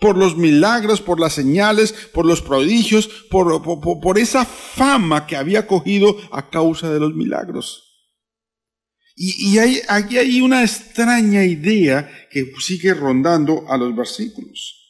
Por 0.01 0.19
los 0.19 0.37
milagros, 0.37 1.01
por 1.01 1.21
las 1.21 1.35
señales, 1.35 1.93
por 2.13 2.27
los 2.27 2.43
prodigios, 2.43 3.09
por, 3.31 3.63
por, 3.63 4.01
por 4.01 4.19
esa 4.19 4.45
fama 4.45 5.27
que 5.27 5.37
había 5.37 5.67
cogido 5.67 6.17
a 6.33 6.51
causa 6.51 6.93
de 6.93 6.99
los 6.99 7.15
milagros. 7.15 7.84
Y, 9.17 9.59
hay, 9.59 9.81
aquí 9.89 10.19
hay 10.19 10.41
una 10.41 10.63
extraña 10.63 11.45
idea 11.45 12.11
que 12.31 12.53
sigue 12.59 12.95
rondando 12.95 13.65
a 13.71 13.77
los 13.77 13.95
versículos. 13.95 14.81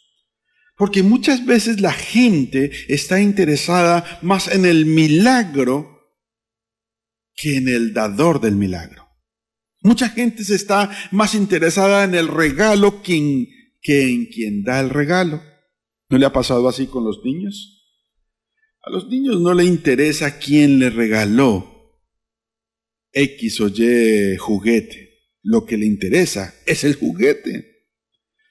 Porque 0.76 1.02
muchas 1.02 1.44
veces 1.44 1.80
la 1.80 1.92
gente 1.92 2.72
está 2.88 3.20
interesada 3.20 4.18
más 4.22 4.48
en 4.48 4.64
el 4.64 4.86
milagro 4.86 5.90
que 7.34 7.56
en 7.56 7.68
el 7.68 7.92
dador 7.92 8.40
del 8.40 8.56
milagro. 8.56 9.08
Mucha 9.82 10.08
gente 10.08 10.42
se 10.44 10.54
está 10.54 10.90
más 11.10 11.34
interesada 11.34 12.04
en 12.04 12.14
el 12.14 12.28
regalo 12.28 13.02
que 13.02 13.48
que 13.84 14.08
en 14.10 14.26
quien 14.26 14.64
da 14.64 14.80
el 14.80 14.90
regalo. 14.90 15.42
¿No 16.08 16.18
le 16.18 16.26
ha 16.26 16.32
pasado 16.32 16.68
así 16.68 16.86
con 16.86 17.04
los 17.04 17.22
niños? 17.22 17.84
A 18.82 18.90
los 18.90 19.08
niños 19.08 19.40
no 19.40 19.54
le 19.54 19.64
interesa 19.64 20.38
quién 20.38 20.78
le 20.78 20.90
regaló, 20.90 21.73
X 23.14 23.60
o 23.60 23.68
Y 23.68 24.36
juguete. 24.36 25.10
Lo 25.42 25.64
que 25.64 25.76
le 25.76 25.86
interesa 25.86 26.54
es 26.66 26.84
el 26.84 26.94
juguete. 26.94 27.73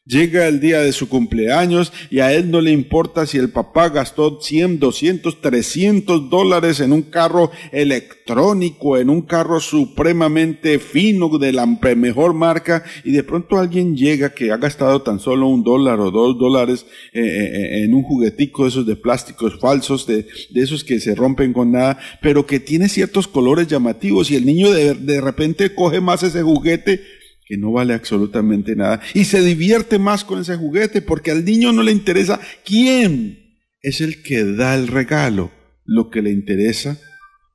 Llega 0.06 0.50
el 0.50 0.60
día 0.60 0.82
de 0.82 0.92
su 0.92 1.08
cumpleaños 1.08 1.94
y 2.10 2.20
a 2.20 2.34
él 2.34 2.52
no 2.52 2.60
le 2.60 2.72
importa 2.72 3.26
si 3.26 3.38
el 3.38 3.52
papá 3.52 3.88
gastó 3.88 4.42
100, 4.42 4.80
200, 4.80 5.40
300 5.40 6.30
dólares 6.30 6.82
en 6.82 6.92
un 6.92 7.04
carro 7.04 7.52
electrónico, 7.72 8.98
en 8.98 9.10
un 9.10 9.22
carro 9.22 9.62
supremamente 9.62 10.80
fino 10.80 11.30
de 11.38 11.54
la 11.54 11.66
mejor 11.66 12.34
marca 12.34 12.84
y 13.06 13.12
de 13.14 13.24
pronto 13.24 13.58
alguien 13.58 13.96
llega 13.96 14.34
que 14.34 14.52
ha 14.52 14.58
gastado 14.58 15.04
tan 15.04 15.22
solo 15.22 15.48
un 15.48 15.64
dólar 15.64 16.02
o 16.02 16.12
dos 16.12 16.38
dólares 16.38 16.86
eh, 17.14 17.22
eh, 17.22 17.52
eh, 17.54 17.84
en 17.86 17.94
un 17.94 18.04
juguetico 18.04 18.64
de 18.64 18.70
esos 18.70 18.86
de 18.86 18.98
plásticos 18.98 19.58
falsos, 19.58 20.06
de, 20.06 20.28
esos 20.54 20.84
que 20.84 21.00
se 21.00 21.16
rompen 21.16 21.54
con 21.54 21.72
nada, 21.72 21.98
pero 22.22 22.46
que 22.46 22.60
tiene 22.60 22.90
ciertos 22.90 23.30
colores 23.30 23.68
llamativos 23.68 24.30
y 24.32 24.36
el 24.36 24.46
niño 24.46 24.70
de, 24.70 24.96
de 24.96 25.22
repente 25.22 25.74
coge 25.74 26.02
más 26.02 26.24
ese 26.24 26.42
juguete 26.42 27.23
no 27.58 27.72
vale 27.72 27.94
absolutamente 27.94 28.76
nada 28.76 29.02
y 29.14 29.26
se 29.26 29.42
divierte 29.42 30.00
más 30.00 30.24
con 30.24 30.40
ese 30.40 30.56
juguete 30.56 31.02
porque 31.02 31.32
al 31.32 31.46
niño 31.46 31.72
no 31.72 31.84
le 31.84 31.92
interesa 31.92 32.40
quién 32.66 33.60
es 33.82 34.02
el 34.02 34.24
que 34.24 34.44
da 34.44 34.76
el 34.76 34.88
regalo. 34.88 35.52
Lo 35.86 36.10
que 36.10 36.22
le 36.22 36.32
interesa 36.32 36.98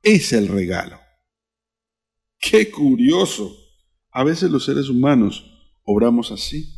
es 0.03 0.33
el 0.33 0.47
regalo. 0.47 0.99
Qué 2.39 2.69
curioso. 2.69 3.55
A 4.11 4.23
veces 4.23 4.49
los 4.49 4.65
seres 4.65 4.89
humanos 4.89 5.45
obramos 5.83 6.31
así. 6.31 6.75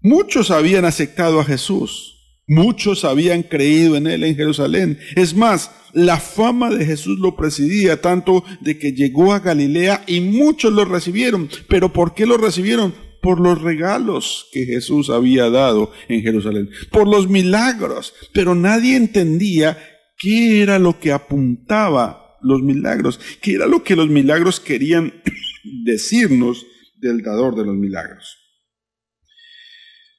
Muchos 0.00 0.50
habían 0.50 0.84
aceptado 0.84 1.40
a 1.40 1.44
Jesús. 1.44 2.15
Muchos 2.48 3.04
habían 3.04 3.42
creído 3.42 3.96
en 3.96 4.06
él 4.06 4.22
en 4.22 4.36
Jerusalén. 4.36 5.00
Es 5.16 5.34
más, 5.34 5.72
la 5.92 6.18
fama 6.18 6.70
de 6.70 6.86
Jesús 6.86 7.18
lo 7.18 7.34
presidía 7.34 8.00
tanto 8.00 8.44
de 8.60 8.78
que 8.78 8.92
llegó 8.92 9.32
a 9.32 9.40
Galilea 9.40 10.04
y 10.06 10.20
muchos 10.20 10.72
lo 10.72 10.84
recibieron. 10.84 11.48
Pero 11.68 11.92
¿por 11.92 12.14
qué 12.14 12.24
lo 12.24 12.36
recibieron? 12.36 12.94
Por 13.20 13.40
los 13.40 13.60
regalos 13.60 14.48
que 14.52 14.64
Jesús 14.64 15.10
había 15.10 15.50
dado 15.50 15.90
en 16.08 16.22
Jerusalén, 16.22 16.70
por 16.92 17.08
los 17.08 17.28
milagros. 17.28 18.14
Pero 18.32 18.54
nadie 18.54 18.94
entendía 18.94 19.76
qué 20.16 20.62
era 20.62 20.78
lo 20.78 21.00
que 21.00 21.10
apuntaba 21.10 22.38
los 22.42 22.62
milagros, 22.62 23.18
qué 23.40 23.54
era 23.54 23.66
lo 23.66 23.82
que 23.82 23.96
los 23.96 24.08
milagros 24.08 24.60
querían 24.60 25.20
decirnos 25.84 26.64
del 26.96 27.22
dador 27.22 27.56
de 27.56 27.64
los 27.64 27.74
milagros. 27.74 28.36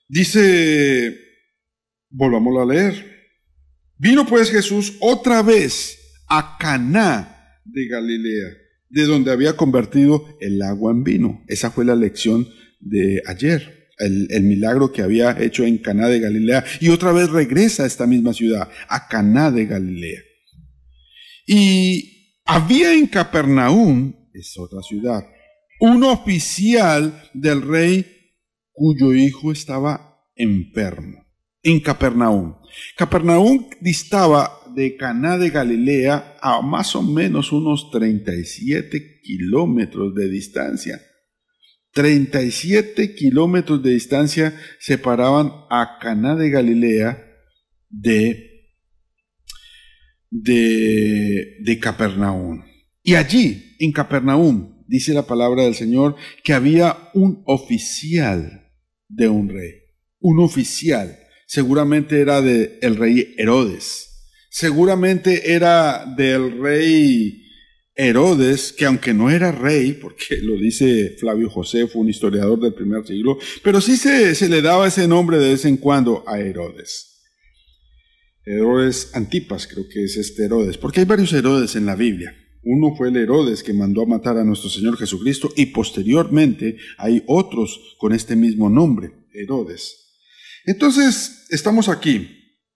Dice 0.10 1.27
Volvamos 2.10 2.58
a 2.58 2.66
leer. 2.66 3.18
Vino 3.98 4.26
pues 4.26 4.52
Jesús 4.52 4.98
otra 5.02 5.42
vez 5.42 5.98
a 6.28 6.58
Caná 6.60 7.62
de 7.66 7.88
Galilea, 7.88 8.50
de 8.90 9.06
donde 9.06 9.32
había 9.32 9.58
convertido 9.58 10.38
el 10.40 10.62
agua 10.62 10.92
en 10.92 11.04
vino. 11.04 11.44
Esa 11.48 11.72
fue 11.72 11.84
la 11.84 11.96
lección 11.96 12.48
de 12.80 13.22
ayer, 13.26 13.90
el, 13.98 14.44
milagro 14.44 14.92
que 14.92 15.02
había 15.02 15.36
hecho 15.40 15.66
en 15.66 15.80
Caná 15.80 16.08
de 16.08 16.20
Galilea. 16.20 16.64
Y 16.80 16.90
otra 16.90 17.12
vez 17.12 17.30
regresa 17.30 17.84
a 17.84 17.88
esta 17.88 18.06
misma 18.06 18.34
ciudad, 18.34 18.70
a 18.88 19.08
Caná 19.08 19.52
de 19.52 19.66
Galilea. 19.66 20.22
Y 21.48 22.42
había 22.46 22.94
en 22.94 23.08
Capernaum, 23.08 24.14
es 24.34 24.58
otra 24.58 24.82
ciudad, 24.82 25.26
un 25.80 26.04
oficial 26.04 27.30
del 27.34 27.62
rey 27.64 28.06
cuyo 28.74 29.14
hijo 29.14 29.52
estaba 29.52 30.24
enfermo 30.36 31.27
en 31.68 31.82
Capernaum. 31.82 32.56
Capernaum 32.96 33.70
distaba 33.82 34.62
de 34.74 34.96
Caná 34.96 35.38
de 35.38 35.50
Galilea 35.50 36.38
a 36.42 36.62
más 36.62 36.96
o 36.96 37.02
menos 37.02 37.52
unos 37.52 37.92
37 37.92 39.20
kilómetros 39.22 40.16
de 40.16 40.30
distancia. 40.30 41.02
37 41.92 43.14
kilómetros 43.16 43.84
de 43.84 43.90
distancia 43.90 44.58
separaban 44.80 45.52
a 45.70 45.98
Caná 46.00 46.36
de 46.36 46.50
Galilea 46.50 47.22
de, 47.90 48.70
de, 50.30 51.58
de 51.60 51.80
Capernaum. 51.80 52.64
Y 53.04 53.16
allí, 53.16 53.76
en 53.80 53.92
Capernaum, 53.92 54.86
dice 54.88 55.14
la 55.14 55.28
palabra 55.28 55.64
del 55.64 55.76
Señor, 55.76 56.16
que 56.46 56.54
había 56.54 57.10
un 57.14 57.44
oficial 57.46 58.72
de 59.10 59.28
un 59.28 59.50
rey. 59.50 59.74
Un 60.20 60.40
oficial 60.40 61.27
seguramente 61.48 62.20
era 62.20 62.42
de 62.42 62.78
el 62.82 62.98
rey 62.98 63.34
Herodes. 63.38 64.04
Seguramente 64.50 65.54
era 65.54 66.06
del 66.18 66.60
rey 66.60 67.44
Herodes, 67.96 68.74
que 68.74 68.86
aunque 68.86 69.14
no 69.14 69.32
era 69.32 69.52
rey, 69.52 69.94
porque 69.94 70.38
lo 70.38 70.56
dice 70.56 71.16
Flavio 71.20 71.50
José, 71.50 71.88
fue 71.88 72.02
un 72.02 72.10
historiador 72.10 72.60
del 72.60 72.74
primer 72.74 73.06
siglo, 73.08 73.40
pero 73.64 73.82
sí 73.82 73.98
se, 73.98 74.36
se 74.36 74.50
le 74.50 74.62
daba 74.62 74.88
ese 74.88 75.08
nombre 75.08 75.40
de 75.40 75.50
vez 75.50 75.66
en 75.66 75.78
cuando 75.78 76.24
a 76.28 76.40
Herodes. 76.40 77.24
Herodes 78.46 79.12
Antipas, 79.14 79.68
creo 79.68 79.90
que 79.90 80.04
es 80.04 80.16
este 80.16 80.46
Herodes, 80.46 80.78
porque 80.78 81.00
hay 81.00 81.06
varios 81.06 81.34
Herodes 81.34 81.76
en 81.76 81.86
la 81.86 81.96
Biblia. 81.96 82.36
Uno 82.64 82.96
fue 82.96 83.10
el 83.10 83.18
Herodes 83.18 83.64
que 83.64 83.74
mandó 83.74 84.04
a 84.04 84.08
matar 84.08 84.38
a 84.38 84.44
nuestro 84.44 84.70
Señor 84.70 84.98
Jesucristo 84.98 85.52
y 85.56 85.68
posteriormente 85.68 86.78
hay 86.98 87.24
otros 87.28 87.96
con 87.98 88.14
este 88.14 88.36
mismo 88.36 88.70
nombre, 88.70 89.12
Herodes. 89.34 90.07
Entonces, 90.68 91.46
estamos 91.50 91.88
aquí 91.88 92.34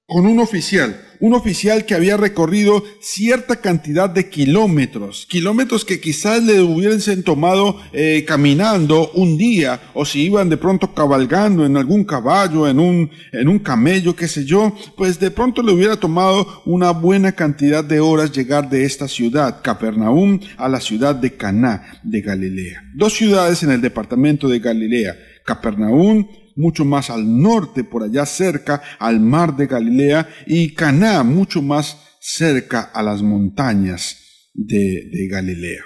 con 0.07 0.25
un 0.25 0.39
oficial, 0.39 0.99
un 1.19 1.33
oficial 1.33 1.85
que 1.85 1.93
había 1.93 2.15
recorrido 2.17 2.83
cierta 3.01 3.57
cantidad 3.57 4.09
de 4.09 4.29
kilómetros, 4.29 5.25
kilómetros 5.29 5.83
que 5.83 5.99
quizás 5.99 6.41
le 6.43 6.61
hubiesen 6.61 7.23
tomado 7.23 7.79
eh, 7.91 8.23
caminando 8.25 9.11
un 9.11 9.37
día, 9.37 9.81
o 9.93 10.05
si 10.05 10.23
iban 10.23 10.49
de 10.49 10.55
pronto 10.55 10.93
cabalgando 10.93 11.65
en 11.65 11.75
algún 11.75 12.05
caballo, 12.05 12.67
en 12.67 12.79
un, 12.79 13.11
en 13.33 13.47
un 13.49 13.59
camello, 13.59 14.15
qué 14.15 14.29
sé 14.29 14.45
yo, 14.45 14.73
pues 14.95 15.19
de 15.19 15.31
pronto 15.31 15.61
le 15.61 15.73
hubiera 15.73 15.97
tomado 15.97 16.61
una 16.65 16.91
buena 16.91 17.33
cantidad 17.33 17.83
de 17.83 17.99
horas 17.99 18.31
llegar 18.31 18.69
de 18.69 18.85
esta 18.85 19.09
ciudad, 19.09 19.61
Capernaum, 19.61 20.39
a 20.57 20.69
la 20.69 20.79
ciudad 20.79 21.15
de 21.15 21.35
Caná 21.35 21.99
de 22.03 22.21
Galilea. 22.21 22.83
Dos 22.95 23.13
ciudades 23.13 23.63
en 23.63 23.71
el 23.71 23.81
departamento 23.81 24.47
de 24.47 24.59
Galilea, 24.59 25.15
Capernaum 25.45 26.27
mucho 26.55 26.85
más 26.85 27.09
al 27.09 27.41
norte, 27.41 27.83
por 27.83 28.03
allá 28.03 28.25
cerca 28.25 28.81
al 28.99 29.19
mar 29.19 29.55
de 29.55 29.67
Galilea, 29.67 30.29
y 30.47 30.73
Caná, 30.73 31.23
mucho 31.23 31.61
más 31.61 31.97
cerca 32.19 32.81
a 32.93 33.01
las 33.01 33.21
montañas 33.21 34.17
de, 34.53 35.09
de 35.11 35.27
Galilea. 35.27 35.83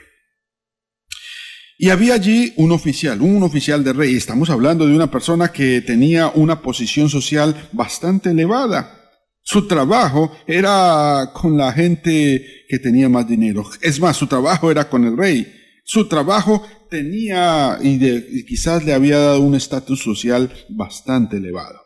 Y 1.78 1.90
había 1.90 2.14
allí 2.14 2.54
un 2.56 2.72
oficial, 2.72 3.22
un 3.22 3.44
oficial 3.44 3.84
de 3.84 3.92
rey. 3.92 4.16
Estamos 4.16 4.50
hablando 4.50 4.88
de 4.88 4.96
una 4.96 5.12
persona 5.12 5.50
que 5.50 5.82
tenía 5.82 6.30
una 6.30 6.62
posición 6.62 7.10
social 7.10 7.70
bastante 7.74 8.30
elevada. 8.30 9.02
Su 9.42 9.68
trabajo 9.68 10.32
era 10.48 11.32
con 11.34 11.58
la 11.58 11.72
gente 11.74 12.66
que 12.70 12.80
tenía 12.80 13.10
más 13.10 13.28
dinero. 13.28 13.64
Es 13.82 14.00
más, 14.00 14.16
su 14.16 14.26
trabajo 14.26 14.72
era 14.72 14.90
con 14.90 15.06
el 15.06 15.18
rey. 15.18 15.54
Su 15.84 16.08
trabajo 16.08 16.66
tenía 16.96 17.78
y, 17.84 18.46
quizás 18.46 18.86
le 18.86 18.94
había 18.94 19.18
dado 19.18 19.42
un 19.42 19.56
estatus 19.56 20.02
social 20.02 20.50
bastante 20.70 21.38
elevado. 21.38 21.80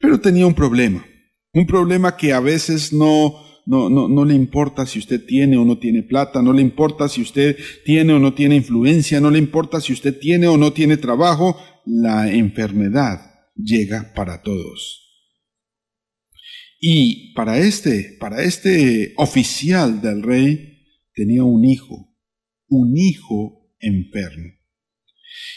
Pero 0.00 0.20
tenía 0.20 0.46
un 0.46 0.54
problema, 0.54 1.04
un 1.54 1.66
problema 1.66 2.16
que 2.16 2.32
a 2.32 2.40
veces 2.40 2.92
no, 2.92 3.34
no, 3.64 3.88
no, 3.88 4.06
no 4.06 4.24
le 4.24 4.34
importa 4.34 4.84
si 4.86 4.98
usted 4.98 5.24
tiene 5.24 5.56
o 5.56 5.64
no 5.64 5.78
tiene 5.78 6.02
plata, 6.02 6.42
no 6.42 6.52
le 6.52 6.60
importa 6.60 7.08
si 7.08 7.22
usted 7.22 7.56
tiene 7.84 8.12
o 8.12 8.18
no 8.18 8.34
tiene 8.34 8.56
influencia, 8.56 9.20
no 9.20 9.30
le 9.30 9.38
importa 9.38 9.80
si 9.80 9.92
usted 9.92 10.18
tiene 10.18 10.46
o 10.46 10.56
no 10.58 10.72
tiene 10.72 10.98
trabajo, 10.98 11.56
la 11.86 12.30
enfermedad 12.30 13.20
llega 13.56 14.12
para 14.14 14.42
todos. 14.42 15.04
Y 16.80 17.32
para 17.34 17.58
este, 17.58 18.16
para 18.20 18.42
este 18.42 19.14
oficial 19.16 20.00
del 20.00 20.22
rey 20.22 20.84
tenía 21.14 21.42
un 21.42 21.64
hijo, 21.64 22.14
un 22.68 22.96
hijo 22.96 23.57
enfermo. 23.80 24.52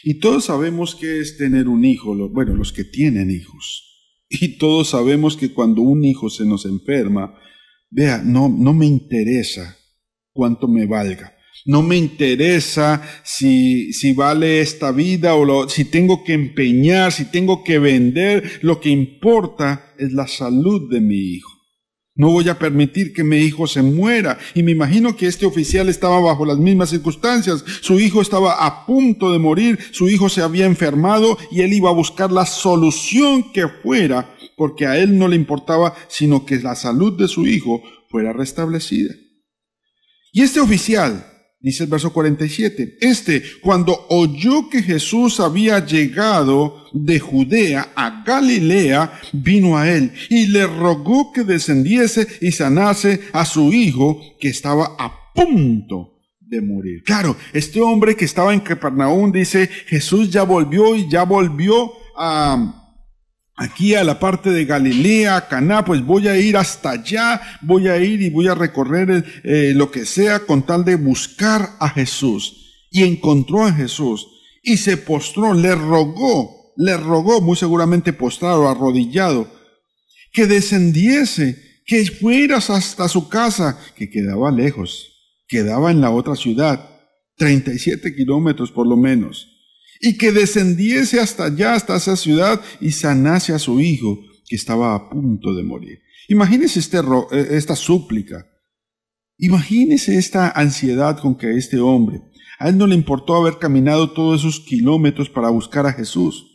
Y 0.03 0.15
todos 0.15 0.45
sabemos 0.45 0.95
qué 0.95 1.19
es 1.19 1.38
tener 1.38 1.67
un 1.67 1.86
hijo, 1.86 2.15
bueno, 2.29 2.55
los 2.55 2.73
que 2.73 2.84
tienen 2.84 3.31
hijos. 3.31 3.88
Y 4.29 4.57
todos 4.57 4.89
sabemos 4.89 5.36
que 5.36 5.53
cuando 5.53 5.81
un 5.81 6.03
hijo 6.05 6.29
se 6.29 6.45
nos 6.45 6.65
enferma, 6.65 7.38
vea, 7.89 8.21
no, 8.23 8.49
no 8.49 8.73
me 8.73 8.86
interesa 8.86 9.77
cuánto 10.31 10.67
me 10.67 10.86
valga. 10.86 11.36
No 11.65 11.84
me 11.84 11.95
interesa 11.95 13.03
si, 13.23 13.93
si 13.93 14.13
vale 14.13 14.62
esta 14.62 14.91
vida 14.91 15.36
o 15.36 15.69
si 15.69 15.86
tengo 15.86 16.23
que 16.23 16.34
empeñar, 16.34 17.12
si 17.12 17.25
tengo 17.25 17.63
que 17.63 17.77
vender. 17.77 18.60
Lo 18.62 18.79
que 18.79 18.89
importa 18.89 19.93
es 19.99 20.12
la 20.13 20.27
salud 20.27 20.89
de 20.89 21.01
mi 21.01 21.17
hijo. 21.17 21.50
No 22.21 22.29
voy 22.29 22.47
a 22.49 22.60
permitir 22.60 23.13
que 23.13 23.23
mi 23.23 23.38
hijo 23.38 23.65
se 23.65 23.81
muera. 23.81 24.38
Y 24.53 24.62
me 24.62 24.73
imagino 24.73 25.15
que 25.15 25.25
este 25.25 25.47
oficial 25.47 25.89
estaba 25.89 26.19
bajo 26.19 26.45
las 26.45 26.60
mismas 26.60 26.91
circunstancias. 26.91 27.65
Su 27.81 27.99
hijo 27.99 28.21
estaba 28.21 28.63
a 28.63 28.86
punto 28.86 29.31
de 29.31 29.39
morir, 29.39 29.79
su 29.89 30.07
hijo 30.07 30.29
se 30.29 30.43
había 30.43 30.67
enfermado 30.67 31.39
y 31.49 31.62
él 31.62 31.73
iba 31.73 31.89
a 31.89 31.93
buscar 31.93 32.31
la 32.31 32.45
solución 32.45 33.51
que 33.51 33.67
fuera, 33.67 34.36
porque 34.55 34.86
a 34.86 34.99
él 34.99 35.17
no 35.17 35.27
le 35.27 35.36
importaba 35.36 35.95
sino 36.10 36.45
que 36.45 36.60
la 36.60 36.75
salud 36.75 37.17
de 37.17 37.27
su 37.27 37.47
hijo 37.47 37.81
fuera 38.07 38.34
restablecida. 38.34 39.15
Y 40.31 40.43
este 40.43 40.60
oficial, 40.60 41.25
dice 41.62 41.84
el 41.84 41.89
verso 41.89 42.12
47, 42.12 42.97
este, 43.02 43.43
cuando 43.62 44.08
oyó 44.10 44.69
que 44.69 44.82
Jesús 44.82 45.39
había 45.39 45.86
llegado 45.86 46.86
de 46.91 47.19
Judea 47.19 47.91
a 47.95 48.24
Galilea, 48.26 49.19
vino 49.32 49.78
a 49.78 49.89
él 49.89 50.12
y 50.30 50.47
le 50.47 50.65
rogó 50.65 51.32
que 51.32 51.43
descendiese 51.43 52.28
y 52.41 52.52
sanase 52.52 53.21
a 53.34 53.45
su 53.45 53.71
hijo 53.71 54.19
que 54.39 54.50
estaba 54.50 54.95
a 54.97 55.34
punto 55.34 56.19
de 56.39 56.62
morir. 56.62 57.04
Claro, 57.04 57.38
este 57.54 57.80
hombre 57.80 58.15
que 58.15 58.26
estaba 58.26 58.54
en 58.54 58.60
Capernaum 58.60 59.32
dice, 59.32 59.67
Jesús 59.88 60.30
ya 60.30 60.43
volvió 60.43 60.95
y 60.95 61.10
ya 61.10 61.24
volvió 61.24 61.93
a 62.17 62.81
aquí 63.62 63.93
a 63.93 64.04
la 64.04 64.19
parte 64.19 64.50
de 64.50 64.65
Galilea, 64.65 65.47
Caná, 65.47 65.86
pues 65.86 66.04
voy 66.04 66.28
a 66.28 66.36
ir 66.36 66.58
hasta 66.58 66.91
allá, 66.91 67.39
voy 67.62 67.88
a 67.88 67.97
ir 67.97 68.19
y 68.21 68.32
voy 68.32 68.47
a 68.47 68.56
recorrer 68.56 69.24
eh, 69.43 69.74
lo 69.76 69.91
que 69.91 70.06
sea 70.06 70.39
con 70.39 70.65
tal 70.65 70.84
de 70.84 70.95
buscar 70.95 71.69
a 71.80 71.89
Jesús. 71.89 72.88
Y 72.89 73.04
encontró 73.04 73.63
a 73.63 73.71
Jesús 73.71 74.28
y 74.63 74.78
se 74.78 74.97
postró, 74.97 75.54
le 75.54 75.76
rogó, 75.76 76.74
le 76.76 76.97
rogó, 76.97 77.39
muy 77.39 77.56
seguramente 77.56 78.13
postrado, 78.13 78.67
arrodillado, 78.67 79.47
que 80.34 80.47
descendiese, 80.47 81.84
que 81.86 82.04
fueras 82.06 82.71
hasta 82.71 83.08
su 83.08 83.30
casa, 83.30 83.80
que 83.95 84.10
quedaba 84.10 84.52
lejos, 84.52 85.38
quedaba 85.47 85.91
en 85.91 86.02
la 86.02 86.10
otra 86.10 86.36
ciudad, 86.36 86.89
37 87.38 88.15
kilómetros 88.15 88.71
por 88.71 88.88
lo 88.88 88.97
menos 88.97 89.50
y 90.01 90.17
que 90.17 90.31
descendiese 90.31 91.19
hasta 91.19 91.45
allá, 91.45 91.75
hasta 91.75 91.95
esa 91.95 92.15
ciudad, 92.15 92.59
y 92.79 92.91
sanase 92.91 93.53
a 93.53 93.59
su 93.59 93.79
hijo, 93.79 94.19
que 94.47 94.55
estaba 94.55 94.95
a 94.95 95.09
punto 95.09 95.53
de 95.53 95.63
morir. 95.63 95.99
Imagínese 96.27 96.79
este 96.79 96.97
eh, 96.97 97.47
esta 97.51 97.75
súplica. 97.75 98.47
Imagínese 99.37 100.17
esta 100.17 100.49
ansiedad 100.49 101.19
con 101.19 101.35
que 101.35 101.55
este 101.55 101.79
hombre, 101.79 102.21
a 102.59 102.69
él 102.69 102.77
no 102.77 102.85
le 102.87 102.95
importó 102.95 103.35
haber 103.35 103.57
caminado 103.57 104.11
todos 104.11 104.41
esos 104.41 104.59
kilómetros 104.59 105.29
para 105.29 105.49
buscar 105.49 105.85
a 105.85 105.93
Jesús. 105.93 106.45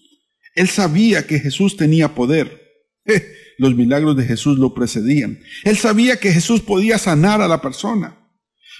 Él 0.54 0.68
sabía 0.68 1.26
que 1.26 1.38
Jesús 1.38 1.76
tenía 1.76 2.14
poder. 2.14 2.62
Eh, 3.09 3.24
Los 3.59 3.76
milagros 3.76 4.16
de 4.16 4.24
Jesús 4.24 4.59
lo 4.59 4.74
precedían. 4.74 5.38
Él 5.62 5.76
sabía 5.76 6.18
que 6.18 6.32
Jesús 6.32 6.61
podía 6.61 6.98
sanar 6.98 7.40
a 7.40 7.46
la 7.46 7.62
persona. 7.62 8.18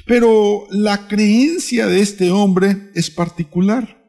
Pero 0.05 0.66
la 0.70 1.07
creencia 1.07 1.87
de 1.87 2.00
este 2.00 2.33
hombre 2.33 2.90
es 2.96 3.09
particular. 3.09 4.06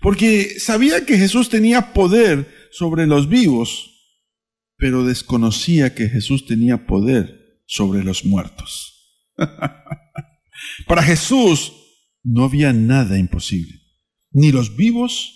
Porque 0.00 0.58
sabía 0.60 1.04
que 1.04 1.18
Jesús 1.18 1.48
tenía 1.48 1.92
poder 1.92 2.48
sobre 2.70 3.06
los 3.06 3.28
vivos, 3.28 3.90
pero 4.76 5.04
desconocía 5.04 5.94
que 5.94 6.08
Jesús 6.08 6.46
tenía 6.46 6.86
poder 6.86 7.62
sobre 7.66 8.04
los 8.04 8.24
muertos. 8.24 9.24
Para 10.86 11.02
Jesús 11.02 11.72
no 12.22 12.44
había 12.44 12.72
nada 12.72 13.18
imposible, 13.18 13.80
ni 14.30 14.52
los 14.52 14.76
vivos 14.76 15.34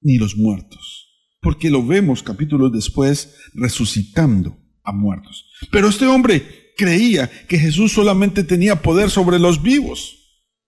ni 0.00 0.18
los 0.18 0.36
muertos, 0.36 1.08
porque 1.40 1.70
lo 1.70 1.84
vemos 1.84 2.22
capítulos 2.22 2.72
después 2.72 3.36
resucitando 3.54 4.58
a 4.82 4.92
muertos. 4.92 5.46
Pero 5.70 5.88
este 5.88 6.06
hombre 6.06 6.72
creía 6.76 7.30
que 7.46 7.58
Jesús 7.58 7.92
solamente 7.92 8.44
tenía 8.44 8.82
poder 8.82 9.10
sobre 9.10 9.38
los 9.38 9.62
vivos. 9.62 10.23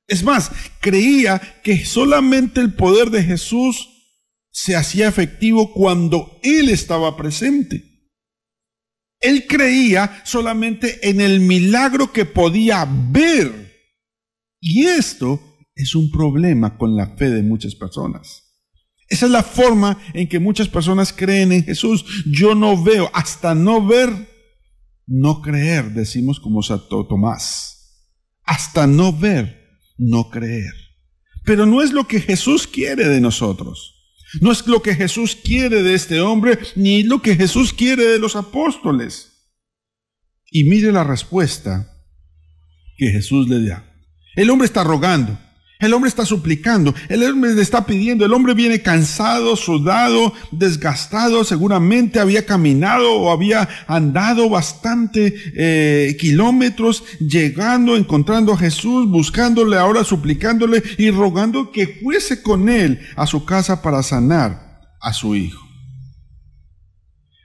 Es 0.06 0.22
más, 0.22 0.52
creía 0.80 1.40
que 1.62 1.84
solamente 1.84 2.60
el 2.60 2.74
poder 2.74 3.10
de 3.10 3.22
Jesús 3.22 3.88
se 4.50 4.76
hacía 4.76 5.08
efectivo 5.08 5.72
cuando 5.72 6.38
Él 6.42 6.68
estaba 6.68 7.16
presente. 7.16 7.84
Él 9.20 9.46
creía 9.48 10.22
solamente 10.24 11.08
en 11.08 11.20
el 11.20 11.40
milagro 11.40 12.12
que 12.12 12.24
podía 12.24 12.86
ver. 13.10 13.74
Y 14.60 14.84
esto 14.86 15.40
es 15.74 15.94
un 15.94 16.10
problema 16.10 16.78
con 16.78 16.96
la 16.96 17.16
fe 17.16 17.30
de 17.30 17.42
muchas 17.42 17.74
personas. 17.74 18.44
Esa 19.08 19.26
es 19.26 19.32
la 19.32 19.42
forma 19.42 19.98
en 20.14 20.28
que 20.28 20.40
muchas 20.40 20.68
personas 20.68 21.12
creen 21.12 21.52
en 21.52 21.64
Jesús. 21.64 22.04
Yo 22.26 22.54
no 22.54 22.82
veo, 22.82 23.10
hasta 23.12 23.54
no 23.54 23.86
ver, 23.86 24.10
no 25.06 25.42
creer, 25.42 25.92
decimos 25.92 26.40
como 26.40 26.62
Santo 26.62 27.06
Tomás. 27.06 28.12
Hasta 28.42 28.86
no 28.86 29.12
ver, 29.12 29.65
no 29.96 30.30
creer. 30.30 30.72
Pero 31.44 31.66
no 31.66 31.82
es 31.82 31.92
lo 31.92 32.06
que 32.08 32.20
Jesús 32.20 32.66
quiere 32.66 33.08
de 33.08 33.20
nosotros. 33.20 33.94
No 34.40 34.50
es 34.50 34.66
lo 34.66 34.82
que 34.82 34.94
Jesús 34.94 35.36
quiere 35.36 35.82
de 35.82 35.94
este 35.94 36.20
hombre, 36.20 36.58
ni 36.74 37.02
lo 37.02 37.22
que 37.22 37.36
Jesús 37.36 37.72
quiere 37.72 38.04
de 38.04 38.18
los 38.18 38.36
apóstoles. 38.36 39.32
Y 40.50 40.64
mire 40.64 40.92
la 40.92 41.04
respuesta 41.04 41.92
que 42.96 43.10
Jesús 43.10 43.48
le 43.48 43.68
da. 43.68 43.92
El 44.34 44.50
hombre 44.50 44.66
está 44.66 44.84
rogando, 44.84 45.38
el 45.78 45.92
hombre 45.92 46.08
está 46.08 46.24
suplicando, 46.24 46.94
el 47.08 47.22
hombre 47.22 47.54
le 47.54 47.60
está 47.60 47.84
pidiendo, 47.84 48.24
el 48.24 48.32
hombre 48.32 48.54
viene 48.54 48.80
cansado, 48.80 49.56
sudado, 49.56 50.32
desgastado, 50.50 51.44
seguramente 51.44 52.18
había 52.18 52.46
caminado 52.46 53.12
o 53.12 53.30
había 53.30 53.68
andado 53.86 54.48
bastante 54.48 55.34
eh, 55.54 56.16
kilómetros, 56.18 57.04
llegando, 57.20 57.96
encontrando 57.96 58.54
a 58.54 58.58
Jesús, 58.58 59.08
buscándole 59.08 59.76
ahora, 59.76 60.02
suplicándole 60.02 60.82
y 60.96 61.10
rogando 61.10 61.70
que 61.70 62.00
fuese 62.02 62.42
con 62.42 62.68
él 62.68 63.00
a 63.16 63.26
su 63.26 63.44
casa 63.44 63.82
para 63.82 64.02
sanar 64.02 64.80
a 65.00 65.12
su 65.12 65.36
hijo. 65.36 65.66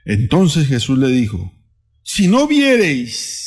Entonces 0.04 0.66
Jesús 0.66 0.98
le 0.98 1.08
dijo, 1.08 1.52
si 2.02 2.28
no 2.28 2.46
viereis 2.48 3.42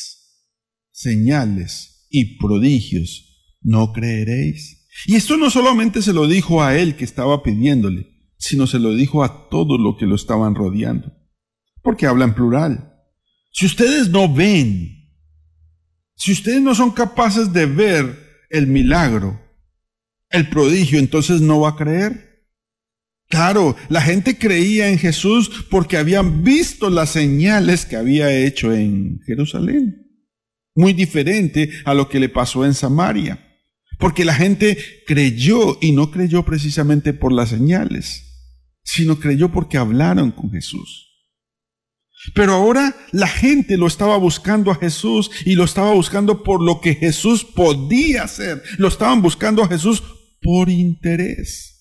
señales 0.92 2.08
y 2.10 2.38
prodigios, 2.38 3.26
¿no 3.62 3.92
creeréis? 3.92 4.75
Y 5.06 5.16
esto 5.16 5.38
no 5.38 5.50
solamente 5.50 6.02
se 6.02 6.14
lo 6.14 6.28
dijo 6.28 6.64
a 6.64 6.78
él 6.78 6.96
que 6.96 7.04
estaba 7.04 7.44
pidiéndole, 7.44 8.08
sino 8.38 8.68
se 8.68 8.80
lo 8.80 8.96
dijo 8.96 9.24
a 9.24 9.50
todos 9.50 9.80
los 9.80 9.98
que 9.98 10.06
lo 10.06 10.16
estaban 10.16 10.56
rodeando, 10.56 11.12
porque 11.82 12.06
habla 12.06 12.26
en 12.26 12.34
plural. 12.34 12.94
Si 13.52 13.66
ustedes 13.66 14.10
no 14.10 14.34
ven, 14.34 15.12
si 16.16 16.32
ustedes 16.32 16.62
no 16.62 16.74
son 16.76 16.92
capaces 16.92 17.52
de 17.52 17.66
ver 17.66 18.46
el 18.50 18.68
milagro, 18.68 19.42
el 20.30 20.50
prodigio, 20.50 21.00
entonces 21.00 21.42
no 21.42 21.60
va 21.60 21.70
a 21.70 21.76
creer. 21.76 22.26
Claro, 23.28 23.76
la 23.90 24.02
gente 24.02 24.38
creía 24.38 24.90
en 24.90 25.00
Jesús 25.00 25.66
porque 25.70 25.98
habían 25.98 26.44
visto 26.44 26.90
las 26.90 27.10
señales 27.10 27.86
que 27.86 27.96
había 27.96 28.32
hecho 28.32 28.74
en 28.74 29.20
Jerusalén. 29.26 30.06
Muy 30.76 30.94
diferente 30.94 31.70
a 31.86 31.94
lo 31.94 32.08
que 32.08 32.20
le 32.20 32.30
pasó 32.30 32.66
en 32.66 32.74
Samaria. 32.74 33.45
Porque 34.00 34.26
la 34.26 34.34
gente 34.34 34.78
creyó 35.06 35.78
y 35.82 35.92
no 35.92 36.12
creyó 36.12 36.44
precisamente 36.44 37.14
por 37.14 37.32
las 37.32 37.50
señales, 37.50 38.24
sino 38.84 39.20
creyó 39.20 39.52
porque 39.52 39.78
hablaron 39.78 40.32
con 40.32 40.52
Jesús. 40.52 41.06
Pero 42.34 42.54
ahora 42.54 42.96
la 43.12 43.28
gente 43.28 43.78
lo 43.78 43.88
estaba 43.88 44.18
buscando 44.18 44.72
a 44.72 44.76
Jesús 44.76 45.30
y 45.46 45.56
lo 45.56 45.64
estaba 45.64 45.94
buscando 45.94 46.44
por 46.44 46.64
lo 46.64 46.82
que 46.82 46.96
Jesús 46.96 47.44
podía 47.44 48.24
hacer. 48.24 48.64
Lo 48.78 48.88
estaban 48.88 49.22
buscando 49.22 49.64
a 49.64 49.68
Jesús 49.68 50.04
por 50.42 50.70
interés. 50.70 51.76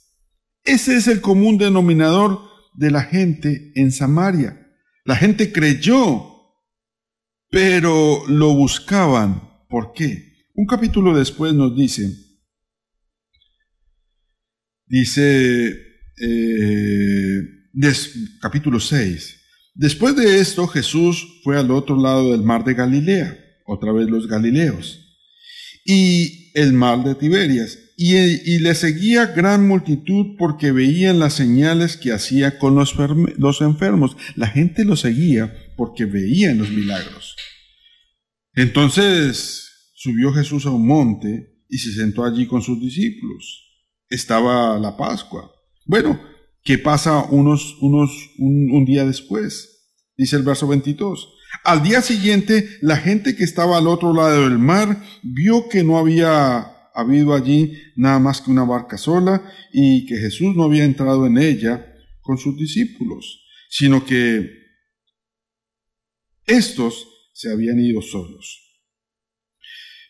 Ese 0.64 0.96
es 0.96 1.08
el 1.08 1.20
común 1.20 1.58
denominador 1.58 2.40
de 2.74 2.90
la 2.90 3.02
gente 3.02 3.72
en 3.74 3.92
Samaria. 3.92 4.60
La 5.04 5.16
gente 5.16 5.52
creyó, 5.52 6.26
pero 7.50 8.26
lo 8.26 8.54
buscaban. 8.54 9.50
¿Por 9.68 9.92
qué? 9.92 10.33
Un 10.56 10.66
capítulo 10.66 11.18
después 11.18 11.52
nos 11.52 11.76
dice, 11.76 12.12
dice, 14.86 15.66
eh, 16.16 17.40
capítulo 18.40 18.78
6, 18.78 19.40
después 19.74 20.14
de 20.14 20.38
esto 20.38 20.68
Jesús 20.68 21.40
fue 21.42 21.58
al 21.58 21.72
otro 21.72 22.00
lado 22.00 22.30
del 22.30 22.42
mar 22.42 22.62
de 22.62 22.74
Galilea, 22.74 23.36
otra 23.66 23.90
vez 23.90 24.08
los 24.08 24.28
Galileos, 24.28 25.00
y 25.84 26.52
el 26.54 26.72
mar 26.72 27.02
de 27.02 27.16
Tiberias, 27.16 27.76
y, 27.96 28.60
le 28.60 28.76
seguía 28.76 29.26
gran 29.26 29.66
multitud 29.66 30.36
porque 30.38 30.70
veían 30.70 31.18
las 31.18 31.34
señales 31.34 31.96
que 31.96 32.12
hacía 32.12 32.58
con 32.58 32.76
los, 32.76 32.94
los 33.38 33.60
enfermos. 33.60 34.16
La 34.34 34.48
gente 34.48 34.84
lo 34.84 34.96
seguía 34.96 35.54
porque 35.76 36.04
veían 36.04 36.58
los 36.58 36.70
milagros. 36.70 37.36
Entonces 38.54 39.73
subió 40.04 40.34
Jesús 40.34 40.66
a 40.66 40.70
un 40.70 40.86
monte 40.86 41.64
y 41.66 41.78
se 41.78 41.94
sentó 41.94 42.24
allí 42.24 42.46
con 42.46 42.60
sus 42.60 42.78
discípulos. 42.78 43.88
Estaba 44.10 44.78
la 44.78 44.98
Pascua. 44.98 45.50
Bueno, 45.86 46.20
¿qué 46.62 46.76
pasa 46.76 47.24
unos, 47.30 47.78
unos, 47.80 48.10
un, 48.38 48.70
un 48.70 48.84
día 48.84 49.06
después? 49.06 49.96
Dice 50.14 50.36
el 50.36 50.42
verso 50.42 50.68
22. 50.68 51.34
Al 51.64 51.82
día 51.82 52.02
siguiente, 52.02 52.68
la 52.82 52.98
gente 52.98 53.34
que 53.34 53.44
estaba 53.44 53.78
al 53.78 53.88
otro 53.88 54.12
lado 54.12 54.42
del 54.42 54.58
mar 54.58 55.02
vio 55.22 55.70
que 55.70 55.82
no 55.82 55.96
había 55.96 56.70
habido 56.94 57.32
allí 57.32 57.72
nada 57.96 58.18
más 58.18 58.42
que 58.42 58.50
una 58.50 58.64
barca 58.64 58.98
sola 58.98 59.50
y 59.72 60.04
que 60.04 60.18
Jesús 60.18 60.54
no 60.54 60.64
había 60.64 60.84
entrado 60.84 61.26
en 61.26 61.38
ella 61.38 61.82
con 62.20 62.36
sus 62.36 62.58
discípulos, 62.58 63.42
sino 63.70 64.04
que 64.04 64.50
estos 66.44 67.08
se 67.32 67.50
habían 67.50 67.80
ido 67.80 68.02
solos. 68.02 68.63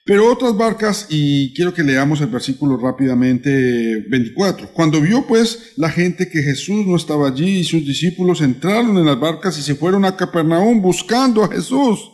Pero 0.06 0.30
otras 0.30 0.54
barcas, 0.54 1.06
y 1.08 1.54
quiero 1.54 1.72
que 1.72 1.82
leamos 1.82 2.20
el 2.20 2.26
versículo 2.26 2.76
rápidamente 2.76 4.04
24. 4.10 4.68
Cuando 4.74 5.00
vio 5.00 5.26
pues 5.26 5.72
la 5.76 5.88
gente 5.88 6.28
que 6.28 6.42
Jesús 6.42 6.86
no 6.86 6.96
estaba 6.96 7.28
allí 7.28 7.60
y 7.60 7.64
sus 7.64 7.86
discípulos 7.86 8.42
entraron 8.42 8.98
en 8.98 9.06
las 9.06 9.18
barcas 9.18 9.58
y 9.58 9.62
se 9.62 9.74
fueron 9.74 10.04
a 10.04 10.14
Capernaum 10.14 10.82
buscando 10.82 11.42
a 11.42 11.48
Jesús. 11.48 12.10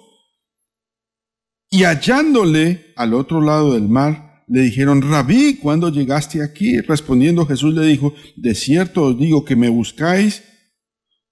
Y 1.68 1.82
hallándole 1.82 2.92
al 2.94 3.12
otro 3.12 3.40
lado 3.40 3.74
del 3.74 3.88
mar, 3.88 4.44
le 4.46 4.62
dijeron, 4.62 5.02
Rabí, 5.02 5.56
¿cuándo 5.56 5.88
llegaste 5.88 6.44
aquí? 6.44 6.80
Respondiendo 6.80 7.46
Jesús 7.46 7.74
le 7.74 7.86
dijo, 7.86 8.14
de 8.36 8.54
cierto 8.54 9.02
os 9.04 9.18
digo 9.18 9.44
que 9.44 9.56
me 9.56 9.68
buscáis, 9.68 10.44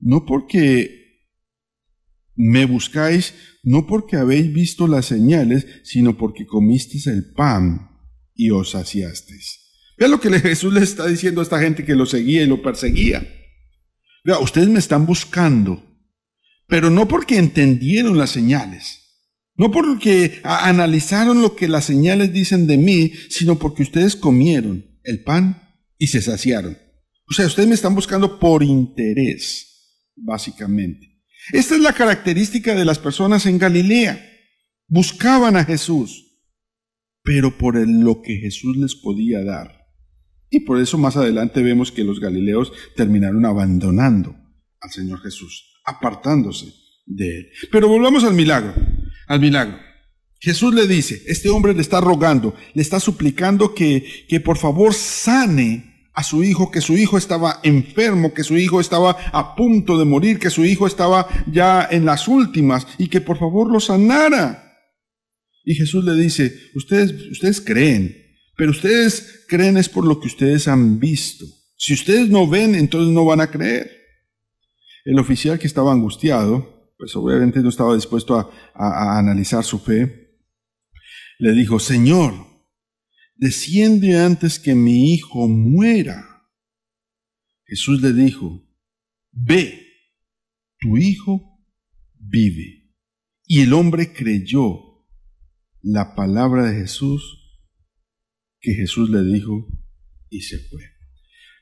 no 0.01 0.25
porque 0.27 0.98
me 2.39 2.67
buscáis 2.67 3.35
no 3.65 3.87
porque 3.87 4.17
habéis 4.17 4.53
visto 4.53 4.87
las 4.87 5.07
señales, 5.07 5.67
sino 5.83 6.17
porque 6.17 6.47
comisteis 6.47 7.09
el 7.09 7.33
pan 7.33 7.91
y 8.35 8.51
os 8.51 8.71
saciasteis. 8.71 9.59
Vea 9.99 10.09
lo 10.09 10.21
que 10.21 10.31
Jesús 10.41 10.73
le 10.73 10.81
está 10.81 11.07
diciendo 11.07 11.41
a 11.41 11.43
esta 11.43 11.59
gente 11.59 11.85
que 11.85 11.97
lo 11.97 12.07
seguía 12.07 12.43
y 12.43 12.47
lo 12.47 12.63
perseguía. 12.63 13.27
Vea, 14.25 14.39
ustedes 14.39 14.69
me 14.69 14.79
están 14.79 15.05
buscando, 15.05 15.83
pero 16.69 16.91
no 16.91 17.09
porque 17.09 17.39
entendieron 17.39 18.17
las 18.17 18.31
señales, 18.31 19.01
no 19.57 19.73
porque 19.73 20.41
analizaron 20.45 21.43
lo 21.43 21.57
que 21.57 21.67
las 21.67 21.87
señales 21.87 22.33
dicen 22.33 22.69
de 22.69 22.79
mí, 22.79 23.13
sino 23.31 23.59
porque 23.59 23.83
ustedes 23.83 24.15
comieron 24.15 24.87
el 25.03 25.25
pan 25.25 25.61
y 25.99 26.07
se 26.07 26.23
saciaron. 26.23 26.79
O 27.29 27.35
sea, 27.35 27.47
ustedes 27.47 27.69
me 27.69 27.75
están 27.75 27.97
buscando 27.97 28.39
por 28.39 28.63
interés, 28.63 30.13
básicamente. 30.15 31.08
Esta 31.53 31.75
es 31.75 31.81
la 31.81 31.93
característica 31.93 32.75
de 32.75 32.85
las 32.85 32.99
personas 32.99 33.47
en 33.47 33.59
Galilea. 33.59 34.25
Buscaban 34.87 35.57
a 35.57 35.65
Jesús, 35.65 36.25
pero 37.23 37.57
por 37.57 37.77
lo 37.77 38.23
que 38.23 38.37
Jesús 38.37 38.77
les 38.77 38.95
podía 38.95 39.45
dar. 39.45 39.87
Y 40.51 40.61
por 40.61 40.81
eso 40.81 40.97
más 40.97 41.17
adelante 41.17 41.63
vemos 41.63 41.93
que 41.93 42.05
los 42.05 42.21
galileos 42.21 42.73
terminaron 42.97 43.45
abandonando 43.45 44.35
al 44.81 44.91
Señor 44.91 45.21
Jesús, 45.21 45.81
apartándose 45.85 46.73
de 47.07 47.39
él. 47.39 47.49
Pero 47.71 47.89
volvamos 47.89 48.25
al 48.25 48.35
milagro, 48.35 48.75
al 49.27 49.41
milagro. 49.41 49.79
Jesús 50.41 50.73
le 50.73 50.87
dice, 50.87 51.23
este 51.27 51.49
hombre 51.49 51.75
le 51.75 51.83
está 51.83 52.01
rogando, 52.01 52.55
le 52.73 52.83
está 52.83 53.01
suplicando 53.01 53.75
que, 53.75 54.07
que 54.29 54.41
por 54.41 54.57
favor 54.57 54.95
sane 54.95 55.98
a 56.19 56.25
su 56.25 56.43
hijo 56.43 56.73
que 56.73 56.81
su 56.81 56.97
hijo 56.97 57.17
estaba 57.17 57.61
enfermo, 57.63 58.35
que 58.35 58.43
su 58.43 58.57
hijo 58.57 58.81
estaba 58.81 59.17
a 59.33 59.55
punto 59.55 59.97
de 59.97 60.05
morir, 60.05 60.41
que 60.41 60.51
su 60.51 60.65
hijo 60.65 60.89
estaba 60.89 61.29
ya 61.47 61.87
en 61.89 62.05
las 62.05 62.27
últimas 62.27 62.89
y 62.99 63.07
que 63.07 63.21
por 63.21 63.39
favor 63.39 63.71
lo 63.71 63.79
sanara. 63.79 64.77
Y 65.65 65.77
Jesús 65.77 66.05
le 66.05 66.15
dice, 66.15 66.53
ustedes, 66.75 67.13
ustedes 67.31 67.61
creen, 67.61 68.17
pero 68.57 68.73
ustedes 68.73 69.45
creen 69.47 69.77
es 69.77 69.89
por 69.89 70.05
lo 70.05 70.19
que 70.19 70.27
ustedes 70.27 70.67
han 70.67 70.99
visto. 70.99 71.45
Si 71.77 71.95
ustedes 71.95 72.29
no 72.29 72.49
ven, 72.49 72.75
entonces 72.75 73.15
no 73.15 73.25
van 73.25 73.41
a 73.41 73.53
creer. 73.53 73.89
El 75.05 75.21
oficial 75.21 75.57
que 75.57 75.69
estaba 75.69 75.93
angustiado, 75.93 76.91
pues 76.99 77.15
obviamente 77.15 77.61
no 77.61 77.69
estaba 77.69 77.95
dispuesto 77.95 78.37
a, 78.37 78.51
a 78.75 79.21
analizar 79.21 79.63
su 79.63 79.79
fe, 79.79 80.41
le 81.39 81.53
dijo, 81.53 81.79
Señor, 81.79 82.48
desciende 83.39 84.19
antes 84.19 84.59
que 84.59 84.75
mi 84.75 85.15
hijo 85.15 85.49
muera. 85.49 86.45
Jesús 87.65 88.03
le 88.03 88.13
dijo, 88.13 88.69
ve, 89.31 89.87
tu 90.79 90.99
hijo 90.99 91.65
vive. 92.19 92.93
Y 93.47 93.61
el 93.61 93.73
hombre 93.73 94.13
creyó 94.13 95.07
la 95.81 96.15
palabra 96.15 96.71
de 96.71 96.81
Jesús 96.81 97.39
que 98.61 98.75
Jesús 98.75 99.09
le 99.09 99.23
dijo 99.23 99.67
y 100.29 100.43
se 100.43 100.59
fue. 100.59 100.83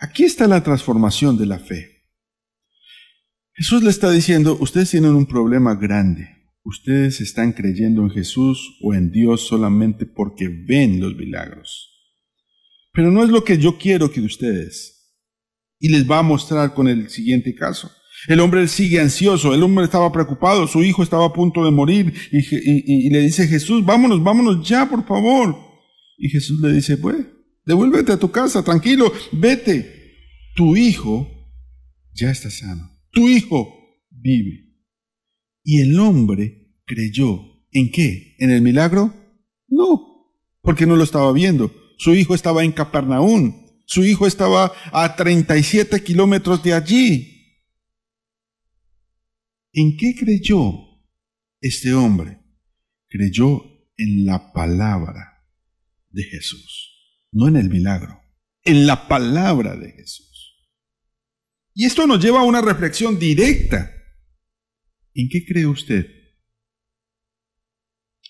Aquí 0.01 0.24
está 0.24 0.49
la 0.49 0.62
transformación 0.62 1.37
de 1.37 1.47
la 1.47 1.59
fe. 1.59 2.09
Jesús 3.53 3.83
le 3.83 3.91
está 3.91 4.11
diciendo, 4.11 4.57
ustedes 4.61 4.91
tienen 4.91 5.14
un 5.14 5.27
problema 5.27 5.74
grande. 5.74 6.36
Ustedes 6.67 7.21
están 7.21 7.53
creyendo 7.53 8.03
en 8.03 8.11
Jesús 8.11 8.77
o 8.83 8.93
en 8.93 9.12
Dios 9.12 9.47
solamente 9.47 10.05
porque 10.05 10.49
ven 10.49 10.99
los 10.99 11.14
milagros. 11.14 11.93
Pero 12.93 13.12
no 13.12 13.23
es 13.23 13.31
lo 13.31 13.45
que 13.45 13.57
yo 13.59 13.79
quiero 13.79 14.11
que 14.11 14.21
de 14.21 14.27
ustedes. 14.27 15.14
Y 15.79 15.91
les 15.91 16.11
va 16.11 16.19
a 16.19 16.23
mostrar 16.25 16.75
con 16.75 16.89
el 16.89 17.09
siguiente 17.09 17.55
caso. 17.55 17.89
El 18.27 18.41
hombre 18.41 18.67
sigue 18.67 18.99
ansioso, 18.99 19.55
el 19.55 19.62
hombre 19.62 19.85
estaba 19.85 20.11
preocupado, 20.11 20.67
su 20.67 20.83
hijo 20.83 21.05
estaba 21.05 21.27
a 21.27 21.33
punto 21.33 21.64
de 21.64 21.71
morir 21.71 22.12
y, 22.33 23.11
le 23.11 23.21
dice 23.21 23.47
Jesús, 23.47 23.85
vámonos, 23.85 24.25
vámonos 24.25 24.69
ya, 24.69 24.91
por 24.91 25.07
favor. 25.07 25.57
Y 26.19 26.31
Jesús 26.31 26.61
le 26.61 26.73
dice, 26.73 26.97
pues, 26.97 27.17
devuélvete 27.64 28.11
a 28.11 28.19
tu 28.19 28.33
casa, 28.33 28.64
tranquilo, 28.64 29.12
vete. 29.31 30.17
Tu 30.57 30.75
hijo 30.77 31.31
ya 32.12 32.33
está 32.33 32.51
sano, 32.51 32.91
tu 33.12 33.29
hijo 33.29 33.73
vive. 34.11 34.66
Y 35.69 35.81
el 35.81 35.99
hombre 35.99 36.77
creyó. 36.85 37.41
¿En 37.73 37.91
qué? 37.91 38.37
¿En 38.39 38.53
el 38.53 38.62
milagro? 38.62 39.12
No, 39.67 40.33
porque 40.62 40.87
no 40.87 40.95
lo 40.95 41.03
estaba 41.03 41.33
viendo. 41.33 41.75
Su 41.99 42.14
hijo 42.14 42.37
estaba 42.37 42.62
en 42.62 42.71
Capernaum. 42.71 43.67
Su 43.85 44.05
hijo 44.05 44.29
estaba 44.29 44.73
a 44.93 45.17
37 45.17 46.05
kilómetros 46.05 46.62
de 46.62 46.73
allí. 46.73 47.67
¿En 49.73 49.97
qué 49.97 50.14
creyó 50.14 50.73
este 51.61 51.93
hombre? 51.95 52.39
Creyó 53.09 53.61
en 53.97 54.25
la 54.25 54.53
palabra 54.53 55.49
de 56.11 56.23
Jesús, 56.23 57.27
no 57.33 57.49
en 57.49 57.57
el 57.57 57.71
milagro, 57.71 58.21
en 58.62 58.87
la 58.87 59.09
palabra 59.09 59.75
de 59.75 59.91
Jesús. 59.91 60.64
Y 61.75 61.87
esto 61.87 62.07
nos 62.07 62.23
lleva 62.23 62.41
a 62.41 62.45
una 62.45 62.61
reflexión 62.61 63.19
directa 63.19 63.96
¿En 65.17 65.29
qué 65.29 65.45
cree 65.45 65.67
usted? 65.67 66.07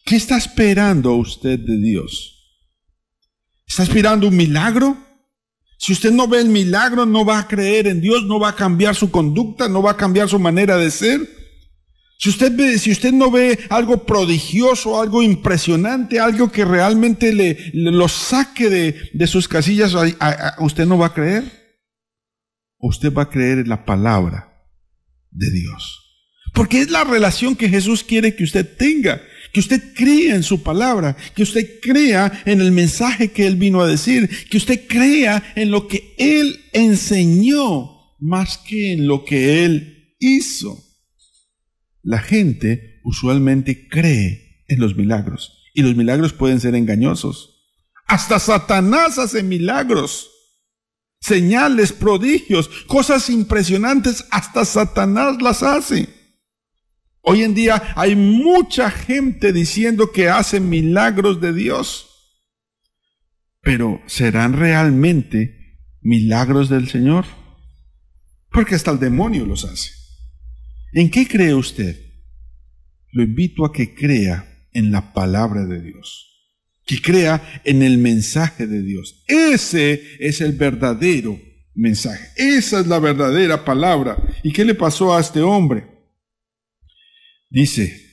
¿Qué 0.05 0.16
está 0.16 0.37
esperando 0.37 1.14
usted 1.14 1.59
de 1.59 1.78
Dios? 1.78 2.32
¿Está 3.66 3.82
esperando 3.82 4.28
un 4.28 4.37
milagro? 4.37 4.97
Si 5.78 5.93
usted 5.93 6.12
no 6.12 6.28
ve 6.28 6.41
el 6.41 6.49
milagro, 6.49 7.05
no 7.05 7.24
va 7.24 7.41
a 7.41 7.49
creer 7.49 7.89
en 7.89 8.01
Dios, 8.01 8.24
no 8.24 8.39
va 8.39 8.51
a 8.51 8.57
cambiar 8.57 8.95
su 8.95 9.11
conducta, 9.11 9.68
no 9.68 9.82
va 9.82 9.91
a 9.91 9.97
cambiar 9.97 10.28
su 10.28 10.39
manera 10.39 10.76
de 10.76 10.91
ser. 10.91 11.28
Si 12.18 12.30
usted, 12.30 13.12
no 13.12 13.30
ve 13.30 13.59
algo 13.68 14.07
prodigioso, 14.07 15.01
algo 15.01 15.22
impresionante, 15.22 16.18
algo 16.18 16.51
que 16.51 16.64
realmente 16.64 17.34
le, 17.34 17.72
lo 17.74 18.09
saque 18.09 18.70
de, 18.70 19.11
de 19.12 19.26
sus 19.26 19.49
casillas, 19.49 19.93
¿usted 20.61 20.87
no 20.87 20.97
va 20.97 21.07
a 21.07 21.14
creer? 21.14 21.66
usted 22.78 23.12
va 23.12 23.22
a 23.22 23.30
creer 23.30 23.59
en 23.59 23.68
la 23.68 23.84
palabra 23.84 24.53
de 25.30 25.51
Dios? 25.51 26.05
Porque 26.57 26.80
es 26.80 26.90
la 26.90 27.04
relación 27.04 27.54
que 27.54 27.68
Jesús 27.68 28.02
quiere 28.02 28.34
que 28.34 28.42
usted 28.42 28.66
tenga, 28.78 29.20
que 29.52 29.61
usted 29.61 29.92
crea 29.94 30.34
en 30.34 30.42
su 30.42 30.62
palabra, 30.62 31.14
que 31.34 31.42
usted 31.42 31.80
crea 31.82 32.42
en 32.46 32.62
el 32.62 32.72
mensaje 32.72 33.30
que 33.30 33.46
Él 33.46 33.57
vino 33.57 33.82
a 33.82 33.86
decir, 33.86 34.30
que 34.48 34.57
usted 34.57 34.88
crea 34.88 35.52
en 35.54 35.70
lo 35.70 35.86
que 35.86 36.14
Él 36.16 36.59
enseñó 36.72 37.90
más 38.18 38.57
que 38.57 38.94
en 38.94 39.07
lo 39.07 39.26
que 39.26 39.66
Él 39.66 40.14
hizo. 40.18 40.82
La 42.02 42.20
gente 42.20 43.02
usualmente 43.04 43.86
cree 43.86 44.64
en 44.66 44.80
los 44.80 44.96
milagros 44.96 45.59
y 45.74 45.82
los 45.82 45.94
milagros 45.94 46.32
pueden 46.32 46.59
ser 46.59 46.74
engañosos. 46.74 47.66
Hasta 48.07 48.38
Satanás 48.38 49.18
hace 49.18 49.42
milagros, 49.42 50.30
señales, 51.20 51.92
prodigios, 51.92 52.70
cosas 52.86 53.28
impresionantes, 53.28 54.24
hasta 54.30 54.64
Satanás 54.64 55.42
las 55.42 55.62
hace. 55.62 56.16
Hoy 57.29 57.43
en 57.43 57.55
día 57.55 57.83
hay 57.97 58.14
mucha 58.14 58.89
gente 58.89 59.53
diciendo 59.53 60.12
que 60.12 60.29
hace 60.29 60.61
milagros 60.61 61.41
de 61.41 61.53
Dios. 61.53 62.07
Pero 63.62 64.01
¿serán 64.07 64.53
realmente 64.53 65.81
milagros 66.01 66.68
del 66.68 66.89
Señor? 66.89 67.24
Porque 68.53 68.77
hasta 68.77 68.93
el 68.93 69.01
demonio 69.01 69.45
los 69.45 69.64
hace. 69.64 69.91
¿En 70.93 71.11
qué 71.11 71.27
cree 71.27 71.53
usted? 71.53 72.01
Lo 73.11 73.24
invito 73.24 73.64
a 73.64 73.72
que 73.72 73.93
crea 73.93 74.68
en 74.72 74.93
la 74.93 75.12
palabra 75.12 75.66
de 75.66 75.83
Dios, 75.83 76.29
que 76.87 77.03
crea 77.03 77.61
en 77.64 77.83
el 77.83 77.99
mensaje 77.99 78.68
de 78.68 78.83
Dios. 78.83 79.24
Ese 79.27 80.01
es 80.20 80.41
el 80.41 80.53
verdadero 80.53 81.41
mensaje. 81.74 82.29
Esa 82.37 82.79
es 82.79 82.87
la 82.87 83.01
verdadera 83.01 83.64
palabra. 83.64 84.16
¿Y 84.45 84.53
qué 84.53 84.64
le 84.64 84.77
pasó 84.77 85.12
a 85.12 85.20
este 85.20 85.41
hombre? 85.43 85.95
Dice, 87.49 88.07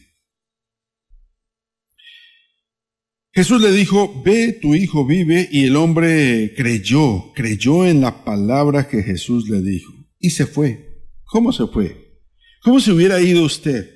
Jesús 3.36 3.62
le 3.62 3.72
dijo, 3.72 4.22
ve, 4.24 4.60
tu 4.62 4.76
hijo 4.76 5.08
vive, 5.08 5.50
y 5.52 5.66
el 5.66 5.76
hombre 5.76 6.54
creyó, 6.56 7.34
creyó 7.34 7.88
en 7.88 8.02
la 8.02 8.24
palabra 8.24 8.88
que 8.88 9.02
Jesús 9.02 9.50
le 9.50 9.62
dijo, 9.62 9.92
y 10.20 10.30
se 10.30 10.46
fue. 10.46 11.10
¿Cómo 11.24 11.52
se 11.52 11.66
fue? 11.66 12.22
¿Cómo 12.62 12.80
se 12.80 12.92
hubiera 12.92 13.20
ido 13.20 13.44
usted? 13.44 13.90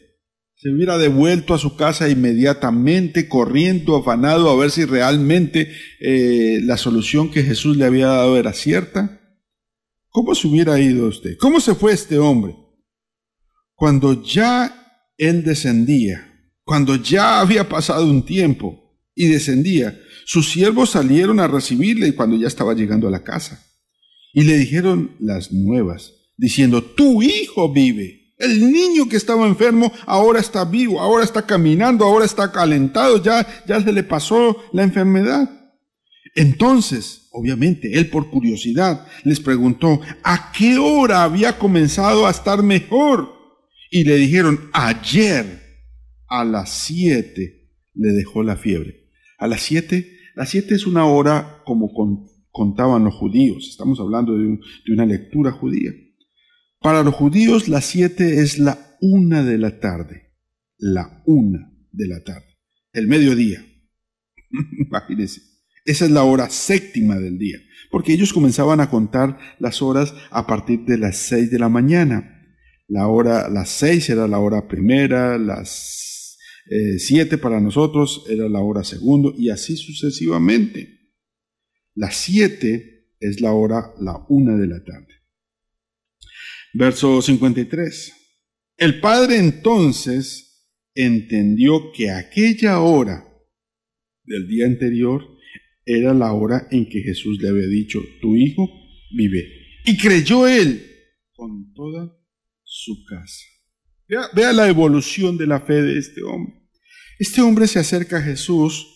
Se 0.55 0.71
hubiera 0.71 0.97
devuelto 0.97 1.53
a 1.53 1.59
su 1.59 1.75
casa 1.75 2.09
inmediatamente, 2.09 3.29
corriendo, 3.29 3.95
afanado, 3.95 4.49
a 4.49 4.55
ver 4.55 4.71
si 4.71 4.85
realmente 4.85 5.71
eh, 5.99 6.59
la 6.63 6.77
solución 6.77 7.29
que 7.29 7.43
Jesús 7.43 7.77
le 7.77 7.85
había 7.85 8.07
dado 8.07 8.39
era 8.39 8.53
cierta. 8.53 9.21
¿Cómo 10.09 10.33
se 10.33 10.47
hubiera 10.47 10.79
ido 10.79 11.07
usted? 11.07 11.38
¿Cómo 11.39 11.59
se 11.59 11.75
fue 11.75 11.93
este 11.93 12.17
hombre? 12.17 12.55
Cuando 13.75 14.23
ya 14.23 14.86
él 15.18 15.43
descendía. 15.43 16.34
Cuando 16.63 16.95
ya 16.95 17.39
había 17.39 17.70
pasado 17.70 18.05
un 18.05 18.26
tiempo 18.26 19.01
y 19.15 19.28
descendía, 19.28 19.99
sus 20.26 20.49
siervos 20.51 20.91
salieron 20.91 21.39
a 21.39 21.47
recibirle 21.47 22.13
cuando 22.13 22.36
ya 22.36 22.47
estaba 22.47 22.74
llegando 22.74 23.07
a 23.07 23.11
la 23.11 23.24
casa. 23.24 23.63
Y 24.34 24.43
le 24.43 24.57
dijeron 24.57 25.15
las 25.20 25.51
nuevas, 25.51 26.13
diciendo, 26.38 26.84
tu 26.84 27.22
hijo 27.22 27.72
vive. 27.72 28.34
El 28.38 28.72
niño 28.72 29.09
que 29.09 29.18
estaba 29.18 29.47
enfermo 29.47 29.91
ahora 30.05 30.39
está 30.39 30.63
vivo, 30.65 31.01
ahora 31.01 31.24
está 31.24 31.45
caminando, 31.45 32.05
ahora 32.05 32.26
está 32.26 32.51
calentado, 32.51 33.24
ya, 33.24 33.47
ya 33.65 33.82
se 33.82 33.91
le 33.91 34.03
pasó 34.03 34.57
la 34.74 34.84
enfermedad. 34.84 35.49
Entonces, 36.36 37.30
obviamente, 37.32 37.97
él 37.97 38.09
por 38.09 38.30
curiosidad 38.30 39.07
les 39.24 39.39
preguntó, 39.39 40.01
¿a 40.22 40.51
qué 40.51 40.78
hora 40.78 41.24
había 41.24 41.57
comenzado 41.57 42.28
a 42.28 42.32
estar 42.32 42.61
mejor? 42.61 43.36
Y 43.89 44.03
le 44.03 44.15
dijeron, 44.15 44.69
ayer 44.73 45.45
a 46.27 46.43
las 46.43 46.71
siete 46.71 47.71
le 47.93 48.11
dejó 48.13 48.43
la 48.43 48.57
fiebre. 48.57 49.09
A 49.38 49.47
las 49.47 49.61
siete, 49.61 50.17
las 50.35 50.49
siete 50.49 50.75
es 50.75 50.85
una 50.85 51.05
hora 51.05 51.61
como 51.65 51.91
contaban 52.51 53.03
los 53.03 53.15
judíos. 53.15 53.67
Estamos 53.69 53.99
hablando 53.99 54.38
de, 54.38 54.59
una 54.91 55.05
lectura 55.05 55.51
judía. 55.51 55.91
Para 56.79 57.03
los 57.03 57.13
judíos 57.13 57.67
las 57.67 57.85
siete 57.85 58.41
es 58.41 58.59
la 58.59 58.97
una 59.01 59.43
de 59.43 59.57
la 59.57 59.79
tarde. 59.79 60.33
La 60.77 61.23
una 61.25 61.71
de 61.91 62.07
la 62.07 62.23
tarde. 62.23 62.57
El 62.93 63.07
mediodía. 63.07 63.65
Imagínense. 64.88 65.41
Esa 65.85 66.05
es 66.05 66.11
la 66.11 66.23
hora 66.23 66.49
séptima 66.49 67.15
del 67.15 67.38
día. 67.38 67.57
Porque 67.89 68.13
ellos 68.13 68.33
comenzaban 68.33 68.81
a 68.81 68.89
contar 68.89 69.39
las 69.59 69.81
horas 69.81 70.13
a 70.29 70.45
partir 70.45 70.81
de 70.81 70.97
las 70.97 71.17
seis 71.17 71.49
de 71.49 71.59
la 71.59 71.69
mañana. 71.69 72.36
La 72.88 73.07
hora, 73.07 73.49
las 73.49 73.69
seis 73.69 74.09
era 74.09 74.27
la 74.27 74.39
hora 74.39 74.67
primera, 74.67 75.38
las 75.38 76.38
eh, 76.69 76.99
siete 76.99 77.38
para 77.38 77.59
nosotros 77.59 78.25
era 78.29 78.47
la 78.47 78.59
hora 78.59 78.83
segundo 78.83 79.33
y 79.38 79.49
así 79.49 79.75
sucesivamente. 79.75 81.13
Las 81.95 82.15
siete 82.15 83.13
es 83.19 83.41
la 83.41 83.51
hora, 83.53 83.93
la 83.99 84.25
una 84.29 84.55
de 84.55 84.67
la 84.67 84.83
tarde. 84.83 85.13
Verso 86.73 87.21
53. 87.21 88.13
El 88.77 88.99
padre 88.99 89.38
entonces 89.38 90.69
entendió 90.93 91.91
que 91.91 92.11
aquella 92.11 92.79
hora 92.79 93.25
del 94.23 94.47
día 94.47 94.65
anterior 94.65 95.23
era 95.85 96.13
la 96.13 96.33
hora 96.33 96.67
en 96.69 96.88
que 96.88 97.01
Jesús 97.01 97.41
le 97.41 97.49
había 97.49 97.67
dicho, 97.67 98.01
tu 98.21 98.35
hijo 98.35 98.69
vive. 99.15 99.47
Y 99.85 99.97
creyó 99.97 100.47
él 100.47 100.85
con 101.33 101.73
toda 101.73 102.13
su 102.84 103.03
casa. 103.05 103.43
Vea, 104.34 104.53
la 104.53 104.67
evolución 104.67 105.38
de 105.38 105.47
la 105.47 105.59
fe 105.59 105.82
de 105.82 105.99
este 105.99 106.23
hombre. 106.23 106.53
Este 107.19 107.41
hombre 107.41 107.67
se 107.67 107.80
acerca 107.80 108.17
a 108.17 108.21
Jesús 108.21 108.88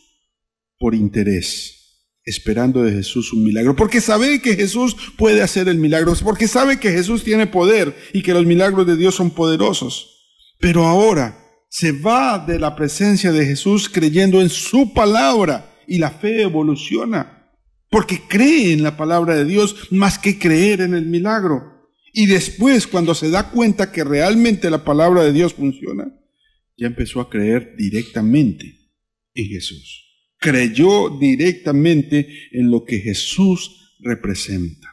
por 0.77 0.95
interés, 0.95 2.07
esperando 2.23 2.84
de 2.84 2.93
Jesús 2.93 3.34
un 3.34 3.43
milagro, 3.43 3.75
porque 3.75 3.99
sabe 3.99 4.41
que 4.41 4.55
Jesús 4.55 4.95
puede 5.17 5.41
hacer 5.41 5.67
el 5.67 5.77
milagro, 5.77 6.13
porque 6.23 6.47
sabe 6.47 6.79
que 6.79 6.91
Jesús 6.91 7.23
tiene 7.23 7.47
poder 7.47 7.95
y 8.13 8.21
que 8.21 8.34
los 8.34 8.45
milagros 8.45 8.88
de 8.88 8.95
Dios 8.95 9.15
son 9.15 9.32
poderosos. 9.32 10.29
Pero 10.59 10.86
ahora 10.86 11.38
se 11.69 11.91
va 11.91 12.39
de 12.39 12.59
la 12.59 12.75
presencia 12.75 13.32
de 13.32 13.45
Jesús 13.45 13.89
creyendo 13.89 14.41
en 14.41 14.49
su 14.49 14.93
palabra 14.93 15.75
y 15.88 15.97
la 15.97 16.11
fe 16.11 16.43
evoluciona, 16.43 17.49
porque 17.89 18.21
cree 18.27 18.71
en 18.71 18.84
la 18.84 18.95
palabra 18.95 19.36
de 19.36 19.45
Dios 19.45 19.91
más 19.91 20.17
que 20.17 20.38
creer 20.39 20.82
en 20.82 20.93
el 20.93 21.05
milagro. 21.05 21.70
Y 22.14 22.26
después, 22.26 22.88
cuando 22.88 23.16
se 23.16 23.30
da 23.30 23.49
cuenta 23.51 23.91
que 23.91 24.03
realmente 24.03 24.70
la 24.70 24.84
palabra 24.84 25.24
de 25.24 25.32
Dios 25.32 25.53
funciona, 25.53 26.14
ya 26.78 26.88
empezó 26.88 27.22
a 27.22 27.30
creer 27.30 27.76
directamente 27.78 28.89
en 29.34 29.47
Jesús. 29.47 30.07
Creyó 30.38 31.18
directamente 31.20 32.49
en 32.51 32.72
lo 32.72 32.84
que 32.84 32.99
Jesús 32.99 33.97
representa. 33.99 34.89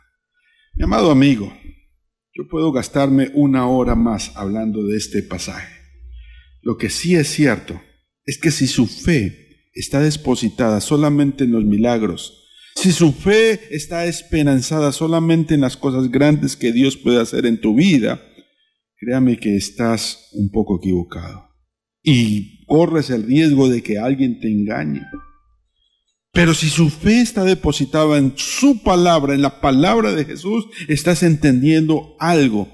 Mi 0.74 0.84
amado 0.84 1.10
amigo, 1.10 1.52
yo 2.34 2.46
puedo 2.48 2.70
gastarme 2.70 3.30
una 3.34 3.66
hora 3.66 3.96
más 3.96 4.36
hablando 4.36 4.84
de 4.84 4.96
este 4.96 5.22
pasaje. 5.22 5.74
Lo 6.62 6.76
que 6.76 6.90
sí 6.90 7.16
es 7.16 7.28
cierto 7.28 7.80
es 8.24 8.38
que 8.38 8.50
si 8.50 8.66
su 8.66 8.86
fe 8.86 9.64
está 9.72 10.00
depositada 10.00 10.80
solamente 10.80 11.44
en 11.44 11.52
los 11.52 11.64
milagros 11.64 12.47
si 12.80 12.92
su 12.92 13.12
fe 13.12 13.74
está 13.74 14.06
esperanzada 14.06 14.92
solamente 14.92 15.54
en 15.54 15.62
las 15.62 15.76
cosas 15.76 16.12
grandes 16.12 16.54
que 16.54 16.70
Dios 16.70 16.96
puede 16.96 17.20
hacer 17.20 17.44
en 17.44 17.60
tu 17.60 17.74
vida, 17.74 18.22
créame 18.96 19.36
que 19.36 19.56
estás 19.56 20.28
un 20.32 20.48
poco 20.50 20.76
equivocado. 20.76 21.48
Y 22.04 22.64
corres 22.66 23.10
el 23.10 23.24
riesgo 23.24 23.68
de 23.68 23.82
que 23.82 23.98
alguien 23.98 24.38
te 24.38 24.48
engañe. 24.48 25.02
Pero 26.32 26.54
si 26.54 26.68
su 26.68 26.88
fe 26.88 27.20
está 27.20 27.42
depositada 27.42 28.16
en 28.16 28.34
su 28.36 28.80
palabra, 28.84 29.34
en 29.34 29.42
la 29.42 29.60
palabra 29.60 30.14
de 30.14 30.24
Jesús, 30.24 30.66
estás 30.86 31.24
entendiendo 31.24 32.14
algo 32.20 32.68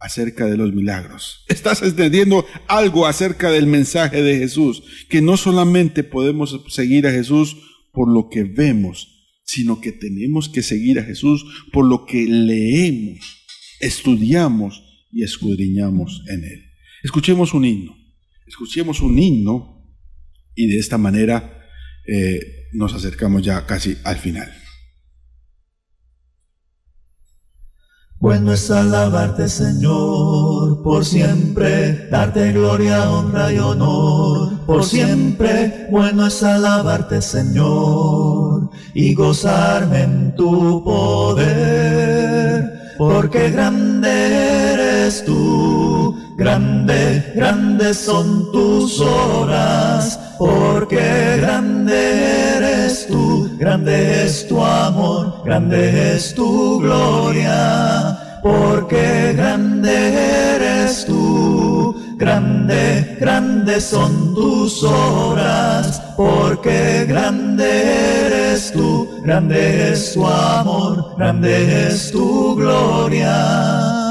acerca 0.00 0.46
de 0.46 0.56
los 0.56 0.72
milagros. 0.72 1.44
Estás 1.48 1.82
entendiendo 1.82 2.46
algo 2.66 3.06
acerca 3.06 3.50
del 3.50 3.66
mensaje 3.66 4.22
de 4.22 4.38
Jesús, 4.38 4.84
que 5.10 5.20
no 5.20 5.36
solamente 5.36 6.02
podemos 6.02 6.58
seguir 6.68 7.06
a 7.06 7.10
Jesús 7.10 7.58
por 7.92 8.10
lo 8.10 8.30
que 8.30 8.44
vemos, 8.44 9.13
sino 9.44 9.80
que 9.80 9.92
tenemos 9.92 10.48
que 10.48 10.62
seguir 10.62 10.98
a 10.98 11.04
Jesús 11.04 11.44
por 11.72 11.86
lo 11.86 12.06
que 12.06 12.26
leemos, 12.26 13.46
estudiamos 13.80 14.82
y 15.12 15.22
escudriñamos 15.22 16.24
en 16.28 16.44
Él. 16.44 16.64
Escuchemos 17.02 17.54
un 17.54 17.64
himno, 17.64 17.96
escuchemos 18.46 19.00
un 19.00 19.18
himno 19.18 19.74
y 20.54 20.66
de 20.66 20.78
esta 20.78 20.98
manera 20.98 21.62
eh, 22.06 22.68
nos 22.72 22.94
acercamos 22.94 23.42
ya 23.42 23.66
casi 23.66 23.96
al 24.04 24.16
final. 24.16 24.63
Bueno 28.24 28.54
es 28.54 28.70
alabarte, 28.70 29.50
Señor, 29.50 30.82
por 30.82 31.04
siempre, 31.04 32.08
darte 32.10 32.52
gloria, 32.52 33.10
honra 33.10 33.52
y 33.52 33.58
honor, 33.58 34.60
por 34.64 34.82
siempre. 34.82 35.88
Bueno 35.90 36.28
es 36.28 36.42
alabarte, 36.42 37.20
Señor, 37.20 38.70
y 38.94 39.12
gozarme 39.12 40.04
en 40.04 40.34
tu 40.36 40.82
poder, 40.82 42.64
porque 42.96 43.50
grande 43.50 44.72
eres 44.72 45.22
tú 45.26 46.16
grande, 46.36 47.32
grande 47.34 47.94
son 47.94 48.50
tus 48.52 49.00
obras, 49.00 50.18
porque 50.38 51.36
grande 51.40 52.56
eres 52.56 52.73
tú, 53.02 53.50
grande 53.58 54.24
es 54.24 54.46
tu 54.46 54.62
amor, 54.62 55.42
grande 55.44 56.14
es 56.14 56.34
tu 56.34 56.80
gloria, 56.80 58.38
porque 58.42 59.34
grande 59.36 60.54
eres 60.54 61.04
tú, 61.04 61.94
grande, 62.16 63.16
grande 63.20 63.80
son 63.80 64.34
tus 64.34 64.82
obras, 64.84 66.00
porque 66.16 67.04
grande 67.08 68.26
eres 68.26 68.72
tú, 68.72 69.08
grande 69.24 69.92
es 69.92 70.14
tu 70.14 70.26
amor, 70.26 71.14
grande 71.16 71.88
es 71.88 72.12
tu 72.12 72.54
gloria. 72.56 74.03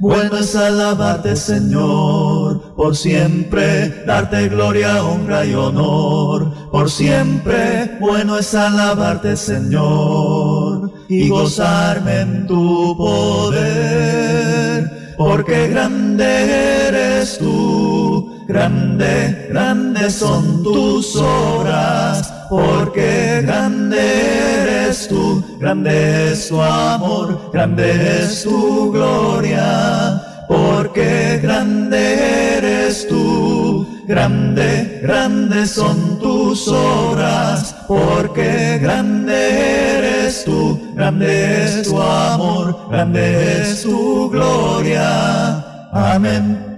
Bueno 0.00 0.38
es 0.38 0.56
alabarte, 0.56 1.36
Señor, 1.36 2.74
por 2.74 2.96
siempre, 2.96 4.02
darte 4.06 4.48
gloria, 4.48 5.04
honra 5.04 5.44
y 5.44 5.52
honor, 5.52 6.70
por 6.70 6.90
siempre. 6.90 7.98
Bueno 8.00 8.38
es 8.38 8.54
alabarte, 8.54 9.36
Señor, 9.36 10.90
y 11.06 11.28
gozarme 11.28 12.20
en 12.20 12.46
tu 12.46 12.96
poder, 12.96 14.90
porque 15.18 15.68
grande 15.68 16.88
eres 16.88 17.36
tú, 17.36 18.42
grande, 18.48 19.48
grande 19.50 20.10
son 20.10 20.62
tus 20.62 21.14
obras, 21.14 22.39
porque 22.50 23.42
grande 23.46 24.62
eres 24.62 25.06
tú, 25.06 25.42
grande 25.60 26.32
es 26.32 26.48
tu 26.48 26.60
amor, 26.60 27.50
grande 27.52 28.22
es 28.22 28.42
tu 28.42 28.90
gloria, 28.90 30.20
porque 30.48 31.38
grande 31.40 32.56
eres 32.56 33.06
tú, 33.08 33.86
grande, 34.08 34.98
grande 35.00 35.64
son 35.64 36.18
tus 36.18 36.66
obras, 36.66 37.76
porque 37.86 38.80
grande 38.82 39.98
eres 39.98 40.44
tú, 40.44 40.92
grande 40.96 41.64
es 41.64 41.84
tu 41.84 42.02
amor, 42.02 42.88
grande 42.90 43.60
es 43.62 43.82
tu 43.82 44.28
gloria. 44.28 45.64
Amén. 45.92 46.69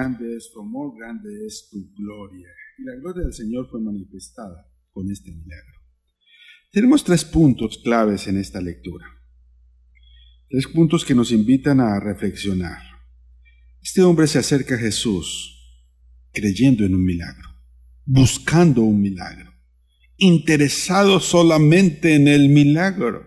Grande 0.00 0.34
es 0.34 0.50
tu 0.50 0.60
amor, 0.60 0.96
grande 0.96 1.28
es 1.46 1.68
tu 1.70 1.92
gloria. 1.94 2.48
Y 2.78 2.84
la 2.84 2.94
gloria 2.94 3.24
del 3.24 3.34
Señor 3.34 3.68
fue 3.70 3.82
manifestada 3.82 4.66
con 4.92 5.10
este 5.10 5.30
milagro. 5.30 5.74
Tenemos 6.72 7.04
tres 7.04 7.22
puntos 7.22 7.76
claves 7.84 8.26
en 8.26 8.38
esta 8.38 8.62
lectura. 8.62 9.04
Tres 10.48 10.68
puntos 10.68 11.04
que 11.04 11.14
nos 11.14 11.32
invitan 11.32 11.80
a 11.80 12.00
reflexionar. 12.00 12.80
Este 13.82 14.00
hombre 14.00 14.26
se 14.26 14.38
acerca 14.38 14.76
a 14.76 14.78
Jesús 14.78 15.84
creyendo 16.32 16.86
en 16.86 16.94
un 16.94 17.04
milagro, 17.04 17.50
buscando 18.06 18.80
un 18.80 19.02
milagro, 19.02 19.52
interesado 20.16 21.20
solamente 21.20 22.14
en 22.14 22.26
el 22.26 22.48
milagro. 22.48 23.26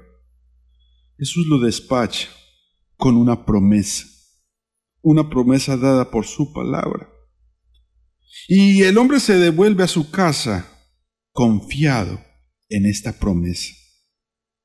Jesús 1.19 1.45
lo 1.45 1.59
despacha 1.59 2.30
con 2.97 3.15
una 3.15 3.45
promesa 3.45 4.07
una 5.04 5.30
promesa 5.30 5.78
dada 5.78 6.10
por 6.10 6.26
su 6.26 6.51
palabra. 6.51 7.10
Y 8.47 8.82
el 8.82 8.97
hombre 8.97 9.20
se 9.20 9.38
devuelve 9.38 9.84
a 9.84 9.88
su 9.88 10.10
casa 10.10 10.68
confiado 11.32 12.20
en 12.70 12.86
esta 12.86 13.20
promesa, 13.20 13.74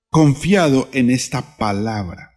confiado 0.09 0.89
en 0.93 1.11
esta 1.11 1.59
palabra. 1.59 2.31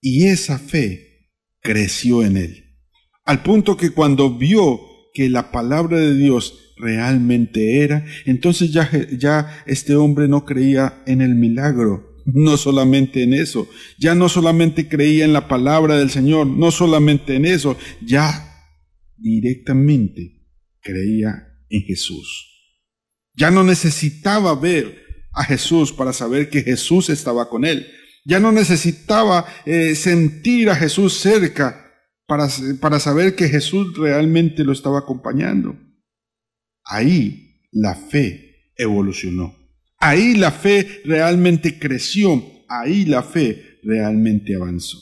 Y 0.00 0.28
esa 0.28 0.58
fe 0.58 1.30
creció 1.60 2.24
en 2.24 2.38
él, 2.38 2.78
al 3.24 3.42
punto 3.42 3.76
que 3.76 3.90
cuando 3.90 4.38
vio 4.38 4.80
que 5.12 5.28
la 5.28 5.50
palabra 5.50 5.98
de 5.98 6.14
Dios 6.14 6.74
realmente 6.78 7.82
era, 7.82 8.06
entonces 8.24 8.72
ya, 8.72 8.90
ya 9.18 9.62
este 9.66 9.96
hombre 9.96 10.28
no 10.28 10.46
creía 10.46 11.02
en 11.06 11.20
el 11.20 11.34
milagro, 11.34 12.09
no 12.24 12.56
solamente 12.56 13.22
en 13.22 13.34
eso, 13.34 13.68
ya 13.98 14.14
no 14.14 14.28
solamente 14.28 14.88
creía 14.88 15.24
en 15.24 15.32
la 15.32 15.48
palabra 15.48 15.96
del 15.96 16.10
Señor, 16.10 16.46
no 16.46 16.70
solamente 16.70 17.34
en 17.36 17.44
eso, 17.46 17.76
ya 18.04 18.50
directamente 19.16 20.46
creía 20.80 21.48
en 21.68 21.82
Jesús. 21.82 22.46
Ya 23.34 23.50
no 23.50 23.62
necesitaba 23.62 24.54
ver 24.54 25.02
a 25.32 25.44
Jesús 25.44 25.92
para 25.92 26.12
saber 26.12 26.50
que 26.50 26.62
Jesús 26.62 27.08
estaba 27.10 27.48
con 27.48 27.64
él. 27.64 27.86
Ya 28.24 28.40
no 28.40 28.52
necesitaba 28.52 29.46
eh, 29.64 29.94
sentir 29.94 30.68
a 30.70 30.76
Jesús 30.76 31.18
cerca 31.18 31.86
para, 32.26 32.48
para 32.80 33.00
saber 33.00 33.34
que 33.34 33.48
Jesús 33.48 33.96
realmente 33.96 34.64
lo 34.64 34.72
estaba 34.72 34.98
acompañando. 34.98 35.76
Ahí 36.84 37.66
la 37.72 37.94
fe 37.94 38.72
evolucionó. 38.76 39.59
Ahí 40.00 40.34
la 40.34 40.50
fe 40.50 41.02
realmente 41.04 41.78
creció, 41.78 42.42
ahí 42.68 43.04
la 43.04 43.22
fe 43.22 43.78
realmente 43.82 44.56
avanzó. 44.56 44.98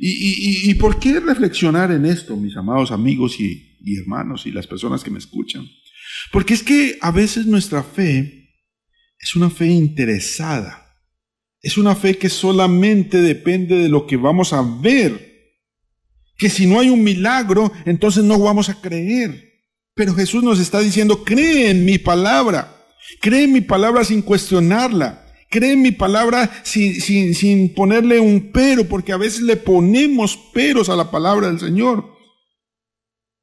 ¿Y, 0.00 0.74
por 0.74 0.98
qué 0.98 1.20
reflexionar 1.20 1.92
en 1.92 2.04
esto, 2.04 2.36
mis 2.36 2.56
amados 2.56 2.90
amigos 2.90 3.38
y, 3.40 3.78
y 3.80 3.96
hermanos 3.96 4.44
y 4.44 4.50
las 4.50 4.66
personas 4.66 5.02
que 5.02 5.10
me 5.10 5.18
escuchan? 5.18 5.66
Porque 6.32 6.54
es 6.54 6.62
que 6.62 6.98
a 7.00 7.10
veces 7.10 7.46
nuestra 7.46 7.82
fe 7.82 8.50
es 9.18 9.36
una 9.36 9.50
fe 9.50 9.68
interesada, 9.68 10.84
es 11.62 11.78
una 11.78 11.94
fe 11.94 12.18
que 12.18 12.28
solamente 12.28 13.22
depende 13.22 13.76
de 13.76 13.88
lo 13.88 14.06
que 14.06 14.16
vamos 14.16 14.52
a 14.52 14.62
ver, 14.62 15.34
que 16.36 16.50
si 16.50 16.66
no 16.66 16.80
hay 16.80 16.90
un 16.90 17.02
milagro, 17.02 17.72
entonces 17.86 18.24
no 18.24 18.38
vamos 18.38 18.68
a 18.68 18.80
creer. 18.80 19.52
Pero 19.94 20.12
Jesús 20.14 20.42
nos 20.42 20.58
está 20.58 20.80
diciendo, 20.80 21.24
cree 21.24 21.70
en 21.70 21.84
mi 21.84 21.98
palabra. 21.98 22.83
Cree 23.20 23.44
en 23.44 23.52
mi 23.52 23.60
palabra 23.60 24.04
sin 24.04 24.22
cuestionarla. 24.22 25.20
Cree 25.50 25.72
en 25.72 25.82
mi 25.82 25.92
palabra 25.92 26.50
sin, 26.64 27.00
sin, 27.00 27.34
sin 27.34 27.74
ponerle 27.74 28.18
un 28.18 28.50
pero, 28.52 28.88
porque 28.88 29.12
a 29.12 29.16
veces 29.16 29.42
le 29.42 29.56
ponemos 29.56 30.36
peros 30.52 30.88
a 30.88 30.96
la 30.96 31.10
palabra 31.10 31.48
del 31.48 31.60
Señor. 31.60 32.12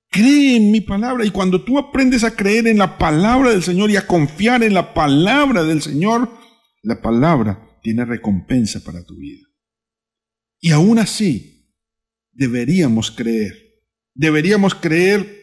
Cree 0.09 0.57
en 0.57 0.71
mi 0.71 0.81
palabra. 0.81 1.25
Y 1.25 1.31
cuando 1.31 1.63
tú 1.63 1.77
aprendes 1.77 2.23
a 2.23 2.35
creer 2.35 2.67
en 2.67 2.79
la 2.79 2.97
palabra 2.97 3.51
del 3.51 3.63
Señor 3.63 3.91
y 3.91 3.95
a 3.95 4.07
confiar 4.07 4.63
en 4.63 4.73
la 4.73 4.93
palabra 4.93 5.63
del 5.63 5.81
Señor, 5.81 6.29
la 6.81 7.01
palabra 7.01 7.79
tiene 7.81 8.03
recompensa 8.03 8.83
para 8.83 9.05
tu 9.05 9.15
vida. 9.15 9.47
Y 10.59 10.71
aún 10.71 10.99
así, 10.99 11.71
deberíamos 12.31 13.11
creer. 13.11 13.53
Deberíamos 14.13 14.75
creer 14.75 15.39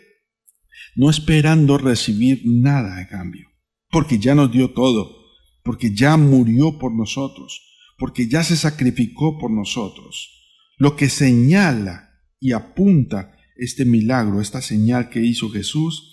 no 0.94 1.08
esperando 1.08 1.78
recibir 1.78 2.42
nada 2.44 2.98
a 2.98 3.08
cambio 3.08 3.47
porque 3.90 4.18
ya 4.18 4.34
nos 4.34 4.52
dio 4.52 4.70
todo, 4.70 5.16
porque 5.62 5.94
ya 5.94 6.16
murió 6.16 6.78
por 6.78 6.94
nosotros, 6.94 7.60
porque 7.98 8.28
ya 8.28 8.44
se 8.44 8.56
sacrificó 8.56 9.38
por 9.38 9.50
nosotros. 9.50 10.30
Lo 10.76 10.96
que 10.96 11.08
señala 11.08 12.10
y 12.40 12.52
apunta 12.52 13.36
este 13.56 13.84
milagro, 13.84 14.40
esta 14.40 14.62
señal 14.62 15.10
que 15.10 15.20
hizo 15.20 15.50
Jesús, 15.50 16.12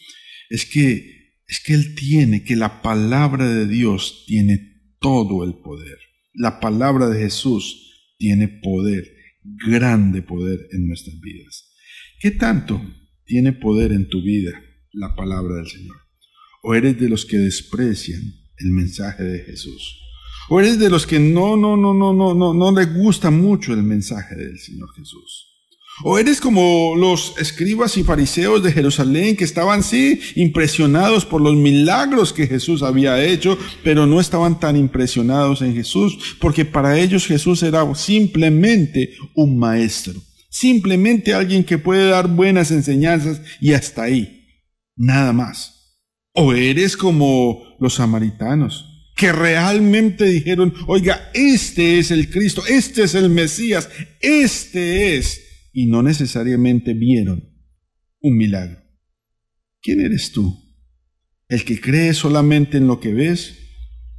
es 0.49 0.65
que 0.65 1.15
es 1.47 1.59
que 1.59 1.73
él 1.73 1.95
tiene 1.95 2.43
que 2.43 2.55
la 2.55 2.82
palabra 2.82 3.47
de 3.47 3.67
Dios 3.67 4.23
tiene 4.26 4.95
todo 4.99 5.43
el 5.43 5.53
poder. 5.55 5.97
La 6.34 6.59
palabra 6.59 7.07
de 7.07 7.19
Jesús 7.19 8.15
tiene 8.17 8.47
poder, 8.47 9.05
grande 9.43 10.21
poder 10.21 10.59
en 10.71 10.88
nuestras 10.88 11.19
vidas. 11.19 11.71
¿Qué 12.19 12.32
tanto 12.32 12.82
tiene 13.26 13.53
poder 13.53 13.91
en 13.91 14.09
tu 14.09 14.21
vida 14.23 14.59
la 14.91 15.15
palabra 15.15 15.57
del 15.57 15.67
Señor? 15.67 16.05
¿O 16.68 16.74
eres 16.74 16.99
de 16.99 17.07
los 17.07 17.26
que 17.26 17.38
desprecian 17.38 18.22
el 18.57 18.72
mensaje 18.72 19.24
de 19.24 19.43
Jesús? 19.43 19.99
¿O 20.49 20.59
eres 20.59 20.80
de 20.80 20.89
los 20.89 21.05
que 21.05 21.20
no, 21.20 21.55
no, 21.55 21.78
no, 21.78 21.93
no, 21.93 22.11
no, 22.11 22.34
no, 22.34 22.55
no 22.55 22.72
le 22.72 22.86
gusta 22.88 23.30
mucho 23.30 23.72
el 23.72 23.84
mensaje 23.84 24.36
del 24.36 24.57
Señor 24.57 24.89
Jesús? 24.95 25.45
¿O 26.03 26.18
eres 26.18 26.41
como 26.41 26.95
los 26.97 27.36
escribas 27.38 27.97
y 27.97 28.03
fariseos 28.03 28.63
de 28.63 28.72
Jerusalén 28.72 29.36
que 29.36 29.43
estaban, 29.43 29.84
sí, 29.84 30.20
impresionados 30.36 31.24
por 31.24 31.39
los 31.39 31.55
milagros 31.55 32.34
que 32.34 32.47
Jesús 32.47 32.82
había 32.82 33.24
hecho, 33.24 33.59
pero 33.84 34.07
no 34.07 34.20
estaban 34.20 34.59
tan 34.59 34.76
impresionados 34.76 35.61
en 35.61 35.76
Jesús, 35.76 36.36
porque 36.41 36.66
para 36.66 36.97
ellos 36.97 37.28
Jesús 37.28 37.61
era 37.61 37.93
simplemente 37.93 39.13
un 39.36 39.59
maestro, 39.59 40.20
simplemente 40.49 41.32
alguien 41.32 41.63
que 41.63 41.78
puede 41.78 42.09
dar 42.09 42.28
buenas 42.28 42.72
enseñanzas 42.72 43.39
y 43.61 43.74
hasta 43.74 44.01
ahí, 44.01 44.47
nada 44.95 45.32
más. 45.32 45.74
¿O 46.36 46.53
eres 46.53 46.95
como 46.95 47.75
los 47.79 47.95
samaritanos? 47.95 48.95
que 49.15 49.31
realmente 49.31 50.25
dijeron, 50.25 50.73
oiga, 50.88 51.31
este 51.33 51.99
es 51.99 52.11
el 52.11 52.29
Cristo, 52.29 52.63
este 52.67 53.03
es 53.03 53.15
el 53.15 53.29
Mesías, 53.29 53.89
este 54.19 55.15
es, 55.15 55.69
y 55.71 55.88
no 55.88 56.03
necesariamente 56.03 56.93
vieron 56.93 57.49
un 58.19 58.38
milagro. 58.38 58.83
¿Quién 59.81 60.01
eres 60.01 60.31
tú? 60.31 60.53
¿El 61.47 61.63
que 61.63 61.79
cree 61.79 62.13
solamente 62.13 62.77
en 62.77 62.88
lo 62.88 62.99
que 62.99 63.13
ves 63.13 63.55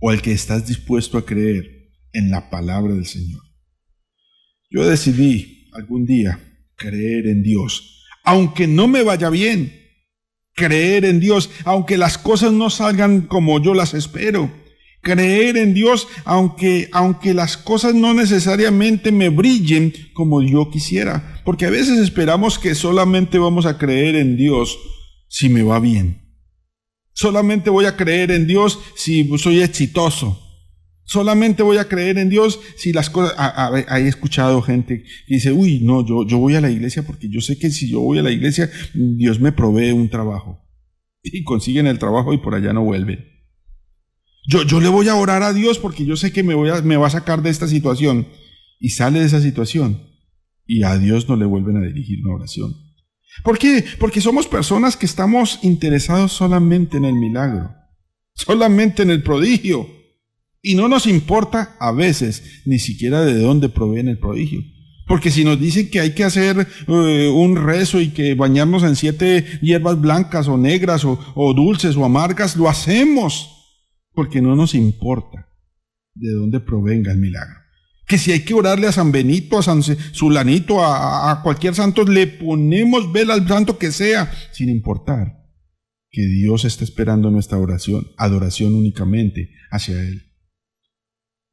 o 0.01 0.13
el 0.13 0.23
que 0.23 0.33
estás 0.33 0.67
dispuesto 0.67 1.19
a 1.19 1.27
creer 1.27 1.93
en 2.13 2.31
la 2.31 2.49
palabra 2.49 2.95
del 2.95 3.07
Señor? 3.07 3.43
Yo 4.71 4.89
decidí 4.89 5.69
algún 5.75 6.07
día 6.07 6.41
creer 6.77 7.27
en 7.27 7.43
Dios, 7.43 8.03
aunque 8.25 8.67
no 8.67 8.89
me 8.89 9.03
vaya 9.03 9.29
bien, 9.29 9.86
creer 10.57 11.05
en 11.05 11.21
Dios, 11.21 11.51
aunque 11.65 11.99
las 11.99 12.19
cosas 12.19 12.51
no 12.51 12.71
salgan 12.71 13.23
como 13.23 13.63
yo 13.63 13.75
las 13.75 13.95
espero, 13.95 14.51
creer 15.03 15.57
en 15.59 15.75
Dios, 15.75 16.09
aunque, 16.25 16.89
aunque 16.93 17.35
las 17.35 17.57
cosas 17.57 17.95
no 17.95 18.15
necesariamente 18.15 19.13
me 19.13 19.29
brillen 19.29 19.93
como 20.15 20.43
yo 20.43 20.71
quisiera, 20.71 21.41
porque 21.45 21.67
a 21.67 21.71
veces 21.71 21.99
esperamos 21.99 22.59
que 22.59 22.75
solamente 22.75 23.39
vamos 23.39 23.67
a 23.67 23.79
creer 23.79 24.17
en 24.17 24.37
Dios 24.37 24.79
si 25.29 25.49
me 25.49 25.63
va 25.63 25.79
bien. 25.79 26.23
Solamente 27.13 27.71
voy 27.71 27.85
a 27.85 27.97
creer 27.97 28.31
en 28.31 28.47
Dios 28.47 28.79
si 28.97 29.29
soy 29.39 29.61
exitoso. 29.61 30.46
Solamente 31.07 31.63
voy 31.63 31.79
a 31.79 31.89
creer 31.89 32.19
en 32.19 32.29
Dios 32.29 32.61
si 32.77 32.93
las 32.93 33.09
cosas... 33.11 33.35
he 33.97 34.09
escuchado 34.09 34.61
gente 34.61 35.05
que 35.27 35.35
dice, 35.35 35.53
uy, 35.53 35.81
no, 35.81 36.05
yo, 36.05 36.27
yo 36.27 36.39
voy 36.39 36.57
a 36.57 36.61
la 36.61 36.71
iglesia 36.71 37.05
porque 37.05 37.29
yo 37.29 37.41
sé 37.41 37.59
que 37.59 37.71
si 37.71 37.89
yo 37.89 38.01
voy 38.01 38.19
a 38.19 38.23
la 38.23 38.33
iglesia, 38.33 38.71
Dios 38.93 39.41
me 39.41 39.53
provee 39.53 39.93
un 39.93 40.11
trabajo. 40.11 40.63
Y 41.23 41.43
consiguen 41.43 41.89
el 41.89 41.99
trabajo 41.99 42.33
y 42.33 42.39
por 42.39 42.55
allá 42.55 42.73
no 42.73 42.85
vuelven. 42.85 43.25
Yo, 44.47 44.63
yo 44.63 44.81
le 44.81 44.89
voy 44.89 45.09
a 45.09 45.17
orar 45.17 45.43
a 45.43 45.53
Dios 45.53 45.79
porque 45.79 46.05
yo 46.05 46.17
sé 46.17 46.33
que 46.33 46.45
me, 46.45 46.55
voy 46.55 46.71
a, 46.71 46.81
me 46.83 46.97
va 46.97 47.09
a 47.09 47.11
sacar 47.11 47.43
de 47.43 47.51
esta 47.51 47.67
situación. 47.67 48.29
Y 48.79 48.91
sale 48.91 49.21
de 49.21 49.27
esa 49.27 49.41
situación. 49.41 50.03
Y 50.67 50.85
a 50.85 50.97
Dios 50.99 51.29
no 51.29 51.35
le 51.35 51.45
vuelven 51.45 51.79
a 51.79 51.87
dirigir 51.87 52.19
una 52.25 52.37
oración. 52.37 52.75
¿Por 53.43 53.59
qué? 53.59 53.85
Porque 53.99 54.21
somos 54.21 54.47
personas 54.47 54.97
que 54.97 55.07
estamos 55.07 55.61
interesados 55.63 56.33
solamente 56.33 56.97
en 56.97 57.05
el 57.05 57.15
milagro, 57.15 57.75
solamente 58.35 59.03
en 59.03 59.11
el 59.11 59.23
prodigio. 59.23 59.89
Y 60.69 60.75
no 60.75 60.89
nos 60.89 61.07
importa 61.07 61.77
a 61.79 61.93
veces 61.93 62.63
ni 62.65 62.81
siquiera 62.81 63.25
de 63.25 63.39
dónde 63.39 63.69
proviene 63.69 64.11
el 64.11 64.19
prodigio. 64.19 64.65
Porque 65.07 65.31
si 65.31 65.45
nos 65.45 65.61
dicen 65.61 65.89
que 65.91 66.01
hay 66.01 66.13
que 66.13 66.25
hacer 66.25 66.67
eh, 66.89 67.31
un 67.33 67.55
rezo 67.55 68.01
y 68.01 68.09
que 68.09 68.35
bañarnos 68.35 68.83
en 68.83 68.97
siete 68.97 69.47
hierbas 69.63 70.01
blancas 70.01 70.49
o 70.49 70.59
negras 70.59 71.05
o, 71.05 71.55
dulces 71.55 71.95
o 71.95 72.05
amargas, 72.05 72.57
lo 72.57 72.69
hacemos. 72.69 73.79
Porque 74.13 74.43
no 74.43 74.57
nos 74.57 74.75
importa 74.75 75.47
de 76.17 76.33
dónde 76.33 76.59
provenga 76.59 77.13
el 77.13 77.19
milagro 77.19 77.55
que 78.09 78.19
si 78.19 78.33
hay 78.33 78.41
que 78.41 78.55
orarle 78.55 78.89
a 78.89 78.93
San 78.93 79.11
Benito, 79.11 79.59
a 79.59 79.63
San 79.63 79.83
Sulanito, 79.83 80.85
a, 80.85 81.41
cualquier 81.43 81.75
santo, 81.75 82.05
le 82.05 82.29
ponemos 82.29 83.13
vela 83.13 83.35
al 83.35 83.47
santo 83.49 83.79
que 83.79 83.91
sea, 83.91 84.33
sin 84.53 84.69
importar 84.69 85.45
que 86.09 86.25
Dios 86.25 86.65
está 86.65 86.85
esperando 86.85 87.33
nuestra 87.33 87.59
oración, 87.59 88.07
adoración 88.17 88.77
únicamente 88.77 89.51
hacia 89.73 90.01
Él. 90.01 90.26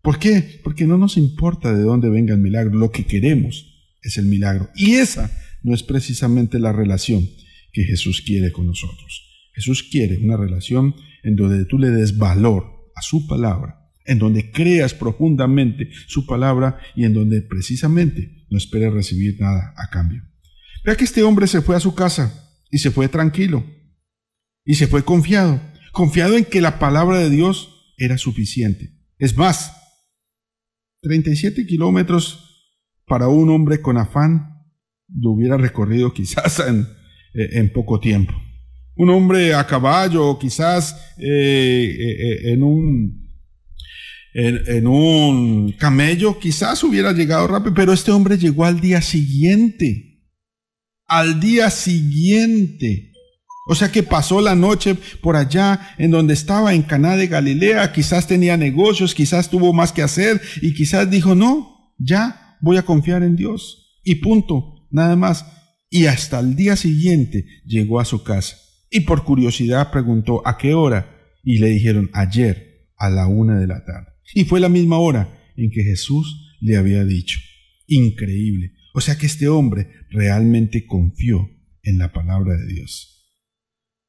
¿Por 0.04 0.20
qué? 0.20 0.60
Porque 0.64 0.86
no 0.86 1.00
nos 1.00 1.18
importa 1.18 1.74
de 1.74 1.82
dónde 1.82 2.10
venga 2.10 2.36
el 2.36 2.42
milagro, 2.42 2.78
lo 2.78 2.92
que 2.92 3.06
queremos 3.06 3.66
es 4.04 4.18
el 4.18 4.26
milagro. 4.26 4.70
Y 4.76 4.96
esa 4.96 5.32
no 5.64 5.74
es 5.74 5.82
precisamente 5.82 6.60
la 6.60 6.72
relación 6.72 7.28
que 7.72 7.86
Jesús 7.86 8.22
quiere 8.22 8.52
con 8.52 8.68
nosotros. 8.68 9.50
Jesús 9.56 9.82
quiere 9.90 10.20
una 10.20 10.38
relación 10.38 10.94
en 11.24 11.36
donde 11.36 11.66
tú 11.66 11.80
le 11.80 11.90
des 11.90 12.20
valor 12.20 12.92
a 12.96 13.02
su 13.02 13.26
palabra 13.26 13.80
en 14.06 14.20
donde 14.20 14.52
creas 14.52 14.94
profundamente 14.94 15.90
su 16.08 16.26
palabra 16.26 16.80
y 16.96 17.06
en 17.06 17.14
donde 17.14 17.42
precisamente 17.42 18.46
no 18.50 18.58
esperes 18.58 18.94
recibir 18.94 19.40
nada 19.40 19.74
a 19.78 19.90
cambio. 19.90 20.24
Vea 20.84 20.96
que 20.96 21.06
este 21.06 21.24
hombre 21.24 21.48
se 21.48 21.62
fue 21.62 21.76
a 21.76 21.80
su 21.80 21.96
casa 21.96 22.52
y 22.70 22.80
se 22.80 22.92
fue 22.92 23.08
tranquilo 23.08 23.66
y 24.66 24.76
se 24.76 24.88
fue 24.88 25.04
confiado, 25.04 25.62
confiado 25.92 26.38
en 26.38 26.46
que 26.46 26.62
la 26.62 26.80
palabra 26.80 27.20
de 27.20 27.30
Dios 27.30 27.94
era 27.98 28.18
suficiente. 28.18 28.92
Es 29.18 29.38
más, 29.38 29.74
37 31.04 31.68
kilómetros 31.68 32.72
para 33.06 33.28
un 33.28 33.50
hombre 33.50 33.82
con 33.82 33.98
afán 33.98 34.50
lo 35.08 35.32
hubiera 35.32 35.58
recorrido 35.58 36.14
quizás 36.14 36.60
en, 36.68 36.88
en 37.34 37.72
poco 37.72 38.00
tiempo. 38.00 38.34
Un 38.96 39.10
hombre 39.10 39.54
a 39.54 39.68
caballo, 39.68 40.38
quizás 40.40 41.14
eh, 41.18 41.96
eh, 42.00 42.54
en 42.54 42.64
un 42.64 43.24
en, 44.36 44.88
un 44.88 45.74
camello, 45.74 46.40
quizás 46.40 46.84
hubiera 46.84 47.12
llegado 47.12 47.48
rápido, 47.48 47.76
pero 47.76 47.94
este 47.94 48.12
hombre 48.12 48.38
llegó 48.38 48.66
al 48.66 48.82
día 48.82 49.02
siguiente. 49.02 50.24
Al 51.06 51.40
día 51.40 51.70
siguiente. 51.70 53.13
O 53.66 53.76
sea 53.76 53.92
que 53.92 54.04
pasó 54.04 54.42
la 54.42 54.56
noche 54.56 54.96
por 55.22 55.36
allá 55.36 55.96
en 55.98 56.12
donde 56.12 56.34
estaba, 56.34 56.74
en 56.74 56.82
Caná 56.84 57.16
de 57.16 57.28
Galilea, 57.28 57.94
quizás 57.94 58.28
tenía 58.28 58.58
negocios, 58.58 59.16
quizás 59.16 59.50
tuvo 59.50 59.72
más 59.72 59.94
que 59.94 60.02
hacer 60.02 60.42
y 60.62 60.74
quizás 60.74 61.10
dijo, 61.10 61.34
no, 61.34 61.94
ya 61.98 62.58
voy 62.62 62.78
a 62.78 62.84
confiar 62.84 63.24
en 63.24 63.36
Dios. 63.36 64.00
Y 64.04 64.16
punto, 64.16 64.88
nada 64.92 65.16
más. 65.16 65.46
Y 65.90 66.08
hasta 66.08 66.40
el 66.40 66.56
día 66.56 66.76
siguiente 66.76 67.46
llegó 67.66 68.00
a 68.00 68.06
su 68.06 68.24
casa. 68.24 68.58
Y 68.90 69.02
por 69.02 69.24
curiosidad 69.24 69.92
preguntó, 69.92 70.46
¿a 70.46 70.58
qué 70.58 70.74
hora? 70.74 71.16
Y 71.44 71.60
le 71.60 71.70
dijeron, 71.70 72.10
ayer, 72.14 72.90
a 72.98 73.10
la 73.10 73.28
una 73.28 73.60
de 73.60 73.68
la 73.68 73.84
tarde. 73.86 74.08
Y 74.34 74.46
fue 74.46 74.60
la 74.60 74.70
misma 74.70 74.98
hora 74.98 75.40
en 75.56 75.72
que 75.72 75.84
Jesús 75.84 76.58
le 76.62 76.78
había 76.78 77.04
dicho. 77.06 77.40
Increíble. 77.88 78.74
O 78.94 79.02
sea 79.02 79.18
que 79.18 79.26
este 79.26 79.48
hombre 79.48 79.90
realmente 80.10 80.86
confió 80.86 81.50
en 81.82 81.98
la 81.98 82.12
palabra 82.12 82.56
de 82.56 82.68
Dios. 82.68 83.13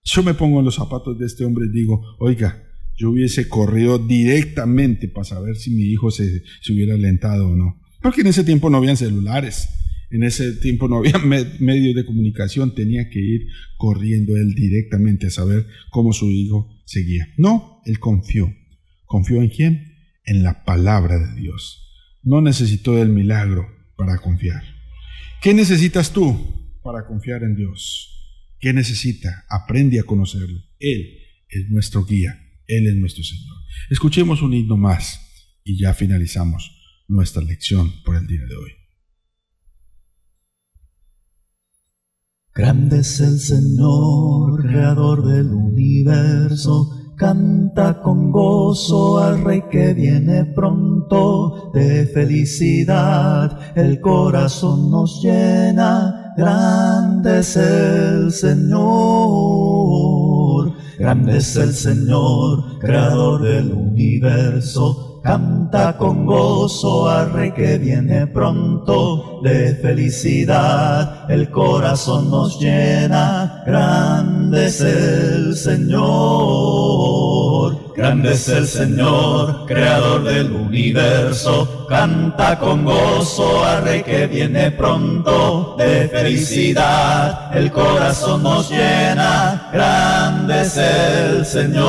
Yo 0.05 0.23
me 0.23 0.35
pongo 0.35 0.59
en 0.59 0.67
los 0.67 0.77
zapatos 0.77 1.19
de 1.19 1.27
este 1.27 1.45
hombre 1.45 1.67
y 1.67 1.73
digo, 1.73 2.17
oiga, 2.19 2.63
yo 2.97 3.11
hubiese 3.11 3.49
corrido 3.49 3.99
directamente 3.99 5.09
para 5.09 5.25
saber 5.25 5.57
si 5.57 5.71
mi 5.71 5.85
hijo 5.85 6.11
se, 6.11 6.43
se 6.61 6.73
hubiera 6.73 6.95
alentado 6.95 7.49
o 7.49 7.57
no. 7.57 7.81
Porque 8.01 8.21
en 8.21 8.29
ese 8.29 8.45
tiempo 8.45 8.71
no 8.71 8.77
habían 8.77 8.97
celulares, 8.97 9.69
en 10.11 10.23
ese 10.23 10.53
tiempo 10.53 10.89
no 10.89 10.99
había 10.99 11.19
medios 11.59 11.95
de 11.97 12.05
comunicación, 12.05 12.75
tenía 12.75 13.09
que 13.09 13.19
ir 13.19 13.47
corriendo 13.79 14.37
él 14.37 14.55
directamente 14.55 15.29
a 15.29 15.31
saber 15.31 15.67
cómo 15.91 16.13
su 16.13 16.31
hijo 16.31 16.69
seguía. 16.85 17.29
No, 17.37 17.81
él 17.87 17.99
confió. 17.99 18.55
¿Confió 19.07 19.43
en 19.43 19.49
quién? 19.49 19.95
en 20.25 20.43
la 20.43 20.65
palabra 20.65 21.19
de 21.19 21.35
Dios. 21.35 21.81
No 22.23 22.41
necesitó 22.41 23.01
el 23.01 23.09
milagro 23.11 23.69
para 23.97 24.19
confiar. 24.19 24.63
¿Qué 25.43 25.53
necesitas 25.55 26.13
tú 26.13 26.37
para 26.83 27.07
confiar 27.07 27.43
en 27.43 27.57
Dios? 27.57 28.24
¿Qué 28.59 28.73
necesita? 28.73 29.45
Aprende 29.49 30.01
a 30.01 30.05
conocerlo. 30.05 30.61
Él 30.79 31.19
es 31.49 31.69
nuestro 31.69 32.05
guía. 32.05 32.41
Él 32.67 32.87
es 32.87 32.95
nuestro 32.97 33.23
Señor. 33.23 33.57
Escuchemos 33.91 34.43
un 34.43 34.55
himno 34.55 34.77
más 34.77 35.21
y 35.65 35.79
ya 35.79 35.93
finalizamos 35.95 36.71
nuestra 37.09 37.43
lección 37.43 37.93
por 38.05 38.17
el 38.17 38.27
día 38.27 38.45
de 38.47 38.57
hoy. 38.57 38.71
Grande 42.55 43.01
es 43.01 43.21
el 43.21 43.39
Señor, 43.41 44.63
creador 44.63 45.27
del 45.27 45.49
universo 45.49 47.05
Canta 47.17 48.03
con 48.03 48.33
gozo 48.33 49.21
al 49.21 49.45
Rey 49.45 49.63
que 49.71 49.95
viene 49.95 50.47
pronto 50.47 51.71
de 51.73 52.07
felicidad. 52.07 53.57
El 53.77 54.01
corazón 54.01 54.91
nos 54.91 55.23
llena, 55.23 56.14
grande 56.37 57.39
es 57.41 57.57
el 57.57 58.33
Señor. 58.33 58.75
Grande 60.99 61.39
es 61.39 61.57
el 61.57 61.73
Señor, 61.75 62.79
creador 62.79 63.43
del 63.43 63.73
universo 63.73 65.15
Canta 65.25 65.97
con 65.97 66.27
gozo 66.27 67.09
al 67.09 67.33
Rey 67.33 67.53
que 67.53 67.79
viene 67.79 68.27
pronto 68.27 69.41
de 69.43 69.75
felicidad. 69.77 71.31
El 71.31 71.51
corazón 71.51 72.31
nos 72.31 72.61
llena, 72.61 73.63
grande 73.65 74.67
es 74.67 74.83
el 74.83 75.57
Señor. 75.57 77.44
Grande 77.97 78.33
es 78.33 78.49
el 78.49 78.67
Señor, 78.67 79.67
creador 79.67 80.25
del 80.25 80.51
universo. 80.51 81.87
Canta 81.89 82.59
con 82.59 82.85
gozo 82.85 83.65
al 83.65 83.85
Rey 83.85 84.03
que 84.03 84.27
viene 84.27 84.73
pronto. 84.73 85.77
De 85.79 86.09
felicidad. 86.09 87.57
El 87.57 87.71
corazón 87.71 88.43
nos 88.43 88.69
llena, 88.69 89.71
grande 89.73 90.63
es 90.63 90.77
el 90.77 91.47
Señor. 91.47 91.85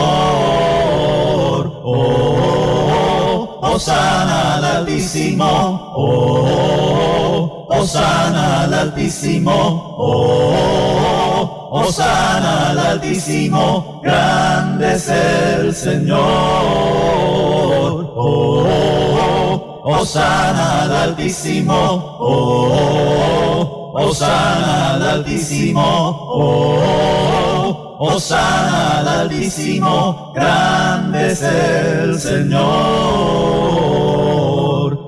Oh, 1.84 3.60
Osana 3.64 4.58
al 4.58 4.64
Altísimo, 4.64 5.92
oh, 5.96 7.68
Osana 7.68 8.62
al 8.62 8.74
Altísimo, 8.76 9.96
oh, 9.98 11.70
Osana 11.72 12.70
al 12.70 12.80
Altísimo, 12.80 14.02
grande 14.04 14.55
es 14.82 15.10
el 15.10 15.74
Señor, 15.74 16.20
oh, 18.16 19.82
Osana 19.84 20.84
al 20.84 20.92
Altísimo, 20.92 22.18
oh, 22.20 23.94
Osana 23.96 24.96
al 24.96 25.04
Altísimo, 25.04 25.82
oh, 25.82 27.98
Osana 28.00 29.00
al 29.00 29.08
Altísimo, 29.08 30.32
grande 30.36 31.32
es 31.32 31.42
el 31.42 32.20
Señor. 32.20 32.66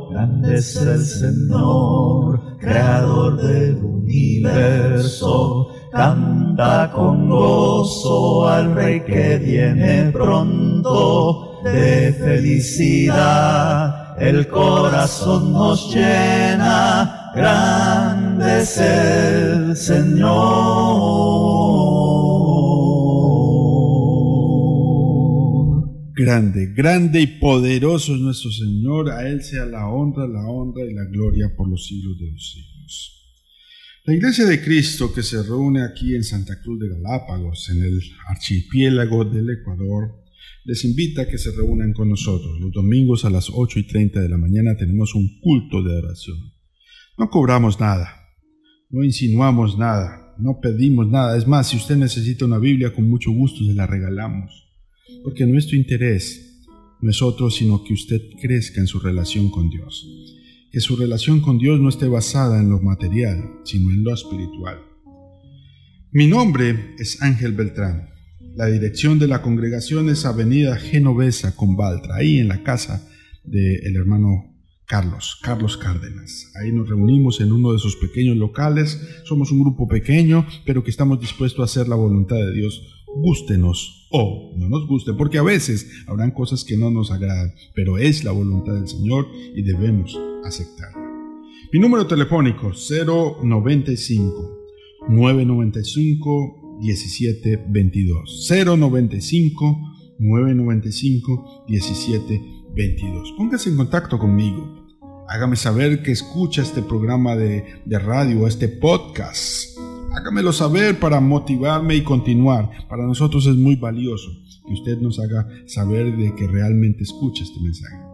Grande 0.10 0.56
es 0.56 0.76
el 0.78 1.06
Señor, 1.06 2.58
creador 2.60 3.36
del 3.42 3.84
universo. 3.84 5.67
Canta 5.98 6.92
con 6.94 7.28
gozo 7.28 8.48
al 8.48 8.76
Rey 8.76 9.00
que 9.00 9.40
viene 9.40 10.12
pronto 10.12 11.60
de 11.64 12.14
felicidad. 12.14 14.16
El 14.22 14.48
corazón 14.48 15.54
nos 15.54 15.92
llena, 15.92 17.32
grande 17.34 18.62
es 18.62 18.78
el 18.78 19.76
Señor. 19.76 20.28
Grande, 26.16 26.74
grande 26.76 27.22
y 27.22 27.28
poderoso 27.40 28.14
es 28.14 28.22
nuestro 28.22 28.52
Señor. 28.52 29.10
A 29.10 29.28
Él 29.28 29.42
sea 29.42 29.66
la 29.66 29.90
honra, 29.90 30.28
la 30.28 30.48
honra 30.48 30.86
y 30.86 30.94
la 30.94 31.06
gloria 31.06 31.52
por 31.58 31.68
los 31.68 31.88
siglos 31.88 32.20
de 32.20 32.32
los 32.32 32.52
siglos. 32.52 32.77
La 34.08 34.16
Iglesia 34.16 34.46
de 34.46 34.64
Cristo 34.64 35.12
que 35.14 35.22
se 35.22 35.44
reúne 35.44 35.84
aquí 35.84 36.16
en 36.16 36.24
Santa 36.24 36.62
Cruz 36.62 36.80
de 36.80 36.88
Galápagos, 36.88 37.70
en 37.72 37.84
el 37.84 38.02
archipiélago 38.30 39.26
del 39.26 39.50
Ecuador, 39.50 40.24
les 40.64 40.86
invita 40.86 41.24
a 41.24 41.28
que 41.28 41.38
se 41.38 41.52
reúnan 41.52 41.92
con 41.92 42.08
nosotros. 42.08 42.58
Los 42.62 42.72
domingos 42.72 43.26
a 43.26 43.30
las 43.30 43.50
8 43.54 43.80
y 43.80 43.84
30 43.84 44.22
de 44.22 44.30
la 44.30 44.38
mañana 44.38 44.78
tenemos 44.78 45.14
un 45.14 45.42
culto 45.42 45.84
de 45.84 45.98
oración. 45.98 46.38
No 47.18 47.30
cobramos 47.30 47.82
nada, 47.82 48.08
no 48.90 49.04
insinuamos 49.04 49.78
nada, 49.78 50.34
no 50.40 50.62
pedimos 50.62 51.10
nada. 51.10 51.38
Es 51.38 51.46
más, 51.46 51.68
si 51.68 51.76
usted 51.76 51.98
necesita 51.98 52.46
una 52.46 52.60
Biblia, 52.60 52.94
con 52.94 53.10
mucho 53.10 53.32
gusto 53.32 53.66
se 53.66 53.74
la 53.74 53.88
regalamos. 53.88 54.70
Porque 55.22 55.46
nuestro 55.46 55.76
interés 55.76 56.64
no 57.02 57.10
es 57.10 57.22
otro 57.22 57.52
sino 57.52 57.84
que 57.84 57.94
usted 57.94 58.22
crezca 58.42 58.80
en 58.80 58.88
su 58.88 59.02
relación 59.02 59.52
con 59.52 59.70
Dios. 59.70 60.37
Que 60.78 60.82
su 60.82 60.96
relación 60.96 61.40
con 61.40 61.58
Dios 61.58 61.80
no 61.80 61.90
esté 61.90 62.08
basada 62.08 62.60
en 62.60 62.70
lo 62.70 62.80
material, 62.80 63.62
sino 63.64 63.90
en 63.90 64.04
lo 64.04 64.14
espiritual. 64.14 64.78
Mi 66.12 66.28
nombre 66.28 66.94
es 67.00 67.20
Ángel 67.24 67.54
Beltrán. 67.54 68.12
La 68.56 68.68
dirección 68.68 69.18
de 69.18 69.28
la 69.28 69.42
congregación 69.42 70.08
es 70.08 70.24
Avenida 70.24 70.76
Genovesa 70.76 71.56
con 71.56 71.76
Baltra, 71.76 72.18
ahí 72.18 72.38
en 72.38 72.50
la 72.50 72.62
casa 72.62 73.10
del 73.44 73.96
hermano 73.96 74.56
Carlos, 74.86 75.40
Carlos 75.42 75.78
Cárdenas. 75.78 76.52
Ahí 76.62 76.72
nos 76.72 76.88
reunimos 76.88 77.42
en 77.42 77.54
uno 77.54 77.74
de 77.74 77.80
sus 77.80 77.96
pequeños 77.96 78.38
locales. 78.38 79.02
Somos 79.24 79.52
un 79.52 79.62
grupo 79.62 79.88
pequeño, 79.88 80.46
pero 80.64 80.84
que 80.84 80.92
estamos 80.92 81.20
dispuestos 81.20 81.60
a 81.62 81.64
hacer 81.64 81.88
la 81.88 81.96
voluntad 81.96 82.36
de 82.36 82.54
Dios. 82.54 82.84
Gústenos 83.16 84.08
o 84.12 84.54
no 84.56 84.70
nos 84.70 84.86
guste, 84.86 85.14
porque 85.14 85.40
a 85.40 85.44
veces 85.44 86.04
habrán 86.06 86.30
cosas 86.30 86.64
que 86.64 86.78
no 86.78 86.92
nos 86.92 87.10
agradan, 87.10 87.56
pero 87.74 87.98
es 87.98 88.24
la 88.24 88.32
voluntad 88.32 88.76
del 88.76 88.88
Señor 88.88 89.26
y 89.56 89.64
debemos 89.64 90.16
aceptarla. 90.48 91.08
Mi 91.72 91.80
número 91.80 92.08
telefónico 92.08 92.72
095 92.72 94.58
995 95.10 96.80
1722 96.82 98.50
095 98.50 99.80
995 100.20 101.66
1722 101.68 103.34
Póngase 103.38 103.70
en 103.70 103.78
contacto 103.78 104.20
conmigo. 104.20 104.88
Hágame 105.30 105.56
saber 105.56 106.04
que 106.04 106.12
escucha 106.12 106.62
este 106.62 106.82
programa 106.82 107.36
de, 107.36 107.66
de 107.86 108.00
radio, 108.00 108.48
este 108.48 108.68
podcast. 108.68 109.78
Hágamelo 110.14 110.54
saber 110.54 111.00
para 111.00 111.20
motivarme 111.20 111.96
y 111.96 112.04
continuar. 112.04 112.88
Para 112.88 113.06
nosotros 113.06 113.46
es 113.48 113.56
muy 113.56 113.76
valioso 113.76 114.30
que 114.68 114.74
usted 114.74 114.98
nos 115.00 115.20
haga 115.20 115.48
saber 115.66 116.16
de 116.16 116.36
que 116.36 116.48
realmente 116.48 117.04
escucha 117.04 117.44
este 117.44 117.60
mensaje. 117.60 118.07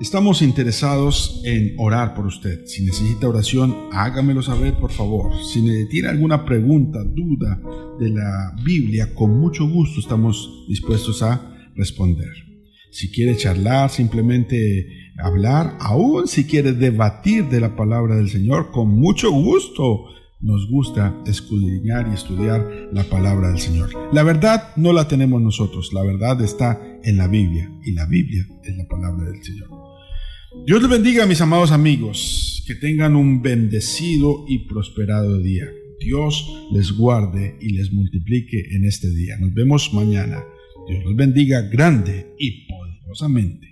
Estamos 0.00 0.42
interesados 0.42 1.42
en 1.44 1.74
orar 1.76 2.14
por 2.14 2.24
usted. 2.24 2.64
Si 2.66 2.84
necesita 2.84 3.28
oración, 3.28 3.74
hágamelo 3.90 4.42
saber, 4.42 4.74
por 4.74 4.92
favor. 4.92 5.32
Si 5.42 5.60
tiene 5.88 6.08
alguna 6.08 6.44
pregunta, 6.44 7.02
duda 7.02 7.60
de 7.98 8.10
la 8.10 8.54
Biblia, 8.64 9.12
con 9.12 9.36
mucho 9.40 9.68
gusto 9.68 9.98
estamos 9.98 10.66
dispuestos 10.68 11.20
a 11.24 11.52
responder. 11.74 12.30
Si 12.92 13.10
quiere 13.10 13.36
charlar, 13.36 13.90
simplemente 13.90 14.86
hablar, 15.18 15.76
aún 15.80 16.28
si 16.28 16.44
quiere 16.44 16.74
debatir 16.74 17.48
de 17.48 17.60
la 17.60 17.74
palabra 17.74 18.14
del 18.14 18.28
Señor, 18.28 18.70
con 18.70 18.88
mucho 18.90 19.32
gusto. 19.32 20.04
Nos 20.40 20.70
gusta 20.70 21.20
escudriñar 21.26 22.06
y 22.08 22.14
estudiar 22.14 22.88
la 22.92 23.02
palabra 23.02 23.48
del 23.48 23.58
Señor. 23.58 23.90
La 24.12 24.22
verdad 24.22 24.68
no 24.76 24.92
la 24.92 25.08
tenemos 25.08 25.42
nosotros, 25.42 25.92
la 25.92 26.04
verdad 26.04 26.40
está 26.42 26.80
en 27.02 27.16
la 27.16 27.26
Biblia 27.26 27.68
y 27.82 27.90
la 27.90 28.06
Biblia 28.06 28.46
es 28.62 28.76
la 28.76 28.86
palabra 28.86 29.24
del 29.24 29.42
Señor. 29.42 29.77
Dios 30.66 30.82
les 30.82 30.90
bendiga, 30.90 31.26
mis 31.26 31.40
amados 31.40 31.72
amigos, 31.72 32.62
que 32.66 32.74
tengan 32.74 33.16
un 33.16 33.40
bendecido 33.42 34.44
y 34.48 34.66
prosperado 34.66 35.38
día. 35.38 35.66
Dios 36.00 36.46
les 36.72 36.92
guarde 36.92 37.56
y 37.60 37.70
les 37.70 37.92
multiplique 37.92 38.74
en 38.74 38.84
este 38.84 39.10
día. 39.10 39.36
Nos 39.38 39.54
vemos 39.54 39.92
mañana. 39.94 40.44
Dios 40.88 41.04
los 41.04 41.16
bendiga 41.16 41.62
grande 41.62 42.34
y 42.38 42.66
poderosamente. 42.66 43.67